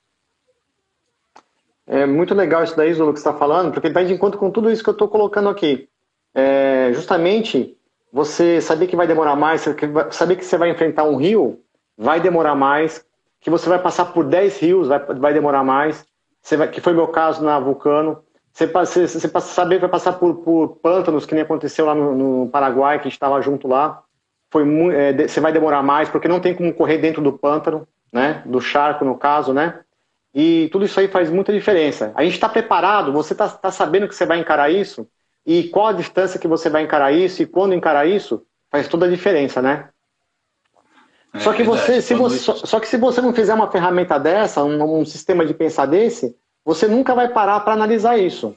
É 1.87 2.05
muito 2.05 2.35
legal 2.35 2.63
isso 2.63 2.77
daí, 2.77 2.93
Zulu, 2.93 3.13
que 3.13 3.19
você 3.19 3.27
está 3.27 3.39
falando, 3.39 3.71
porque 3.71 3.89
vai 3.89 4.05
de 4.05 4.13
encontro 4.13 4.39
com 4.39 4.51
tudo 4.51 4.69
isso 4.69 4.83
que 4.83 4.89
eu 4.89 4.93
estou 4.93 5.07
colocando 5.07 5.49
aqui. 5.49 5.89
É, 6.35 6.91
justamente, 6.93 7.75
você 8.13 8.61
saber 8.61 8.85
que 8.85 8.95
vai 8.95 9.07
demorar 9.07 9.35
mais, 9.35 9.65
saber 10.11 10.35
que 10.35 10.45
você 10.45 10.55
vai 10.55 10.69
enfrentar 10.69 11.03
um 11.03 11.15
rio, 11.15 11.63
vai 11.97 12.21
demorar 12.21 12.53
mais, 12.53 13.03
que 13.41 13.49
você 13.49 13.67
vai 13.67 13.81
passar 13.81 14.05
por 14.13 14.23
10 14.23 14.59
rios, 14.59 14.87
vai, 14.87 14.99
vai 14.99 15.33
demorar 15.33 15.63
mais, 15.63 16.05
vai, 16.55 16.69
que 16.69 16.79
foi 16.79 16.93
meu 16.93 17.07
caso 17.07 17.43
na 17.43 17.59
Vulcano. 17.59 18.23
Você, 18.57 18.65
você, 18.65 19.07
você 19.07 19.39
saber 19.41 19.75
que 19.75 19.81
vai 19.81 19.89
passar 19.89 20.13
por, 20.13 20.37
por 20.37 20.79
pântanos, 20.81 21.27
que 21.27 21.35
nem 21.35 21.43
aconteceu 21.43 21.85
lá 21.85 21.93
no, 21.93 22.15
no 22.15 22.49
Paraguai, 22.49 22.97
que 22.97 23.01
a 23.01 23.03
gente 23.03 23.13
estava 23.13 23.39
junto 23.39 23.67
lá. 23.67 24.01
Foi 24.49 24.63
é, 24.95 25.27
você 25.27 25.39
vai 25.39 25.53
demorar 25.53 25.83
mais, 25.83 26.09
porque 26.09 26.27
não 26.27 26.39
tem 26.39 26.55
como 26.55 26.73
correr 26.73 26.97
dentro 26.97 27.21
do 27.21 27.31
pântano, 27.31 27.87
né? 28.11 28.41
Do 28.47 28.59
charco, 28.59 29.05
no 29.05 29.15
caso, 29.15 29.53
né? 29.53 29.81
E 30.33 30.69
tudo 30.71 30.85
isso 30.85 30.99
aí 30.99 31.07
faz 31.07 31.29
muita 31.29 31.53
diferença. 31.53 32.11
A 32.15 32.23
gente 32.23 32.33
está 32.33 32.49
preparado, 32.49 33.13
você 33.13 33.33
está 33.33 33.47
tá 33.47 33.69
sabendo 33.69 34.07
que 34.07 34.15
você 34.15 34.25
vai 34.25 34.39
encarar 34.39 34.71
isso, 34.71 35.07
e 35.45 35.65
qual 35.65 35.87
a 35.87 35.93
distância 35.93 36.39
que 36.39 36.47
você 36.47 36.67
vai 36.67 36.81
encarar 36.81 37.11
isso, 37.11 37.43
e 37.43 37.45
quando 37.45 37.75
encarar 37.75 38.07
isso, 38.07 38.43
faz 38.71 38.87
toda 38.87 39.05
a 39.05 39.09
diferença, 39.09 39.61
né? 39.61 39.89
É, 41.31 41.39
só 41.41 41.53
que 41.53 41.61
você, 41.61 42.01
se 42.01 42.15
você 42.15 42.39
só, 42.39 42.55
só, 42.55 42.79
que 42.79 42.87
se 42.87 42.97
você 42.97 43.21
não 43.21 43.33
fizer 43.33 43.53
uma 43.53 43.69
ferramenta 43.69 44.19
dessa, 44.19 44.63
um, 44.63 45.01
um 45.01 45.05
sistema 45.05 45.45
de 45.45 45.53
pensar 45.53 45.85
desse, 45.85 46.35
você 46.67 46.85
nunca 46.85 47.15
vai 47.15 47.29
parar 47.29 47.61
para 47.61 47.71
analisar 47.71 48.19
isso. 48.19 48.53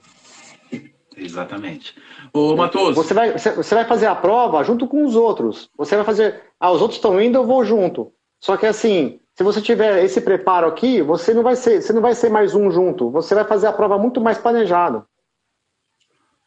Exatamente. 1.17 1.95
Ô, 2.33 2.57
Matoso. 2.57 2.95
Você 2.95 3.15
vai, 3.15 3.39
você 3.39 3.73
vai 3.73 3.85
fazer 3.85 4.07
a 4.07 4.17
prova 4.17 4.65
junto 4.65 4.89
com 4.89 5.05
os 5.05 5.15
outros. 5.15 5.71
Você 5.79 5.95
vai 5.95 6.05
fazer. 6.05 6.43
Ah, 6.59 6.73
os 6.73 6.83
outros 6.83 6.99
estão 6.99 7.23
indo, 7.23 7.39
eu 7.39 7.47
vou 7.47 7.65
junto. 7.65 8.13
Só 8.41 8.57
que 8.57 8.67
assim, 8.67 9.21
se 9.33 9.45
você 9.45 9.63
tiver 9.63 10.05
esse 10.05 10.21
preparo 10.21 10.67
aqui, 10.67 11.01
você 11.01 11.33
não 11.33 11.45
vai 11.45 11.55
ser, 11.55 11.81
você 11.81 11.93
não 11.93 12.03
vai 12.03 12.17
ser 12.17 12.31
mais 12.31 12.53
um 12.53 12.69
junto. 12.69 13.13
Você 13.13 13.33
vai 13.33 13.45
fazer 13.45 13.69
a 13.69 13.73
prova 13.73 13.97
muito 13.97 14.21
mais 14.21 14.39
planejado. 14.39 15.07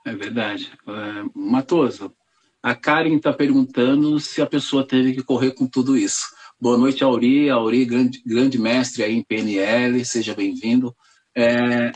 É 0.05 0.13
verdade. 0.13 0.69
É, 0.85 1.23
Matoso, 1.33 2.13
a 2.61 2.75
Karen 2.75 3.15
está 3.15 3.31
perguntando 3.31 4.19
se 4.19 4.41
a 4.41 4.45
pessoa 4.45 4.85
teve 4.85 5.13
que 5.13 5.23
correr 5.23 5.51
com 5.51 5.65
tudo 5.65 5.95
isso. 5.95 6.25
Boa 6.59 6.77
noite, 6.77 7.05
Auri. 7.05 7.49
Auri, 7.49 7.85
grande, 7.85 8.21
grande 8.25 8.59
mestre 8.59 9.01
aí 9.01 9.15
em 9.15 9.23
PNL, 9.23 10.03
seja 10.03 10.35
bem-vindo. 10.35 10.93
É, 11.35 11.91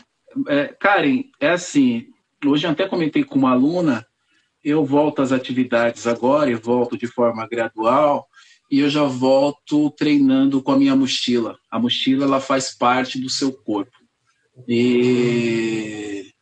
é, 0.48 0.66
Karen, 0.80 1.24
é 1.40 1.50
assim, 1.50 2.06
hoje 2.44 2.66
eu 2.66 2.70
até 2.70 2.88
comentei 2.88 3.24
com 3.24 3.38
uma 3.38 3.52
aluna, 3.52 4.06
eu 4.62 4.84
volto 4.84 5.22
às 5.22 5.32
atividades 5.32 6.06
agora, 6.06 6.50
eu 6.50 6.58
volto 6.58 6.96
de 6.96 7.06
forma 7.06 7.46
gradual, 7.46 8.26
e 8.70 8.80
eu 8.80 8.90
já 8.90 9.04
volto 9.04 9.90
treinando 9.90 10.62
com 10.62 10.72
a 10.72 10.78
minha 10.78 10.94
mochila. 10.94 11.56
A 11.70 11.78
mochila, 11.78 12.24
ela 12.24 12.40
faz 12.40 12.76
parte 12.76 13.18
do 13.18 13.30
seu 13.30 13.52
corpo. 13.52 13.96
E 14.68 16.32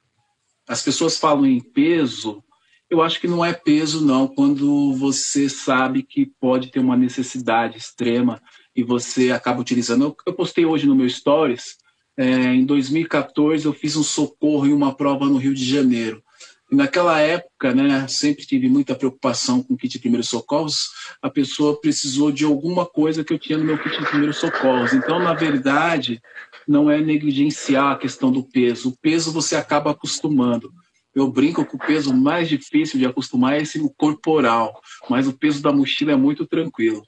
as 0.68 0.82
pessoas 0.82 1.18
falam 1.18 1.46
em 1.46 1.60
peso, 1.60 2.42
eu 2.90 3.02
acho 3.02 3.20
que 3.20 3.28
não 3.28 3.44
é 3.44 3.52
peso, 3.52 4.04
não, 4.04 4.26
quando 4.26 4.92
você 4.94 5.48
sabe 5.48 6.02
que 6.02 6.26
pode 6.40 6.70
ter 6.70 6.80
uma 6.80 6.96
necessidade 6.96 7.76
extrema 7.76 8.40
e 8.74 8.82
você 8.82 9.30
acaba 9.30 9.60
utilizando. 9.60 10.04
Eu, 10.04 10.16
eu 10.26 10.32
postei 10.32 10.64
hoje 10.64 10.86
no 10.86 10.96
meu 10.96 11.08
Stories 11.08 11.76
é, 12.16 12.54
em 12.54 12.64
2014, 12.64 13.66
eu 13.66 13.72
fiz 13.72 13.96
um 13.96 14.02
socorro 14.02 14.66
em 14.66 14.72
uma 14.72 14.94
prova 14.94 15.26
no 15.26 15.36
Rio 15.36 15.54
de 15.54 15.64
Janeiro. 15.64 16.22
E 16.70 16.74
naquela 16.74 17.20
época, 17.20 17.72
né, 17.72 18.08
sempre 18.08 18.44
tive 18.44 18.68
muita 18.68 18.94
preocupação 18.94 19.62
com 19.62 19.74
o 19.74 19.76
kit 19.76 19.92
de 19.92 19.98
primeiros 20.00 20.28
socorros. 20.28 20.90
A 21.22 21.30
pessoa 21.30 21.80
precisou 21.80 22.32
de 22.32 22.44
alguma 22.44 22.84
coisa 22.84 23.22
que 23.22 23.32
eu 23.32 23.38
tinha 23.38 23.58
no 23.58 23.64
meu 23.64 23.78
kit 23.78 23.96
de 23.96 24.06
primeiros 24.06 24.38
socorros. 24.38 24.92
Então, 24.92 25.20
na 25.20 25.32
verdade, 25.32 26.20
não 26.66 26.90
é 26.90 27.00
negligenciar 27.00 27.92
a 27.92 27.98
questão 27.98 28.32
do 28.32 28.42
peso. 28.42 28.88
O 28.88 28.96
peso 28.96 29.32
você 29.32 29.54
acaba 29.54 29.92
acostumando. 29.92 30.72
Eu 31.14 31.30
brinco 31.30 31.64
que 31.64 31.76
o 31.76 31.78
peso 31.78 32.12
mais 32.12 32.48
difícil 32.48 32.98
de 32.98 33.06
acostumar 33.06 33.54
é 33.54 33.62
esse 33.62 33.78
corporal, 33.96 34.80
mas 35.08 35.26
o 35.28 35.32
peso 35.32 35.62
da 35.62 35.72
mochila 35.72 36.12
é 36.12 36.16
muito 36.16 36.46
tranquilo. 36.46 37.06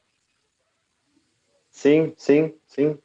Sim, 1.71 2.15
sim, 2.17 2.55
sim. 2.67 2.99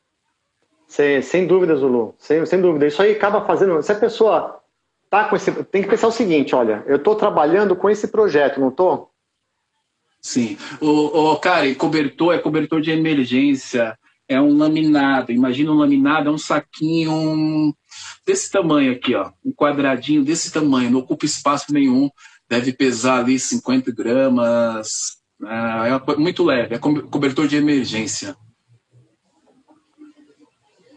Sem, 0.94 1.24
sem 1.24 1.48
dúvida, 1.48 1.76
Zulu. 1.76 2.14
Sem, 2.20 2.46
sem 2.46 2.62
dúvida. 2.62 2.86
Isso 2.86 3.02
aí 3.02 3.14
acaba 3.14 3.44
fazendo. 3.44 3.82
Se 3.82 3.92
a 3.92 3.96
pessoa 3.96 4.62
tá 5.10 5.28
com 5.28 5.36
esse. 5.36 5.52
Tem 5.64 5.82
que 5.82 5.90
pensar 5.90 6.06
o 6.06 6.12
seguinte: 6.12 6.54
olha, 6.54 6.84
eu 6.86 6.98
estou 6.98 7.16
trabalhando 7.16 7.76
com 7.76 7.90
esse 7.90 8.10
projeto, 8.10 8.60
não 8.60 8.70
estou? 8.70 9.10
Sim. 10.22 10.56
O, 10.80 11.32
o 11.32 11.40
cara, 11.40 11.74
cobertor 11.74 12.36
é 12.36 12.38
cobertor 12.38 12.80
de 12.80 12.92
emergência, 12.92 13.98
é 14.28 14.40
um 14.40 14.56
laminado. 14.56 15.32
Imagina 15.32 15.72
um 15.72 15.80
laminado, 15.80 16.30
é 16.30 16.32
um 16.32 16.38
saquinho 16.38 17.74
desse 18.24 18.52
tamanho 18.52 18.92
aqui, 18.92 19.16
ó. 19.16 19.32
Um 19.44 19.52
quadradinho 19.52 20.24
desse 20.24 20.54
tamanho, 20.54 20.92
não 20.92 21.00
ocupa 21.00 21.26
espaço 21.26 21.74
nenhum, 21.74 22.08
deve 22.48 22.72
pesar 22.72 23.22
ali 23.22 23.40
50 23.40 23.92
gramas. 23.92 25.18
É 25.44 26.18
muito 26.20 26.44
leve, 26.44 26.76
é 26.76 26.78
cobertor 26.78 27.48
de 27.48 27.56
emergência. 27.56 28.38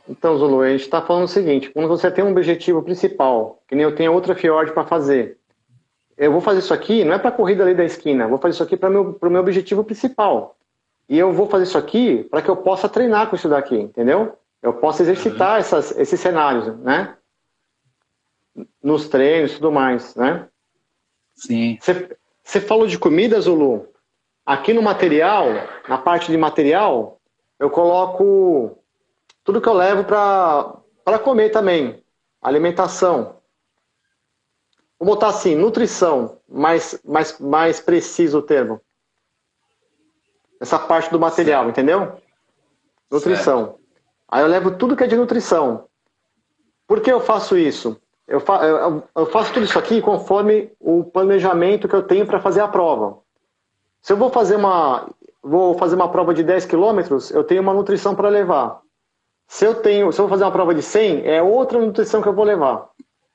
Então, 0.08 0.38
Zulu, 0.38 0.60
a 0.60 0.70
gente 0.70 0.82
está 0.82 1.02
falando 1.02 1.24
o 1.24 1.28
seguinte: 1.28 1.70
quando 1.70 1.88
você 1.88 2.10
tem 2.10 2.24
um 2.24 2.30
objetivo 2.30 2.82
principal, 2.82 3.62
que 3.66 3.74
nem 3.74 3.84
eu 3.84 3.94
tenho 3.94 4.12
outra 4.12 4.34
fiord 4.34 4.72
para 4.72 4.84
fazer, 4.84 5.38
eu 6.16 6.32
vou 6.32 6.40
fazer 6.40 6.60
isso 6.60 6.72
aqui, 6.72 7.04
não 7.04 7.12
é 7.12 7.18
para 7.18 7.32
corrida 7.32 7.62
ali 7.62 7.74
da 7.74 7.84
esquina, 7.84 8.26
vou 8.26 8.38
fazer 8.38 8.54
isso 8.54 8.62
aqui 8.62 8.76
para 8.76 8.88
o 8.88 8.92
meu, 8.92 9.18
meu 9.22 9.40
objetivo 9.40 9.84
principal. 9.84 10.56
E 11.08 11.18
eu 11.18 11.32
vou 11.32 11.48
fazer 11.48 11.64
isso 11.64 11.78
aqui 11.78 12.24
para 12.24 12.42
que 12.42 12.48
eu 12.48 12.56
possa 12.56 12.88
treinar 12.88 13.28
com 13.28 13.36
isso 13.36 13.48
daqui, 13.48 13.76
entendeu? 13.76 14.36
Eu 14.62 14.74
possa 14.74 15.02
exercitar 15.02 15.52
uhum. 15.52 15.58
essas, 15.58 15.96
esses 15.98 16.18
cenários, 16.18 16.76
né? 16.78 17.16
Nos 18.82 19.08
treinos 19.08 19.52
e 19.52 19.54
tudo 19.56 19.70
mais, 19.70 20.14
né? 20.16 20.48
Sim. 21.34 21.78
Você 22.42 22.60
falou 22.60 22.86
de 22.86 22.98
comida, 22.98 23.40
Zulu? 23.40 23.86
Aqui 24.44 24.72
no 24.72 24.82
material, 24.82 25.46
na 25.88 25.98
parte 25.98 26.30
de 26.30 26.38
material, 26.38 27.20
eu 27.58 27.68
coloco 27.68 28.78
tudo 29.46 29.61
que 29.61 29.68
eu 29.68 29.74
levo 29.74 30.02
para 30.04 31.18
comer 31.20 31.50
também. 31.50 32.02
Alimentação. 32.42 33.37
Vou 34.98 35.14
botar 35.14 35.28
assim, 35.28 35.54
nutrição, 35.54 36.38
mais, 36.48 37.00
mais, 37.04 37.38
mais 37.38 37.80
preciso 37.80 38.38
o 38.38 38.42
termo. 38.42 38.80
Essa 40.61 40.78
parte 40.78 41.11
do 41.11 41.20
material, 41.20 41.64
certo. 41.64 41.78
entendeu? 41.78 42.20
Nutrição. 43.11 43.66
Certo. 43.66 43.80
Aí 44.28 44.42
eu 44.42 44.48
levo 44.48 44.72
tudo 44.72 44.96
que 44.96 45.04
é 45.04 45.06
de 45.06 45.16
nutrição. 45.16 45.87
Por 46.87 47.00
que 47.00 47.12
eu 47.12 47.20
faço 47.20 47.56
isso? 47.56 48.00
Eu, 48.26 48.40
fa 48.40 48.64
eu, 48.66 49.04
eu 49.14 49.26
faço 49.26 49.52
tudo 49.52 49.64
isso 49.64 49.78
aqui 49.78 50.02
conforme 50.02 50.72
o 50.80 51.04
planejamento 51.04 51.87
que 51.87 51.94
eu 51.94 52.02
tenho 52.02 52.26
para 52.26 52.40
fazer 52.40 52.61
a 52.61 52.68
prova. 52.68 53.18
Se 54.00 54.12
eu 54.12 54.16
vou 54.16 54.30
fazer 54.30 54.56
uma, 54.56 55.09
vou 55.40 55.78
fazer 55.78 55.94
uma 55.94 56.11
prova 56.11 56.35
de 56.35 56.42
10 56.42 56.66
quilômetros, 56.66 57.30
eu 57.30 57.44
tenho 57.44 57.62
uma 57.62 57.74
nutrição 57.74 58.14
para 58.16 58.28
levar. 58.28 58.85
Se 59.46 59.64
eu 59.64 59.74
tenho, 59.76 60.12
se 60.12 60.20
eu 60.20 60.24
vou 60.24 60.30
fazer 60.30 60.44
uma 60.44 60.52
prova 60.52 60.74
de 60.74 60.82
100, 60.82 61.26
é 61.26 61.42
outra 61.42 61.78
nutrição 61.78 62.20
que 62.20 62.28
eu 62.28 62.35
vou 62.35 62.44
levar, 62.44 62.90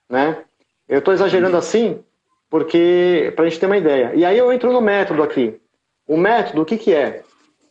né? 0.10 0.44
Eu 0.88 1.00
estou 1.00 1.14
exagerando 1.14 1.56
assim 1.56 2.04
porque 2.52 3.32
para 3.34 3.46
a 3.46 3.50
gente 3.50 3.62
ter 3.62 3.66
uma 3.66 3.78
ideia. 3.78 4.14
E 4.14 4.26
aí 4.26 4.38
eu 4.38 4.52
entro 4.52 4.74
no 4.74 4.82
método 4.82 5.24
aqui. 5.24 5.58
O 6.06 6.18
método, 6.18 6.62
o 6.62 6.66
que 6.66 6.78
que 6.78 6.94
é? 6.94 7.24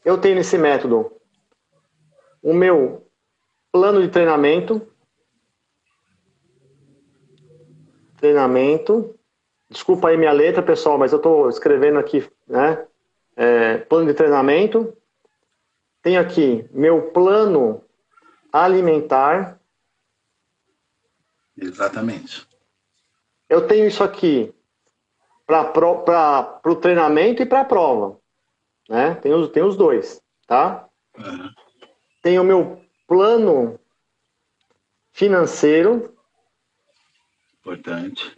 Eu 0.02 0.16
tenho 0.16 0.36
nesse 0.36 0.56
método 0.56 1.12
o 2.42 2.54
meu 2.54 3.06
plano 3.70 4.00
de 4.00 4.08
treinamento, 4.08 4.80
treinamento. 8.16 9.14
Desculpa 9.68 10.08
aí 10.08 10.16
minha 10.16 10.32
letra, 10.32 10.62
pessoal, 10.62 10.96
mas 10.96 11.12
eu 11.12 11.18
estou 11.18 11.50
escrevendo 11.50 11.98
aqui, 11.98 12.26
né? 12.48 12.86
É, 13.36 13.76
plano 13.76 14.06
de 14.06 14.14
treinamento. 14.14 14.96
Tenho 16.02 16.18
aqui 16.18 16.66
meu 16.72 17.10
plano 17.10 17.82
alimentar. 18.52 19.60
Exatamente. 21.56 22.46
Eu 23.48 23.66
tenho 23.66 23.86
isso 23.86 24.02
aqui. 24.02 24.54
para 25.46 26.60
o 26.64 26.76
treinamento 26.76 27.42
e 27.42 27.46
para 27.46 27.60
a 27.60 27.64
prova. 27.64 28.18
Né? 28.88 29.14
Tem, 29.16 29.32
os, 29.32 29.48
tem 29.50 29.62
os 29.62 29.76
dois, 29.76 30.20
tá? 30.46 30.88
Uhum. 31.18 31.50
Tem 32.22 32.38
o 32.38 32.44
meu 32.44 32.80
plano 33.06 33.78
financeiro. 35.12 36.14
Importante. 37.60 38.36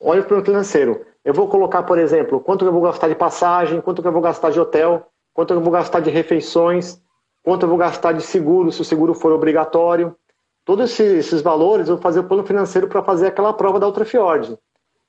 Olha 0.00 0.22
o 0.22 0.24
plano 0.24 0.44
financeiro. 0.44 1.06
Eu 1.24 1.34
vou 1.34 1.48
colocar, 1.48 1.82
por 1.82 1.98
exemplo, 1.98 2.40
quanto 2.40 2.64
eu 2.64 2.72
vou 2.72 2.82
gastar 2.82 3.08
de 3.08 3.14
passagem, 3.14 3.80
quanto 3.80 4.02
eu 4.04 4.12
vou 4.12 4.22
gastar 4.22 4.50
de 4.50 4.60
hotel, 4.60 5.10
quanto 5.34 5.52
eu 5.52 5.60
vou 5.60 5.72
gastar 5.72 6.00
de 6.00 6.10
refeições, 6.10 7.00
quanto 7.42 7.64
eu 7.64 7.68
vou 7.68 7.78
gastar 7.78 8.12
de 8.12 8.22
seguro, 8.22 8.72
se 8.72 8.80
o 8.80 8.84
seguro 8.84 9.14
for 9.14 9.32
obrigatório. 9.32 10.16
Todos 10.64 11.00
esses, 11.00 11.40
valores 11.40 11.88
eu 11.88 11.94
vou 11.94 12.02
fazer 12.02 12.20
o 12.20 12.24
plano 12.24 12.44
financeiro 12.44 12.88
para 12.88 13.02
fazer 13.02 13.28
aquela 13.28 13.52
prova 13.52 13.80
da 13.80 13.86
Ultrafiord. 13.86 14.58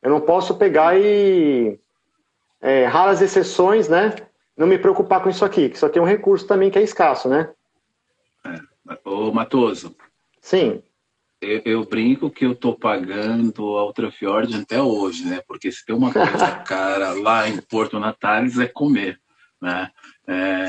Eu 0.01 0.09
não 0.09 0.21
posso 0.21 0.55
pegar 0.55 0.97
e, 0.97 1.77
é, 2.61 2.85
raras 2.85 3.21
exceções, 3.21 3.89
né? 3.89 4.15
Não 4.55 4.67
me 4.67 4.77
preocupar 4.77 5.21
com 5.21 5.29
isso 5.29 5.43
aqui, 5.43 5.69
que 5.69 5.75
isso 5.75 5.85
aqui 5.85 5.99
é 5.99 6.01
um 6.01 6.05
recurso 6.05 6.47
também 6.47 6.69
que 6.69 6.79
é 6.79 6.81
escasso, 6.81 7.27
né? 7.29 7.49
É. 8.45 8.59
Ô, 9.03 9.31
Matoso. 9.31 9.95
Sim. 10.41 10.81
Eu, 11.41 11.61
eu, 11.63 11.85
brinco 11.85 12.29
que 12.29 12.45
eu 12.45 12.53
tô 12.53 12.73
pagando 12.73 13.77
a 13.77 13.85
Ultrafiord 13.85 14.61
até 14.61 14.81
hoje, 14.81 15.25
né? 15.25 15.41
Porque 15.47 15.71
se 15.71 15.85
tem 15.85 15.95
uma 15.95 16.11
coisa 16.11 16.51
cara 16.67 17.13
lá 17.13 17.47
em 17.47 17.61
Porto 17.61 17.99
Natales 17.99 18.59
é 18.59 18.67
comer, 18.67 19.19
né? 19.61 19.89
É. 20.31 20.67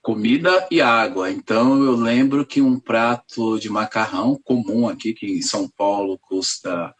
Comida 0.00 0.68
e 0.70 0.80
água. 0.80 1.30
Então 1.32 1.82
eu 1.82 1.96
lembro 1.96 2.46
que 2.46 2.62
um 2.62 2.78
prato 2.78 3.58
de 3.58 3.68
macarrão 3.68 4.38
comum 4.44 4.88
aqui, 4.88 5.12
que 5.12 5.26
em 5.26 5.42
São 5.42 5.68
Paulo 5.68 6.16
custa 6.16 6.94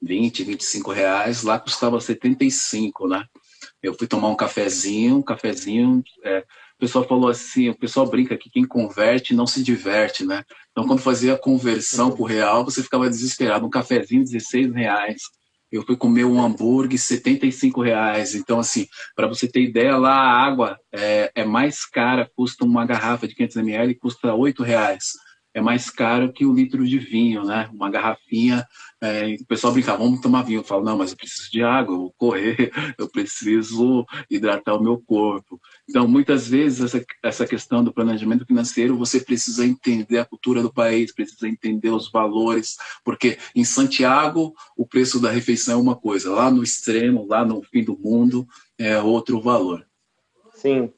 20, 0.00 0.44
25 0.44 0.92
reais, 0.92 1.42
lá 1.42 1.58
custava 1.58 2.00
75, 2.00 3.08
né? 3.08 3.24
Eu 3.82 3.94
fui 3.94 4.06
tomar 4.06 4.28
um 4.28 4.36
cafezinho, 4.36 5.16
um 5.16 5.22
cafezinho. 5.22 6.04
É, 6.22 6.38
o 6.38 6.78
pessoal 6.78 7.04
falou 7.04 7.28
assim, 7.28 7.68
o 7.68 7.76
pessoal 7.76 8.06
brinca 8.06 8.36
que 8.36 8.48
quem 8.48 8.64
converte 8.64 9.34
não 9.34 9.46
se 9.46 9.60
diverte, 9.60 10.24
né? 10.24 10.44
Então, 10.70 10.86
quando 10.86 11.00
fazia 11.00 11.34
a 11.34 11.38
conversão 11.38 12.12
para 12.12 12.22
o 12.22 12.26
real, 12.26 12.64
você 12.64 12.80
ficava 12.80 13.10
desesperado. 13.10 13.66
Um 13.66 13.70
cafezinho, 13.70 14.22
16 14.22 14.72
reais. 14.72 15.22
Eu 15.70 15.82
fui 15.82 15.96
comer 15.96 16.24
um 16.24 16.40
hambúrguer, 16.40 16.98
75 16.98 17.82
reais. 17.82 18.34
Então, 18.34 18.58
assim, 18.58 18.86
para 19.14 19.26
você 19.26 19.48
ter 19.48 19.62
ideia, 19.62 19.96
lá 19.96 20.12
a 20.12 20.46
água 20.46 20.78
é, 20.92 21.30
é, 21.34 21.44
mais 21.44 21.84
cara, 21.84 22.30
custa 22.34 22.64
uma 22.64 22.86
garrafa 22.86 23.26
de 23.26 23.34
500 23.34 23.56
ml, 23.56 23.94
custa 23.96 24.34
8 24.34 24.62
reais. 24.62 25.12
É 25.56 25.60
mais 25.60 25.88
caro 25.88 26.32
que 26.32 26.44
o 26.44 26.52
litro 26.52 26.86
de 26.86 26.98
vinho, 26.98 27.42
né? 27.42 27.70
Uma 27.72 27.88
garrafinha 27.88 28.66
é, 29.02 29.36
o 29.40 29.46
pessoal 29.46 29.72
brincava, 29.72 30.02
vamos 30.02 30.20
tomar 30.20 30.42
vinho. 30.42 30.60
Eu 30.60 30.64
falo, 30.64 30.84
não, 30.84 30.96
mas 30.96 31.10
eu 31.10 31.16
preciso 31.16 31.50
de 31.50 31.62
água, 31.62 31.94
eu 31.94 31.98
vou 31.98 32.14
correr, 32.16 32.70
eu 32.98 33.08
preciso 33.08 34.06
hidratar 34.30 34.74
o 34.74 34.82
meu 34.82 34.98
corpo. 34.98 35.60
Então, 35.88 36.08
muitas 36.08 36.48
vezes, 36.48 36.80
essa, 36.94 37.04
essa 37.22 37.46
questão 37.46 37.84
do 37.84 37.92
planejamento 37.92 38.46
financeiro, 38.46 38.96
você 38.96 39.20
precisa 39.20 39.66
entender 39.66 40.18
a 40.18 40.24
cultura 40.24 40.62
do 40.62 40.72
país, 40.72 41.12
precisa 41.12 41.48
entender 41.48 41.90
os 41.90 42.10
valores, 42.10 42.76
porque 43.04 43.38
em 43.54 43.64
Santiago, 43.64 44.54
o 44.76 44.86
preço 44.86 45.20
da 45.20 45.30
refeição 45.30 45.78
é 45.78 45.82
uma 45.82 45.96
coisa, 45.96 46.30
lá 46.30 46.50
no 46.50 46.62
extremo, 46.62 47.26
lá 47.26 47.44
no 47.44 47.62
fim 47.62 47.84
do 47.84 47.98
mundo, 47.98 48.46
é 48.78 48.98
outro 49.00 49.40
valor. 49.40 49.86
Sim. 50.54 50.92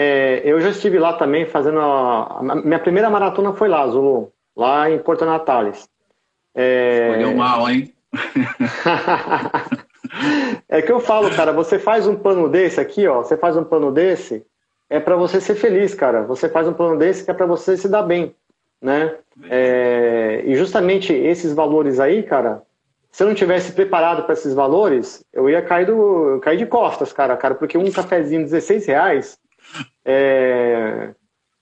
É, 0.00 0.42
eu 0.44 0.60
já 0.60 0.68
estive 0.68 0.96
lá 0.96 1.14
também 1.14 1.44
fazendo. 1.44 1.80
A, 1.80 2.38
a 2.38 2.54
minha 2.54 2.78
primeira 2.78 3.10
maratona 3.10 3.52
foi 3.52 3.68
lá, 3.68 3.84
Zulu, 3.88 4.32
lá 4.56 4.88
em 4.88 5.00
Porto 5.00 5.24
Natales. 5.24 5.88
É... 6.54 7.08
Escolheu 7.08 7.34
mal, 7.34 7.68
hein? 7.68 7.92
é 10.68 10.80
que 10.80 10.92
eu 10.92 11.00
falo, 11.00 11.34
cara, 11.34 11.52
você 11.52 11.80
faz 11.80 12.06
um 12.06 12.14
plano 12.14 12.48
desse 12.48 12.80
aqui, 12.80 13.08
ó, 13.08 13.24
você 13.24 13.36
faz 13.36 13.56
um 13.56 13.64
plano 13.64 13.90
desse, 13.90 14.46
é 14.88 15.00
para 15.00 15.16
você 15.16 15.40
ser 15.40 15.56
feliz, 15.56 15.94
cara. 15.94 16.22
Você 16.22 16.48
faz 16.48 16.68
um 16.68 16.72
plano 16.72 16.96
desse 16.96 17.24
que 17.24 17.32
é 17.32 17.34
para 17.34 17.46
você 17.46 17.76
se 17.76 17.88
dar 17.88 18.04
bem, 18.04 18.36
né? 18.80 19.16
É... 19.50 20.44
e 20.46 20.54
justamente 20.54 21.12
esses 21.12 21.52
valores 21.52 21.98
aí, 21.98 22.22
cara, 22.22 22.62
se 23.10 23.24
eu 23.24 23.26
não 23.26 23.34
tivesse 23.34 23.72
preparado 23.72 24.22
para 24.22 24.34
esses 24.34 24.54
valores, 24.54 25.24
eu 25.32 25.50
ia 25.50 25.60
cair, 25.60 25.86
do, 25.86 26.38
cair 26.40 26.56
de 26.56 26.66
costas, 26.66 27.12
cara, 27.12 27.36
cara, 27.36 27.56
porque 27.56 27.76
um 27.76 27.90
cafezinho 27.90 28.44
16 28.44 28.86
reais, 28.86 29.36
é... 30.04 31.14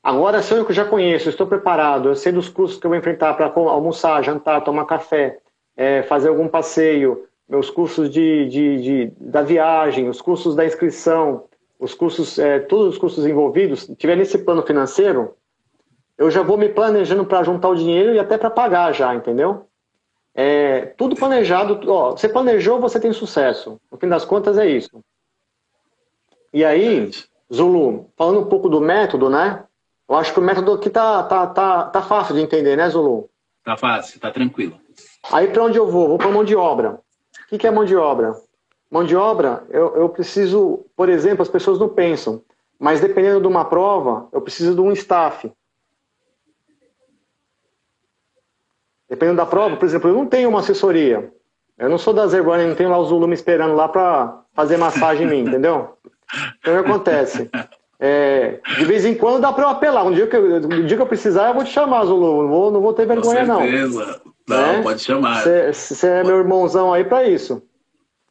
Agora, 0.03 0.41
se 0.41 0.55
eu 0.55 0.73
já 0.73 0.85
conheço, 0.85 1.29
estou 1.29 1.49
preparado, 1.49 2.11
eu 2.11 2.15
sei 2.15 2.31
dos 2.31 2.49
custos 2.49 2.79
que 2.79 2.87
eu 2.87 2.91
vou 2.91 2.99
enfrentar 2.99 3.35
para 3.35 3.47
almoçar, 3.47 4.23
jantar, 4.23 4.63
tomar 4.63 4.85
café, 4.85 5.39
é, 5.77 6.03
fazer 6.05 6.29
algum 6.29 6.47
passeio, 6.47 7.27
meus 7.49 7.71
custos 7.71 8.09
de, 8.09 8.49
de, 8.49 8.81
de, 8.81 9.13
da 9.19 9.43
viagem, 9.43 10.09
os 10.09 10.21
custos 10.21 10.55
da 10.55 10.65
inscrição, 10.65 11.45
os 11.79 11.93
custos, 11.93 12.39
é, 12.39 12.61
todos 12.61 12.95
os 12.95 12.99
custos 12.99 13.27
envolvidos, 13.27 13.91
tiver 13.99 14.17
nesse 14.17 14.39
plano 14.39 14.63
financeiro, 14.63 15.35
eu 16.17 16.31
já 16.31 16.43
vou 16.43 16.57
me 16.57 16.69
planejando 16.69 17.27
para 17.27 17.43
juntar 17.43 17.69
o 17.69 17.77
dinheiro 17.77 18.15
e 18.15 18.19
até 18.19 18.39
para 18.39 18.49
pagar 18.49 18.93
já, 18.95 19.15
entendeu? 19.15 19.67
É, 20.35 20.87
tudo 20.97 21.17
planejado, 21.17 21.81
ó, 21.91 22.11
você 22.13 22.29
planejou, 22.29 22.81
você 22.81 23.01
tem 23.01 23.13
sucesso. 23.13 23.81
No 23.91 23.99
fim 23.99 24.09
das 24.09 24.25
contas 24.25 24.57
é 24.57 24.67
isso. 24.67 25.03
E 26.53 26.65
aí, 26.65 27.11
Zulu, 27.53 28.11
falando 28.17 28.41
um 28.41 28.47
pouco 28.47 28.69
do 28.69 28.81
método, 28.81 29.31
né? 29.31 29.65
Eu 30.09 30.17
acho 30.17 30.33
que 30.33 30.39
o 30.39 30.43
método 30.43 30.73
aqui 30.73 30.91
tá, 30.91 31.23
tá, 31.25 31.47
tá, 31.47 31.85
tá 31.85 32.03
fácil 32.03 32.35
de 32.35 32.41
entender, 32.41 32.77
né, 32.77 32.89
Zulu? 32.89 33.29
Tá 33.65 33.77
fácil, 33.77 34.21
tá 34.21 34.31
tranquilo. 34.31 34.79
Aí 35.33 35.49
para 35.49 35.65
onde 35.65 35.79
eu 35.79 35.89
vou? 35.89 36.09
Vou 36.09 36.19
para 36.19 36.31
mão 36.31 36.45
de 36.45 36.55
obra. 36.55 37.01
O 37.45 37.49
que, 37.49 37.59
que 37.59 37.67
é 37.67 37.71
mão 37.71 37.85
de 37.85 37.97
obra? 37.97 38.35
Mão 38.91 39.05
de 39.05 39.17
obra, 39.17 39.65
eu, 39.71 39.97
eu 39.97 40.09
preciso, 40.09 40.87
por 40.97 41.09
exemplo, 41.09 41.43
as 41.43 41.49
pessoas 41.49 41.79
não 41.79 41.89
pensam, 41.89 42.43
mas 42.79 43.01
dependendo 43.01 43.41
de 43.41 43.47
uma 43.47 43.65
prova, 43.65 44.29
eu 44.33 44.41
preciso 44.41 44.75
de 44.75 44.81
um 44.81 44.93
staff. 44.93 45.53
Dependendo 49.09 49.39
da 49.39 49.47
prova, 49.47 49.77
por 49.77 49.85
exemplo, 49.85 50.11
eu 50.11 50.15
não 50.15 50.27
tenho 50.27 50.49
uma 50.49 50.61
assessoria. 50.61 51.33
Eu 51.79 51.89
não 51.89 51.99
sou 51.99 52.15
da 52.15 52.27
Zervani, 52.27 52.67
não 52.67 52.75
tenho 52.75 52.91
lá 52.91 52.99
o 52.99 53.05
Zulu 53.05 53.27
me 53.27 53.35
esperando 53.35 53.75
lá 53.75 53.89
para 53.89 54.43
fazer 54.55 54.77
massagem 54.77 55.27
em 55.27 55.31
mim, 55.31 55.41
entendeu? 55.49 55.97
Então 56.59 56.75
o 56.75 56.83
que 56.83 56.91
acontece? 56.91 57.51
É, 57.99 58.61
de 58.77 58.85
vez 58.85 59.05
em 59.05 59.15
quando 59.15 59.41
dá 59.41 59.53
para 59.53 59.65
eu 59.65 59.69
apelar. 59.69 60.05
Um 60.05 60.13
dia, 60.13 60.27
que 60.27 60.37
eu, 60.37 60.57
um 60.57 60.87
dia 60.87 60.97
que 60.97 61.03
eu 61.03 61.07
precisar, 61.07 61.49
eu 61.49 61.55
vou 61.55 61.65
te 61.65 61.71
chamar, 61.71 62.05
Zulu. 62.05 62.43
Não 62.43 62.49
vou, 62.49 62.71
não 62.71 62.81
vou 62.81 62.93
ter 62.93 63.07
vergonha, 63.07 63.47
Com 63.47 63.61
certeza. 63.61 64.21
não. 64.25 64.37
Não, 64.57 64.71
é? 64.75 64.83
pode 64.83 65.01
chamar. 65.01 65.43
Você 65.73 66.07
é 66.07 66.23
meu 66.23 66.39
irmãozão 66.39 66.93
aí 66.93 67.05
para 67.05 67.25
isso. 67.25 67.63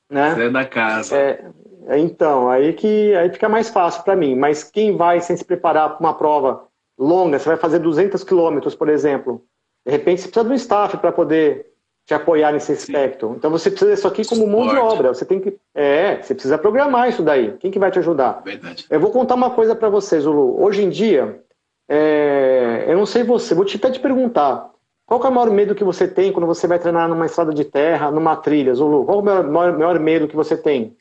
Né? 0.09 0.33
Você 0.33 0.43
é 0.43 0.49
da 0.49 0.65
casa. 0.65 1.17
É, 1.17 1.45
é, 1.87 1.99
então, 1.99 2.49
aí 2.49 2.73
que 2.73 3.13
aí 3.15 3.29
fica 3.31 3.49
mais 3.49 3.69
fácil 3.69 4.03
para 4.03 4.15
mim. 4.15 4.35
Mas 4.35 4.63
quem 4.63 4.95
vai 4.95 5.19
sem 5.19 5.35
se 5.35 5.43
preparar 5.43 5.89
para 5.89 5.99
uma 5.99 6.13
prova 6.13 6.63
longa, 6.97 7.37
você 7.37 7.49
vai 7.49 7.57
fazer 7.57 7.79
200 7.79 8.23
quilômetros, 8.23 8.75
por 8.75 8.87
exemplo. 8.87 9.43
De 9.85 9.91
repente 9.91 10.21
você 10.21 10.27
precisa 10.27 10.45
de 10.45 10.51
um 10.51 10.55
staff 10.55 10.97
para 10.97 11.11
poder 11.11 11.67
te 12.05 12.13
apoiar 12.13 12.51
nesse 12.51 12.71
aspecto. 12.71 13.29
Sim. 13.29 13.33
Então 13.35 13.49
você 13.49 13.69
precisa 13.69 13.91
disso 13.91 14.07
aqui 14.07 14.25
como 14.25 14.47
mão 14.47 14.67
de 14.67 14.75
obra. 14.75 15.13
Você 15.13 15.25
tem 15.25 15.39
que, 15.39 15.57
é, 15.73 16.21
você 16.21 16.33
precisa 16.35 16.57
programar 16.57 17.09
isso 17.09 17.23
daí. 17.23 17.55
Quem 17.59 17.71
que 17.71 17.79
vai 17.79 17.89
te 17.89 17.99
ajudar? 17.99 18.41
Verdade. 18.43 18.85
Eu 18.89 18.99
vou 18.99 19.11
contar 19.11 19.35
uma 19.35 19.49
coisa 19.49 19.75
para 19.75 19.89
você, 19.89 20.19
Zulu. 20.19 20.61
Hoje 20.61 20.83
em 20.83 20.89
dia, 20.89 21.41
é, 21.89 22.85
eu 22.87 22.95
não 22.95 23.05
sei 23.05 23.23
você, 23.23 23.55
vou 23.55 23.65
te, 23.65 23.77
até 23.77 23.89
te 23.89 23.99
perguntar. 23.99 24.69
Qual 25.05 25.23
é 25.23 25.27
o 25.27 25.31
maior 25.31 25.51
medo 25.51 25.75
que 25.75 25.83
você 25.83 26.07
tem 26.07 26.31
quando 26.31 26.47
você 26.47 26.67
vai 26.67 26.79
treinar 26.79 27.07
numa 27.07 27.25
estrada 27.25 27.53
de 27.53 27.65
terra, 27.65 28.11
numa 28.11 28.35
trilha, 28.35 28.73
Zulu? 28.73 29.05
Qual 29.05 29.19
é 29.19 29.21
o 29.21 29.25
maior, 29.25 29.43
maior, 29.47 29.77
maior 29.77 29.99
medo 29.99 30.27
que 30.27 30.35
você 30.35 30.57
tem? 30.57 30.95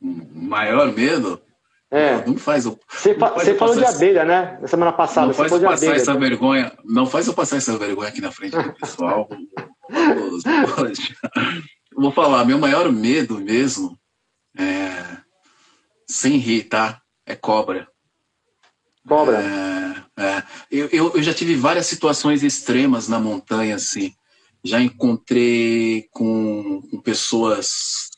Maior 0.00 0.92
medo? 0.92 1.40
É. 1.92 2.26
Não 2.26 2.38
faz. 2.38 2.64
Você, 2.64 3.14
fa 3.14 3.28
você 3.28 3.54
falou 3.54 3.76
de 3.76 3.84
abelha, 3.84 4.24
né? 4.24 4.58
Na 4.62 4.66
semana 4.66 4.92
passada. 4.92 5.26
Não 5.26 5.34
faz 5.34 5.52
eu 5.52 5.60
passar 5.60 5.86
abelha, 5.86 6.00
essa 6.00 6.14
vergonha. 6.14 6.72
Não 6.86 7.04
faz 7.04 7.26
eu 7.26 7.34
passar 7.34 7.58
essa 7.58 7.76
vergonha 7.76 8.08
aqui 8.08 8.22
na 8.22 8.32
frente 8.32 8.56
do 8.56 8.72
pessoal. 8.72 9.28
Vou 11.94 12.10
falar, 12.10 12.46
meu 12.46 12.58
maior 12.58 12.90
medo 12.90 13.38
mesmo 13.38 13.94
é. 14.58 15.18
Sem 16.08 16.38
rir, 16.38 16.64
tá? 16.64 17.02
É 17.26 17.36
cobra. 17.36 17.86
Cobra? 19.06 19.38
É, 20.16 20.22
é. 20.22 20.42
Eu, 20.70 20.88
eu, 20.90 21.12
eu 21.16 21.22
já 21.22 21.34
tive 21.34 21.54
várias 21.54 21.86
situações 21.86 22.42
extremas 22.42 23.06
na 23.06 23.20
montanha, 23.20 23.76
assim. 23.76 24.14
Já 24.64 24.80
encontrei 24.80 26.06
com, 26.10 26.80
com 26.90 27.00
pessoas 27.00 28.11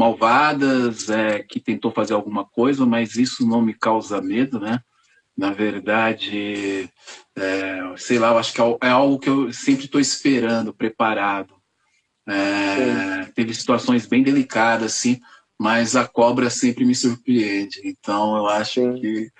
malvadas, 0.00 1.10
é, 1.10 1.42
que 1.42 1.60
tentou 1.60 1.90
fazer 1.90 2.14
alguma 2.14 2.42
coisa, 2.42 2.86
mas 2.86 3.16
isso 3.16 3.46
não 3.46 3.60
me 3.60 3.74
causa 3.74 4.22
medo, 4.22 4.58
né? 4.58 4.80
Na 5.36 5.52
verdade, 5.52 6.88
é, 7.36 7.94
sei 7.98 8.18
lá, 8.18 8.28
eu 8.28 8.38
acho 8.38 8.54
que 8.54 8.62
é, 8.62 8.78
é 8.84 8.88
algo 8.88 9.18
que 9.18 9.28
eu 9.28 9.52
sempre 9.52 9.84
estou 9.84 10.00
esperando, 10.00 10.72
preparado. 10.72 11.54
É, 12.26 13.26
teve 13.34 13.52
situações 13.52 14.06
bem 14.06 14.22
delicadas, 14.22 14.94
assim, 14.94 15.20
mas 15.58 15.94
a 15.94 16.08
cobra 16.08 16.48
sempre 16.48 16.86
me 16.86 16.94
surpreende. 16.94 17.82
Então, 17.84 18.38
eu 18.38 18.46
acho 18.46 18.80
Sim. 18.80 18.94
que 18.94 19.30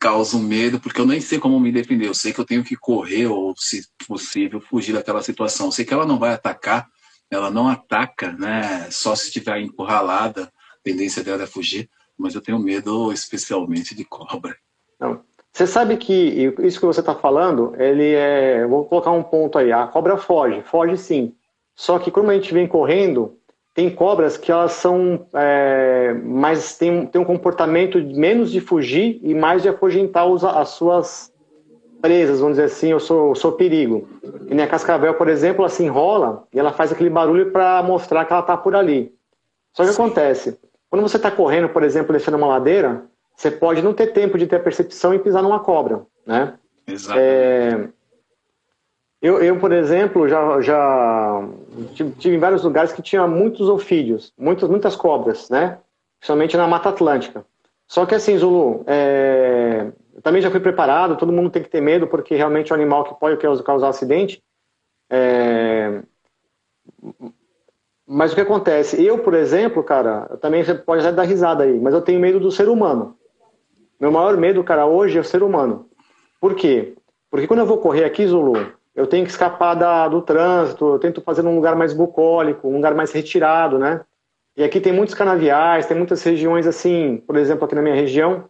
causa 0.00 0.36
um 0.36 0.42
medo, 0.42 0.80
porque 0.80 1.00
eu 1.00 1.06
nem 1.06 1.20
sei 1.20 1.38
como 1.38 1.60
me 1.60 1.70
defender. 1.70 2.08
Eu 2.08 2.14
sei 2.14 2.32
que 2.32 2.40
eu 2.40 2.44
tenho 2.44 2.64
que 2.64 2.74
correr 2.74 3.28
ou, 3.28 3.54
se 3.56 3.86
possível, 4.04 4.60
fugir 4.60 4.94
daquela 4.94 5.22
situação. 5.22 5.66
Eu 5.66 5.72
sei 5.72 5.84
que 5.84 5.94
ela 5.94 6.06
não 6.06 6.18
vai 6.18 6.32
atacar, 6.32 6.88
ela 7.30 7.50
não 7.50 7.68
ataca, 7.68 8.32
né? 8.32 8.88
Só 8.90 9.14
se 9.14 9.26
estiver 9.26 9.60
encurralada, 9.60 10.44
a 10.44 10.82
tendência 10.82 11.22
dela 11.22 11.42
é 11.42 11.46
fugir, 11.46 11.88
mas 12.16 12.34
eu 12.34 12.40
tenho 12.40 12.58
medo 12.58 13.12
especialmente 13.12 13.94
de 13.94 14.04
cobra. 14.04 14.56
Não. 14.98 15.20
Você 15.52 15.66
sabe 15.66 15.96
que 15.96 16.12
isso 16.62 16.78
que 16.78 16.86
você 16.86 17.00
está 17.00 17.14
falando, 17.14 17.74
ele 17.80 18.14
é. 18.14 18.66
Vou 18.66 18.84
colocar 18.84 19.10
um 19.10 19.22
ponto 19.22 19.58
aí. 19.58 19.72
A 19.72 19.86
cobra 19.86 20.16
foge, 20.16 20.62
foge 20.62 20.96
sim. 20.96 21.34
Só 21.74 21.98
que 21.98 22.10
quando 22.10 22.30
a 22.30 22.34
gente 22.34 22.52
vem 22.52 22.66
correndo, 22.66 23.38
tem 23.74 23.90
cobras 23.90 24.36
que 24.36 24.50
elas 24.50 24.72
são 24.72 25.26
é, 25.34 26.12
mais 26.12 26.76
tem, 26.76 27.06
tem 27.06 27.20
um 27.20 27.24
comportamento 27.24 27.98
menos 27.98 28.50
de 28.50 28.60
fugir 28.60 29.20
e 29.22 29.34
mais 29.34 29.62
de 29.62 29.68
afugentar 29.68 30.26
as 30.56 30.70
suas 30.70 31.32
presas, 32.00 32.40
vamos 32.40 32.56
dizer 32.56 32.66
assim, 32.66 32.88
eu 32.88 33.00
sou, 33.00 33.34
sou 33.34 33.52
perigo. 33.52 34.08
E 34.48 34.54
nem 34.54 34.64
a 34.64 34.68
cascavel, 34.68 35.14
por 35.14 35.28
exemplo, 35.28 35.62
ela 35.62 35.68
se 35.68 35.84
enrola 35.84 36.46
e 36.52 36.58
ela 36.58 36.72
faz 36.72 36.92
aquele 36.92 37.10
barulho 37.10 37.50
para 37.50 37.82
mostrar 37.82 38.24
que 38.24 38.32
ela 38.32 38.40
está 38.40 38.56
por 38.56 38.74
ali. 38.74 39.12
Só 39.72 39.84
que 39.84 39.92
Sim. 39.92 40.02
acontece, 40.02 40.58
quando 40.90 41.02
você 41.02 41.16
está 41.16 41.30
correndo, 41.30 41.68
por 41.68 41.82
exemplo, 41.82 42.12
descendo 42.12 42.36
uma 42.36 42.46
ladeira, 42.46 43.04
você 43.36 43.50
pode 43.50 43.82
não 43.82 43.92
ter 43.92 44.08
tempo 44.08 44.38
de 44.38 44.46
ter 44.46 44.62
percepção 44.62 45.14
e 45.14 45.18
pisar 45.18 45.42
numa 45.42 45.60
cobra, 45.60 46.02
né? 46.26 46.54
Exato. 46.86 47.18
É, 47.20 47.88
eu, 49.20 49.42
eu, 49.42 49.58
por 49.58 49.72
exemplo, 49.72 50.28
já, 50.28 50.60
já 50.60 51.48
tive 52.18 52.36
em 52.36 52.38
vários 52.38 52.62
lugares 52.62 52.92
que 52.92 53.02
tinha 53.02 53.26
muitos 53.26 53.68
ofídeos, 53.68 54.32
muitas, 54.38 54.68
muitas 54.68 54.96
cobras, 54.96 55.50
né? 55.50 55.78
Principalmente 56.18 56.56
na 56.56 56.66
Mata 56.66 56.88
Atlântica. 56.88 57.44
Só 57.86 58.06
que 58.06 58.14
assim, 58.14 58.36
Zulu, 58.38 58.84
é, 58.86 59.86
eu 59.86 59.92
também 60.22 60.42
já 60.42 60.50
fui 60.50 60.60
preparado, 60.60 61.16
todo 61.16 61.32
mundo 61.32 61.50
tem 61.50 61.62
que 61.62 61.68
ter 61.68 61.80
medo, 61.80 62.06
porque 62.06 62.34
realmente 62.34 62.72
é 62.72 62.74
um 62.74 62.78
animal 62.78 63.04
que 63.04 63.18
pode 63.20 63.38
causar 63.62 63.88
acidente. 63.88 64.42
É... 65.10 66.02
Mas 68.06 68.32
o 68.32 68.34
que 68.34 68.40
acontece? 68.40 69.04
Eu, 69.04 69.18
por 69.18 69.34
exemplo, 69.34 69.82
cara, 69.82 70.38
também 70.40 70.64
você 70.64 70.74
pode 70.74 71.02
até 71.02 71.12
dar 71.12 71.24
risada 71.24 71.64
aí, 71.64 71.78
mas 71.78 71.92
eu 71.92 72.00
tenho 72.00 72.20
medo 72.20 72.40
do 72.40 72.50
ser 72.50 72.68
humano. 72.68 73.16
Meu 74.00 74.10
maior 74.10 74.36
medo, 74.36 74.64
cara, 74.64 74.86
hoje 74.86 75.18
é 75.18 75.20
o 75.20 75.24
ser 75.24 75.42
humano. 75.42 75.88
Por 76.40 76.54
quê? 76.54 76.94
Porque 77.30 77.46
quando 77.46 77.60
eu 77.60 77.66
vou 77.66 77.78
correr 77.78 78.04
aqui, 78.04 78.26
Zulu, 78.26 78.72
eu 78.94 79.06
tenho 79.06 79.24
que 79.24 79.30
escapar 79.30 79.74
da, 79.74 80.08
do 80.08 80.22
trânsito, 80.22 80.94
eu 80.94 80.98
tento 80.98 81.20
fazer 81.20 81.42
num 81.42 81.54
lugar 81.54 81.76
mais 81.76 81.92
bucólico, 81.92 82.68
um 82.68 82.76
lugar 82.76 82.94
mais 82.94 83.12
retirado, 83.12 83.78
né? 83.78 84.00
E 84.56 84.64
aqui 84.64 84.80
tem 84.80 84.92
muitos 84.92 85.14
canaviais, 85.14 85.86
tem 85.86 85.96
muitas 85.96 86.22
regiões 86.22 86.66
assim, 86.66 87.22
por 87.26 87.36
exemplo, 87.36 87.64
aqui 87.64 87.74
na 87.74 87.82
minha 87.82 87.94
região, 87.94 88.48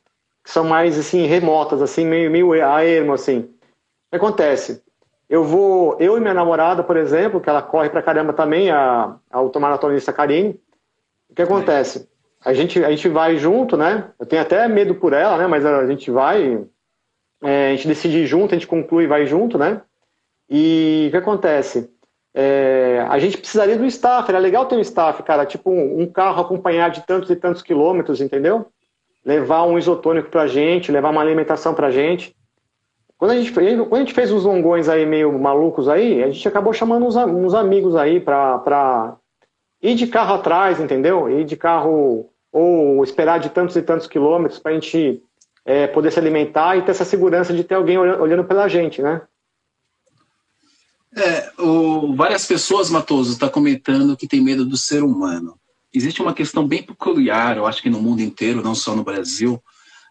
são 0.49 0.65
mais 0.65 0.99
assim 0.99 1.27
remotas, 1.27 1.83
assim 1.83 2.07
meio 2.07 2.31
meio 2.31 2.53
a 2.53 2.83
ermo 2.83 3.13
assim. 3.13 3.41
O 3.41 4.11
que 4.11 4.17
acontece? 4.17 4.83
Eu 5.29 5.45
vou, 5.45 5.99
eu 6.01 6.17
e 6.17 6.21
minha 6.21 6.33
namorada, 6.33 6.83
por 6.83 6.97
exemplo, 6.97 7.39
que 7.39 7.51
ela 7.51 7.61
corre 7.61 7.91
pra 7.91 8.01
caramba 8.01 8.33
também, 8.33 8.71
a, 8.71 9.15
a 9.31 9.37
automaratonista 9.37 10.11
Karine. 10.11 10.59
O 11.29 11.35
que 11.35 11.43
acontece? 11.43 12.09
A 12.43 12.55
gente, 12.55 12.83
a 12.83 12.89
gente 12.89 13.11
vai 13.11 13.37
junto, 13.37 13.77
né? 13.77 14.11
Eu 14.19 14.25
tenho 14.25 14.41
até 14.41 14.67
medo 14.67 14.95
por 14.95 15.13
ela, 15.13 15.37
né? 15.37 15.47
Mas 15.47 15.67
a 15.67 15.87
gente 15.87 16.11
vai, 16.11 16.65
é, 17.43 17.67
a 17.67 17.77
gente 17.77 17.89
decide 17.89 18.25
junto, 18.27 18.55
a 18.55 18.59
gente 18.59 18.67
conclui 18.67 19.05
e 19.05 19.09
vai 19.09 19.27
junto, 19.27 19.59
né? 19.59 19.83
E 20.49 21.09
o 21.09 21.11
que 21.11 21.17
acontece? 21.19 21.91
É, 22.33 23.05
a 23.07 23.19
gente 23.19 23.37
precisaria 23.37 23.77
do 23.77 23.85
staff, 23.85 24.31
era 24.31 24.39
legal 24.39 24.65
ter 24.65 24.77
um 24.77 24.81
staff, 24.81 25.23
cara, 25.25 25.45
tipo 25.45 25.71
um, 25.71 26.01
um 26.01 26.07
carro 26.11 26.41
acompanhado 26.41 26.95
de 26.95 27.07
tantos 27.07 27.29
e 27.29 27.37
tantos 27.37 27.61
quilômetros, 27.61 28.23
entendeu? 28.23 28.67
Levar 29.29 29.65
um 29.65 29.77
isotônico 29.77 30.31
para 30.31 30.43
a 30.43 30.47
gente, 30.47 30.91
levar 30.91 31.11
uma 31.11 31.21
alimentação 31.21 31.75
para 31.75 31.89
a 31.89 31.91
gente. 31.91 32.35
Quando 33.19 33.33
a, 33.33 33.37
gente, 33.37 33.53
quando 33.53 33.95
a 33.95 33.99
gente 33.99 34.15
fez 34.15 34.33
uns 34.33 34.45
longões 34.45 34.89
aí 34.89 35.05
meio 35.05 35.39
malucos 35.39 35.87
aí, 35.87 36.23
a 36.23 36.31
gente 36.31 36.49
acabou 36.49 36.73
chamando 36.73 37.05
uns, 37.05 37.15
uns 37.15 37.53
amigos 37.53 37.95
aí 37.95 38.21
para 38.21 39.19
ir 39.83 39.95
de 39.97 40.07
carro 40.07 40.37
atrás, 40.37 40.81
entendeu? 40.81 41.29
Ir 41.29 41.45
de 41.45 41.59
carro 41.59 42.31
ou 42.51 43.05
esperar 43.05 43.39
de 43.39 43.51
tantos 43.51 43.77
e 43.77 43.83
tantos 43.83 44.07
quilômetros 44.07 44.59
para 44.59 44.71
a 44.71 44.75
gente 44.75 45.23
é, 45.63 45.87
poder 45.87 46.11
se 46.11 46.19
alimentar 46.19 46.79
e 46.79 46.83
ter 46.83 46.93
essa 46.93 47.05
segurança 47.05 47.53
de 47.53 47.65
ter 47.65 47.75
alguém 47.75 47.99
olhando 47.99 48.45
pela 48.45 48.67
gente, 48.67 49.03
né? 49.03 49.21
É, 51.15 51.53
o, 51.61 52.15
várias 52.17 52.47
pessoas, 52.47 52.89
Matoso, 52.89 53.33
está 53.33 53.51
comentando 53.51 54.17
que 54.17 54.27
tem 54.27 54.41
medo 54.41 54.65
do 54.65 54.79
ser 54.79 55.03
humano 55.03 55.59
existe 55.93 56.21
uma 56.21 56.35
questão 56.35 56.67
bem 56.67 56.83
peculiar, 56.83 57.57
eu 57.57 57.67
acho 57.67 57.83
que 57.83 57.91
no 57.91 58.01
mundo 58.01 58.21
inteiro, 58.21 58.63
não 58.63 58.75
só 58.75 58.95
no 58.95 59.05
Brasil, 59.05 59.63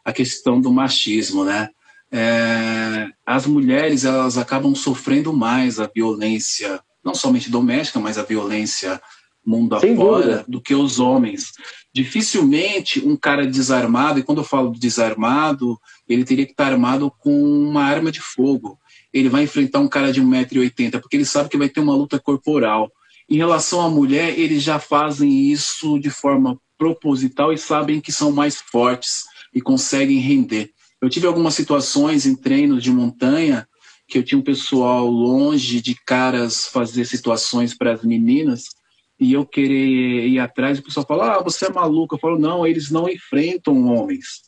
a 0.03 0.11
questão 0.11 0.59
do 0.59 0.71
machismo, 0.71 1.43
né? 1.43 1.69
É, 2.09 3.07
as 3.25 3.45
mulheres 3.45 4.05
elas 4.05 4.38
acabam 4.38 4.73
sofrendo 4.73 5.34
mais 5.34 5.80
a 5.80 5.89
violência, 5.93 6.80
não 7.03 7.13
somente 7.13 7.49
doméstica, 7.49 7.99
mas 7.99 8.17
a 8.17 8.23
violência 8.23 9.01
mundo 9.47 9.80
Sem 9.80 9.93
afora 9.93 10.25
dúvida. 10.25 10.45
do 10.47 10.61
que 10.61 10.75
os 10.75 10.99
homens. 10.99 11.53
Dificilmente 11.93 12.99
um 13.05 13.15
cara 13.15 13.47
desarmado, 13.47 14.19
e 14.19 14.23
quando 14.23 14.39
eu 14.39 14.43
falo 14.43 14.71
desarmado, 14.71 15.80
ele 16.07 16.25
teria 16.25 16.45
que 16.45 16.51
estar 16.51 16.71
armado 16.71 17.09
com 17.19 17.32
uma 17.41 17.84
arma 17.84 18.11
de 18.11 18.19
fogo. 18.19 18.78
Ele 19.13 19.30
vai 19.30 19.43
enfrentar 19.43 19.80
um 19.80 19.88
cara 19.88 20.11
de 20.11 20.21
1,80m, 20.21 20.99
porque 20.99 21.15
ele 21.15 21.25
sabe 21.25 21.49
que 21.49 21.57
vai 21.57 21.69
ter 21.69 21.80
uma 21.80 21.95
luta 21.95 22.19
corporal. 22.19 22.91
Em 23.30 23.38
relação 23.38 23.82
à 23.82 23.89
mulher, 23.89 24.38
eles 24.39 24.63
já 24.63 24.80
fazem 24.80 25.51
isso 25.51 25.99
de 25.99 26.09
forma 26.09 26.59
proposital 26.78 27.51
e 27.51 27.57
sabem 27.57 27.99
que 27.99 28.11
são 28.11 28.32
mais 28.32 28.61
fortes 28.61 29.25
e 29.53 29.59
conseguem 29.59 30.19
render. 30.19 30.71
Eu 31.01 31.09
tive 31.09 31.28
algumas 31.28 31.53
situações 31.53 32.25
em 32.25 32.36
treinos 32.36 32.84
de 32.84 32.91
montanha 32.91 33.67
que 34.07 34.17
eu 34.17 34.23
tinha 34.23 34.39
um 34.39 34.43
pessoal 34.43 35.05
longe 35.07 35.82
de 35.82 35.95
caras 36.05 36.67
fazer 36.67 37.05
situações 37.05 37.75
para 37.75 37.91
as 37.93 38.03
meninas 38.03 38.69
e 39.19 39.34
eu 39.34 39.45
querer 39.45 40.28
ir 40.28 40.39
atrás, 40.39 40.80
o 40.80 40.84
pessoal 40.84 41.05
fala: 41.05 41.36
"Ah, 41.36 41.43
você 41.43 41.65
é 41.65 41.71
maluco". 41.71 42.15
Eu 42.15 42.19
falo: 42.19 42.39
"Não, 42.39 42.65
eles 42.65 42.89
não 42.89 43.09
enfrentam 43.09 43.88
homens. 43.88 44.41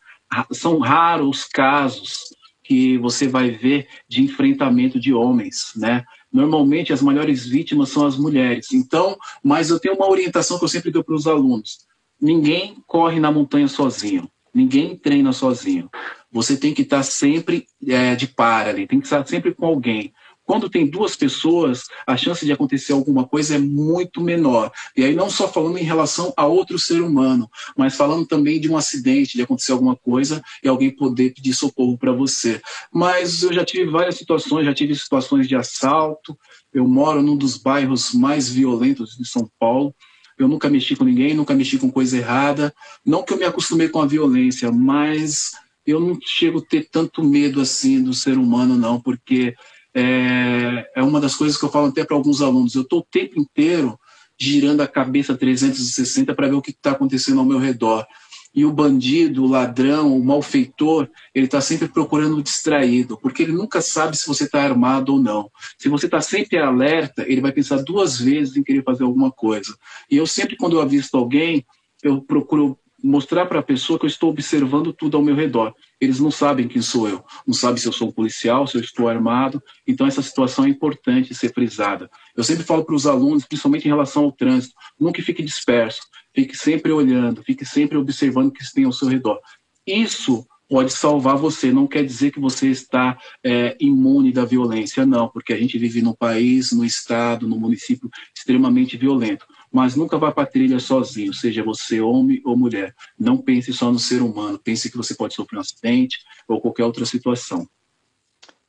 São 0.52 0.80
raros 0.80 1.40
os 1.40 1.44
casos 1.46 2.20
que 2.64 2.98
você 3.00 3.28
vai 3.28 3.50
ver 3.50 3.88
de 4.08 4.22
enfrentamento 4.22 5.00
de 5.00 5.12
homens, 5.12 5.72
né? 5.76 6.04
Normalmente 6.32 6.94
as 6.94 7.02
maiores 7.02 7.46
vítimas 7.46 7.90
são 7.90 8.06
as 8.06 8.18
mulheres. 8.18 8.72
Então, 8.72 9.18
mas 9.44 9.70
eu 9.70 9.80
tenho 9.80 9.96
uma 9.96 10.10
orientação 10.10 10.58
que 10.60 10.66
eu 10.66 10.70
sempre 10.70 10.92
dou 10.92 11.04
para 11.04 11.16
os 11.16 11.28
alunos: 11.28 11.80
ninguém 12.22 12.78
corre 12.86 13.20
na 13.20 13.32
montanha 13.32 13.68
sozinho, 13.68 14.30
ninguém 14.54 14.96
treina 14.96 15.32
sozinho. 15.32 15.90
Você 16.32 16.56
tem 16.56 16.74
que 16.74 16.84
estar 16.84 17.04
sempre 17.04 17.66
é, 17.88 18.16
de 18.16 18.28
par 18.28 18.68
ali, 18.68 18.86
tem 18.86 19.00
que 19.00 19.08
estar 19.08 19.26
sempre 19.26 19.54
com 19.54 19.66
alguém. 19.66 20.14
Quando 20.50 20.68
tem 20.68 20.88
duas 20.88 21.16
pessoas, 21.16 21.84
a 22.08 22.18
chance 22.18 22.44
de 22.44 22.52
acontecer 22.52 22.92
alguma 22.92 23.24
coisa 23.24 23.54
é 23.54 23.60
muito 23.60 24.20
menor. 24.20 24.72
E 24.98 25.04
aí, 25.04 25.14
não 25.14 25.30
só 25.30 25.48
falando 25.48 25.78
em 25.78 25.84
relação 25.84 26.34
a 26.36 26.48
outro 26.48 26.80
ser 26.80 27.04
humano, 27.04 27.48
mas 27.78 27.96
falando 27.96 28.26
também 28.26 28.60
de 28.60 28.68
um 28.68 28.76
acidente, 28.76 29.38
de 29.38 29.44
acontecer 29.44 29.74
alguma 29.74 29.96
coisa 29.96 30.42
e 30.64 30.68
alguém 30.68 30.90
poder 30.90 31.36
pedir 31.36 31.54
socorro 31.54 32.00
para 32.00 32.12
você. 32.12 32.60
Mas 32.92 33.44
eu 33.44 33.54
já 33.54 33.64
tive 33.64 33.92
várias 33.92 34.16
situações, 34.16 34.66
já 34.66 34.74
tive 34.74 34.96
situações 34.96 35.48
de 35.48 35.56
assalto. 35.56 36.36
Eu 36.74 36.88
moro 36.88 37.22
num 37.22 37.38
dos 37.38 37.56
bairros 37.56 38.12
mais 38.12 38.50
violentos 38.50 39.16
de 39.16 39.28
São 39.30 39.48
Paulo. 39.60 39.94
Eu 40.36 40.48
nunca 40.48 40.68
mexi 40.68 40.96
com 40.96 41.06
ninguém, 41.06 41.36
nunca 41.36 41.54
mexi 41.54 41.78
com 41.78 41.92
coisa 41.92 42.18
errada. 42.18 42.74
Não 43.06 43.22
que 43.22 43.34
eu 43.34 43.38
me 43.38 43.46
acostumei 43.46 43.88
com 43.88 44.02
a 44.02 44.08
violência, 44.08 44.72
mas 44.72 45.52
eu 45.86 46.00
não 46.00 46.18
chego 46.20 46.58
a 46.58 46.66
ter 46.66 46.90
tanto 46.90 47.24
medo 47.24 47.62
assim 47.62 48.02
do 48.02 48.16
ser 48.16 48.36
humano, 48.36 48.76
não, 48.76 49.00
porque 49.00 49.54
é, 49.94 50.92
é 50.96 51.04
uma 51.04 51.20
das 51.20 51.36
coisas 51.36 51.58
que 51.58 51.66
eu 51.66 51.70
falo 51.70 51.88
até 51.88 52.04
para 52.04 52.16
alguns 52.16 52.42
alunos. 52.42 52.76
Eu 52.76 52.84
estou 52.84 53.00
o 53.00 53.08
tempo 53.10 53.40
inteiro 53.40 54.00
girando 54.40 54.82
a 54.82 54.88
cabeça 54.88 55.36
360 55.36 56.34
para 56.34 56.48
ver 56.48 56.56
o 56.56 56.62
que 56.62 56.72
está 56.72 56.92
acontecendo 56.92 57.40
ao 57.40 57.46
meu 57.46 57.60
redor. 57.60 58.06
E 58.54 58.66
o 58.66 58.72
bandido, 58.72 59.44
o 59.44 59.48
ladrão, 59.48 60.16
o 60.16 60.24
malfeitor, 60.24 61.08
ele 61.36 61.46
está 61.46 61.62
sempre 61.62 61.88
procurando 61.88 62.42
distraído, 62.42 63.18
porque 63.22 63.44
ele 63.44 63.52
nunca 63.52 63.80
sabe 63.80 64.18
se 64.18 64.26
você 64.26 64.46
está 64.46 64.64
armado 64.64 65.14
ou 65.14 65.20
não. 65.22 65.52
Se 65.78 65.88
você 65.88 66.08
está 66.08 66.20
sempre 66.20 66.58
alerta, 66.58 67.24
ele 67.28 67.42
vai 67.42 67.52
pensar 67.52 67.84
duas 67.84 68.20
vezes 68.20 68.56
em 68.56 68.64
querer 68.64 68.84
fazer 68.84 69.04
alguma 69.04 69.32
coisa. 69.32 69.76
E 70.10 70.18
eu 70.18 70.26
sempre, 70.26 70.58
quando 70.58 70.78
eu 70.78 70.82
avisto 70.82 71.16
alguém, 71.16 71.64
eu 72.02 72.22
procuro 72.22 72.78
mostrar 73.04 73.46
para 73.46 73.60
a 73.60 73.64
pessoa 73.64 73.98
que 73.98 74.06
eu 74.06 74.10
estou 74.10 74.30
observando 74.30 74.94
tudo 74.94 75.18
ao 75.18 75.24
meu 75.24 75.36
redor. 75.36 75.74
Eles 76.00 76.20
não 76.20 76.32
sabem 76.32 76.68
quem 76.68 76.82
sou 76.82 77.08
eu, 77.08 77.24
não 77.46 77.54
sabem 77.54 77.78
se 77.78 77.88
eu 77.88 77.94
sou 77.94 78.10
um 78.10 78.12
policial, 78.12 78.68
se 78.68 78.78
eu 78.78 78.82
estou 78.82 79.08
armado. 79.08 79.62
Então 79.88 80.08
essa 80.08 80.22
situação 80.22 80.66
é 80.66 80.70
importante 80.70 81.34
ser 81.34 81.54
frisada. 81.54 82.10
Eu 82.36 82.44
sempre 82.44 82.64
falo 82.64 82.84
para 82.84 82.96
os 82.96 83.08
alunos, 83.08 83.46
principalmente 83.46 83.86
em 83.86 83.90
relação 83.90 84.24
ao 84.26 84.32
trânsito, 84.32 84.74
nunca 85.00 85.22
fique 85.22 85.42
disperso, 85.42 86.02
fique 86.34 86.56
sempre 86.56 86.92
olhando, 86.92 87.44
fique 87.44 87.66
sempre 87.66 87.98
observando 87.98 88.48
o 88.48 88.52
que 88.52 88.64
tem 88.74 88.86
ao 88.86 88.94
seu 88.94 89.08
redor. 89.08 89.40
Isso 89.86 90.46
pode 90.70 90.94
salvar 90.94 91.36
você. 91.36 91.72
Não 91.72 91.88
quer 91.88 92.06
dizer 92.06 92.32
que 92.32 92.40
você 92.40 92.68
está 92.68 93.18
é, 93.44 93.76
imune 93.80 94.32
da 94.32 94.46
violência, 94.46 95.06
não, 95.06 95.28
porque 95.28 95.52
a 95.52 95.58
gente 95.58 95.78
vive 95.80 96.02
num 96.02 96.14
país, 96.14 96.72
no 96.72 96.86
estado, 96.86 97.48
no 97.48 97.60
município 97.60 98.10
extremamente 98.36 98.96
violento 98.96 99.46
mas 99.72 99.96
nunca 99.96 100.18
vá 100.18 100.32
para 100.32 100.44
a 100.44 100.48
trilha 100.48 100.80
sozinho, 100.80 101.34
seja 101.34 101.64
você 101.64 102.02
homem 102.02 102.42
ou 102.46 102.58
mulher. 102.58 102.94
Não 103.18 103.38
pense 103.38 103.72
só 103.74 103.92
no 103.92 104.00
ser 104.00 104.22
humano, 104.22 104.60
pense 104.60 104.90
que 104.90 104.98
você 104.98 105.14
pode 105.16 105.34
sofrer 105.34 105.58
um 105.58 105.62
acidente 105.62 106.18
ou 106.48 106.60
qualquer 106.60 106.84
outra 106.84 107.06
situação. 107.06 107.68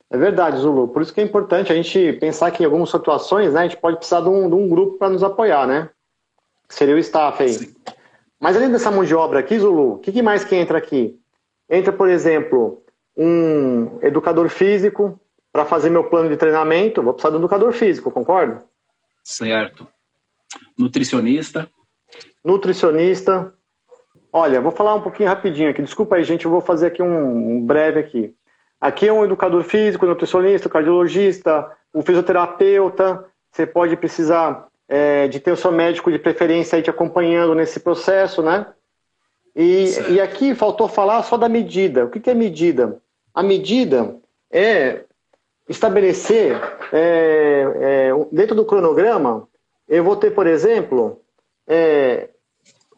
É 0.09 0.17
verdade, 0.17 0.57
Zulu. 0.57 0.89
Por 0.89 1.01
isso 1.01 1.13
que 1.13 1.21
é 1.21 1.23
importante 1.23 1.71
a 1.71 1.75
gente 1.75 2.13
pensar 2.13 2.51
que 2.51 2.63
em 2.63 2.65
algumas 2.65 2.89
situações, 2.89 3.53
né, 3.53 3.61
a 3.61 3.63
gente 3.63 3.77
pode 3.77 3.97
precisar 3.97 4.21
de 4.21 4.27
um, 4.27 4.49
de 4.49 4.55
um 4.55 4.67
grupo 4.67 4.97
para 4.97 5.09
nos 5.09 5.23
apoiar, 5.23 5.65
né? 5.65 5.89
Seria 6.67 6.95
o 6.95 6.99
staff 6.99 7.41
aí. 7.41 7.53
Sim. 7.53 7.73
Mas 8.39 8.57
além 8.57 8.71
dessa 8.71 8.91
mão 8.91 9.05
de 9.05 9.15
obra 9.15 9.39
aqui, 9.39 9.57
Zulu, 9.57 9.93
o 9.93 9.99
que, 9.99 10.11
que 10.11 10.21
mais 10.21 10.43
que 10.43 10.55
entra 10.55 10.77
aqui? 10.77 11.17
Entra, 11.69 11.93
por 11.93 12.09
exemplo, 12.09 12.83
um 13.15 13.99
educador 14.01 14.49
físico 14.49 15.19
para 15.51 15.63
fazer 15.63 15.89
meu 15.89 16.03
plano 16.03 16.27
de 16.27 16.35
treinamento. 16.35 17.01
Vou 17.01 17.13
precisar 17.13 17.29
de 17.29 17.35
um 17.37 17.39
educador 17.39 17.71
físico, 17.71 18.11
concorda? 18.11 18.63
Certo. 19.23 19.87
Nutricionista. 20.77 21.69
Nutricionista. 22.43 23.53
Olha, 24.33 24.61
vou 24.61 24.71
falar 24.71 24.95
um 24.95 25.01
pouquinho 25.01 25.29
rapidinho 25.29 25.69
aqui. 25.69 25.81
Desculpa 25.81 26.15
aí, 26.15 26.23
gente, 26.23 26.45
eu 26.45 26.51
vou 26.51 26.61
fazer 26.61 26.87
aqui 26.87 27.01
um, 27.01 27.57
um 27.57 27.65
breve 27.65 27.99
aqui. 27.99 28.33
Aqui 28.79 29.07
é 29.07 29.13
um 29.13 29.23
educador 29.23 29.63
físico, 29.63 30.05
nutricionista, 30.05 30.69
cardiologista, 30.69 31.69
um 31.93 32.01
fisioterapeuta. 32.01 33.25
Você 33.51 33.67
pode 33.67 33.95
precisar 33.95 34.67
é, 34.87 35.27
de 35.27 35.39
ter 35.39 35.51
o 35.51 35.57
seu 35.57 35.71
médico 35.71 36.11
de 36.11 36.17
preferência 36.17 36.75
aí 36.75 36.81
te 36.81 36.89
acompanhando 36.89 37.53
nesse 37.53 37.79
processo, 37.79 38.41
né? 38.41 38.65
E, 39.55 39.85
e 40.09 40.21
aqui 40.21 40.55
faltou 40.55 40.87
falar 40.87 41.21
só 41.23 41.37
da 41.37 41.49
medida. 41.49 42.05
O 42.05 42.09
que, 42.09 42.19
que 42.19 42.29
é 42.29 42.33
medida? 42.33 43.01
A 43.33 43.43
medida 43.43 44.15
é 44.51 45.03
estabelecer 45.67 46.59
é, 46.91 48.09
é, 48.09 48.11
dentro 48.31 48.55
do 48.55 48.65
cronograma. 48.65 49.47
Eu 49.91 50.05
vou 50.05 50.15
ter, 50.15 50.31
por 50.31 50.47
exemplo, 50.47 51.19
é, 51.67 52.29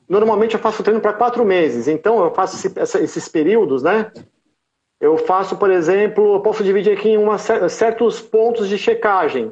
normalmente 0.07 0.53
eu 0.53 0.59
faço 0.59 0.83
treino 0.83 1.01
para 1.01 1.11
quatro 1.11 1.43
meses, 1.43 1.87
então 1.87 2.23
eu 2.23 2.31
faço 2.31 2.55
esse, 2.55 2.99
esses 2.99 3.27
períodos, 3.27 3.81
né? 3.81 4.11
Eu 5.01 5.17
faço, 5.17 5.57
por 5.57 5.71
exemplo, 5.71 6.35
eu 6.35 6.41
posso 6.41 6.63
dividir 6.63 6.95
aqui 6.95 7.09
em 7.09 7.17
uma, 7.17 7.39
certos 7.39 8.21
pontos 8.21 8.69
de 8.69 8.77
checagem. 8.77 9.51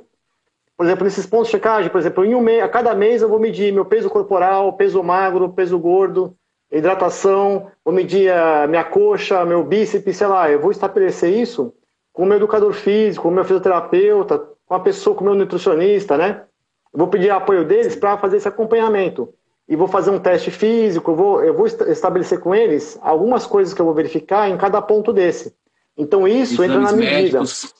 Por 0.77 0.85
exemplo, 0.85 1.03
nesses 1.03 1.25
pontos 1.25 1.47
de 1.47 1.53
checagem, 1.53 1.89
por 1.89 1.97
exemplo, 1.97 2.23
em 2.23 2.35
um 2.35 2.41
mês, 2.41 2.61
a 2.61 2.69
cada 2.69 2.93
mês 2.93 3.23
eu 3.23 3.29
vou 3.29 3.39
medir 3.39 3.73
meu 3.73 3.85
peso 3.85 4.07
corporal, 4.07 4.73
peso 4.73 5.01
magro, 5.01 5.51
peso 5.51 5.79
gordo, 5.79 6.35
hidratação, 6.71 7.71
vou 7.83 7.91
medir 7.91 8.31
a 8.31 8.67
minha 8.67 8.83
coxa, 8.83 9.43
meu 9.45 9.63
bíceps, 9.63 10.15
sei 10.15 10.27
lá, 10.27 10.51
eu 10.51 10.59
vou 10.59 10.69
estabelecer 10.69 11.35
isso 11.35 11.73
com 12.13 12.21
o 12.21 12.25
meu 12.27 12.37
educador 12.37 12.73
físico, 12.73 13.23
com 13.23 13.29
o 13.29 13.31
meu 13.31 13.43
fisioterapeuta, 13.43 14.47
com 14.63 14.75
a 14.75 14.79
pessoa, 14.79 15.15
com 15.15 15.23
o 15.23 15.25
meu 15.25 15.35
nutricionista, 15.35 16.15
né? 16.15 16.45
Eu 16.93 16.99
vou 16.99 17.07
pedir 17.07 17.29
apoio 17.29 17.65
deles 17.65 17.95
para 17.95 18.17
fazer 18.17 18.37
esse 18.37 18.47
acompanhamento 18.47 19.33
e 19.67 19.75
vou 19.75 19.87
fazer 19.87 20.11
um 20.11 20.19
teste 20.19 20.51
físico, 20.51 21.11
eu 21.11 21.15
vou, 21.15 21.43
eu 21.43 21.53
vou 21.53 21.65
estabelecer 21.65 22.39
com 22.39 22.53
eles 22.53 22.99
algumas 23.01 23.45
coisas 23.45 23.73
que 23.73 23.81
eu 23.81 23.85
vou 23.85 23.93
verificar 23.93 24.49
em 24.49 24.57
cada 24.57 24.81
ponto 24.81 25.13
desse. 25.13 25.55
Então 25.97 26.27
isso 26.27 26.63
exames 26.63 26.71
entra 26.71 26.79
na 26.79 26.91
medida. 26.91 27.39
Médicos, 27.39 27.73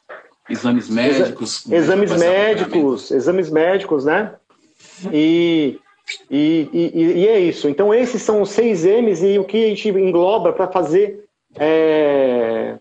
exames 0.50 0.90
médicos. 0.90 1.66
Exa 1.66 1.76
exames 1.76 2.12
médicos, 2.18 3.12
exames 3.12 3.50
médicos, 3.50 4.06
né? 4.06 4.36
E, 5.12 5.80
e, 6.30 6.70
e, 6.72 7.20
e, 7.20 7.28
é 7.28 7.40
isso. 7.40 7.68
Então 7.68 7.94
esses 7.94 8.22
são 8.22 8.42
os 8.42 8.52
seis 8.52 8.86
M's 8.86 9.22
e 9.22 9.38
o 9.38 9.44
que 9.44 9.66
a 9.66 9.68
gente 9.70 9.90
engloba 9.90 10.54
para 10.54 10.68
fazer 10.68 11.26
é, 11.56 12.78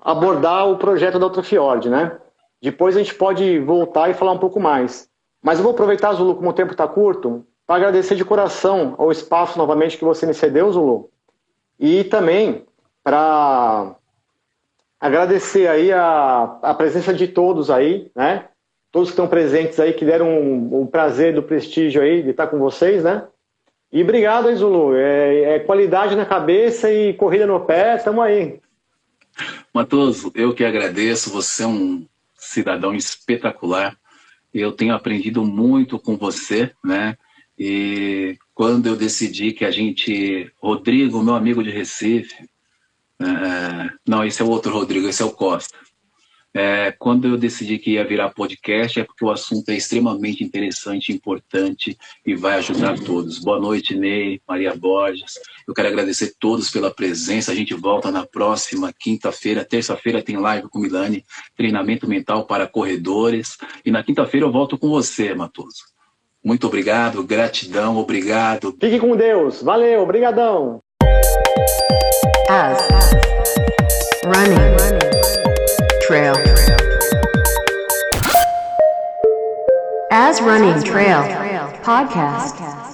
abordar 0.00 0.68
o 0.68 0.78
projeto 0.78 1.18
da 1.18 1.26
Ultrafiord, 1.26 1.88
né? 1.88 2.18
Depois 2.60 2.96
a 2.96 2.98
gente 2.98 3.14
pode 3.14 3.58
voltar 3.60 4.10
e 4.10 4.14
falar 4.14 4.32
um 4.32 4.38
pouco 4.38 4.58
mais. 4.58 5.08
Mas 5.42 5.58
eu 5.58 5.62
vou 5.62 5.72
aproveitar, 5.72 6.12
Zulu, 6.12 6.34
como 6.34 6.50
o 6.50 6.52
tempo 6.52 6.72
está 6.72 6.86
curto, 6.86 7.46
para 7.66 7.76
agradecer 7.76 8.14
de 8.14 8.24
coração 8.24 8.94
o 8.98 9.12
espaço 9.12 9.58
novamente 9.58 9.96
que 9.96 10.04
você 10.04 10.26
me 10.26 10.34
cedeu, 10.34 10.72
Zulu. 10.72 11.10
E 11.78 12.04
também 12.04 12.64
para 13.04 13.94
agradecer 15.00 15.68
aí 15.68 15.92
a, 15.92 16.58
a 16.62 16.74
presença 16.74 17.14
de 17.14 17.28
todos 17.28 17.70
aí, 17.70 18.10
né? 18.14 18.46
Todos 18.90 19.10
que 19.10 19.12
estão 19.12 19.28
presentes 19.28 19.78
aí, 19.78 19.92
que 19.92 20.04
deram 20.04 20.28
o 20.28 20.40
um, 20.40 20.80
um 20.82 20.86
prazer 20.86 21.34
do 21.34 21.42
prestígio 21.42 22.02
aí 22.02 22.22
de 22.22 22.30
estar 22.30 22.46
com 22.46 22.58
vocês, 22.58 23.04
né? 23.04 23.26
E 23.92 24.02
obrigado 24.02 24.54
Zulu. 24.54 24.94
É, 24.96 25.56
é 25.56 25.58
qualidade 25.60 26.16
na 26.16 26.26
cabeça 26.26 26.92
e 26.92 27.14
corrida 27.14 27.46
no 27.46 27.60
pé, 27.60 27.96
estamos 27.96 28.24
aí. 28.24 28.60
Matoso, 29.72 30.32
eu 30.34 30.54
que 30.54 30.64
agradeço. 30.64 31.30
Você 31.30 31.62
é 31.62 31.66
um 31.66 32.06
cidadão 32.34 32.94
espetacular. 32.94 33.96
Eu 34.52 34.72
tenho 34.72 34.94
aprendido 34.94 35.44
muito 35.44 35.98
com 35.98 36.16
você, 36.16 36.72
né? 36.84 37.16
E 37.58 38.36
quando 38.54 38.86
eu 38.86 38.96
decidi 38.96 39.52
que 39.52 39.64
a 39.64 39.70
gente, 39.70 40.50
Rodrigo, 40.62 41.22
meu 41.22 41.34
amigo 41.34 41.62
de 41.62 41.70
Recife, 41.70 42.48
é, 43.20 43.90
não, 44.06 44.24
esse 44.24 44.40
é 44.40 44.44
o 44.44 44.48
outro 44.48 44.72
Rodrigo, 44.72 45.08
esse 45.08 45.22
é 45.22 45.24
o 45.24 45.32
Costa. 45.32 45.76
É, 46.54 46.92
quando 46.98 47.28
eu 47.28 47.36
decidi 47.36 47.78
que 47.78 47.92
ia 47.92 48.04
virar 48.06 48.30
podcast, 48.30 48.98
é 48.98 49.04
porque 49.04 49.24
o 49.24 49.30
assunto 49.30 49.68
é 49.68 49.74
extremamente 49.76 50.42
interessante, 50.42 51.12
importante 51.12 51.96
e 52.26 52.34
vai 52.34 52.56
ajudar 52.56 52.98
todos. 52.98 53.38
Boa 53.38 53.60
noite, 53.60 53.94
Ney, 53.94 54.40
Maria 54.48 54.74
Borges. 54.74 55.38
Eu 55.66 55.74
quero 55.74 55.88
agradecer 55.88 56.24
a 56.24 56.40
todos 56.40 56.70
pela 56.70 56.90
presença. 56.90 57.52
A 57.52 57.54
gente 57.54 57.74
volta 57.74 58.10
na 58.10 58.26
próxima 58.26 58.92
quinta-feira. 58.92 59.64
Terça-feira 59.64 60.22
tem 60.22 60.36
live 60.36 60.68
com 60.68 60.78
Milani, 60.78 61.24
treinamento 61.56 62.08
mental 62.08 62.46
para 62.46 62.66
corredores. 62.66 63.56
E 63.84 63.90
na 63.90 64.02
quinta-feira 64.02 64.46
eu 64.46 64.52
volto 64.52 64.78
com 64.78 64.88
você, 64.88 65.34
Matoso. 65.34 65.84
Muito 66.42 66.66
obrigado, 66.66 67.22
gratidão, 67.24 67.98
obrigado. 67.98 68.74
Fique 68.80 68.98
com 68.98 69.14
Deus. 69.14 69.62
Valeu, 69.62 70.02
obrigadão. 70.02 70.80
As, 72.48 72.88
running, 74.24 75.17
trail. 76.08 76.34
As 80.10 80.40
running 80.40 80.82
trail 80.82 81.22
podcast. 81.84 82.87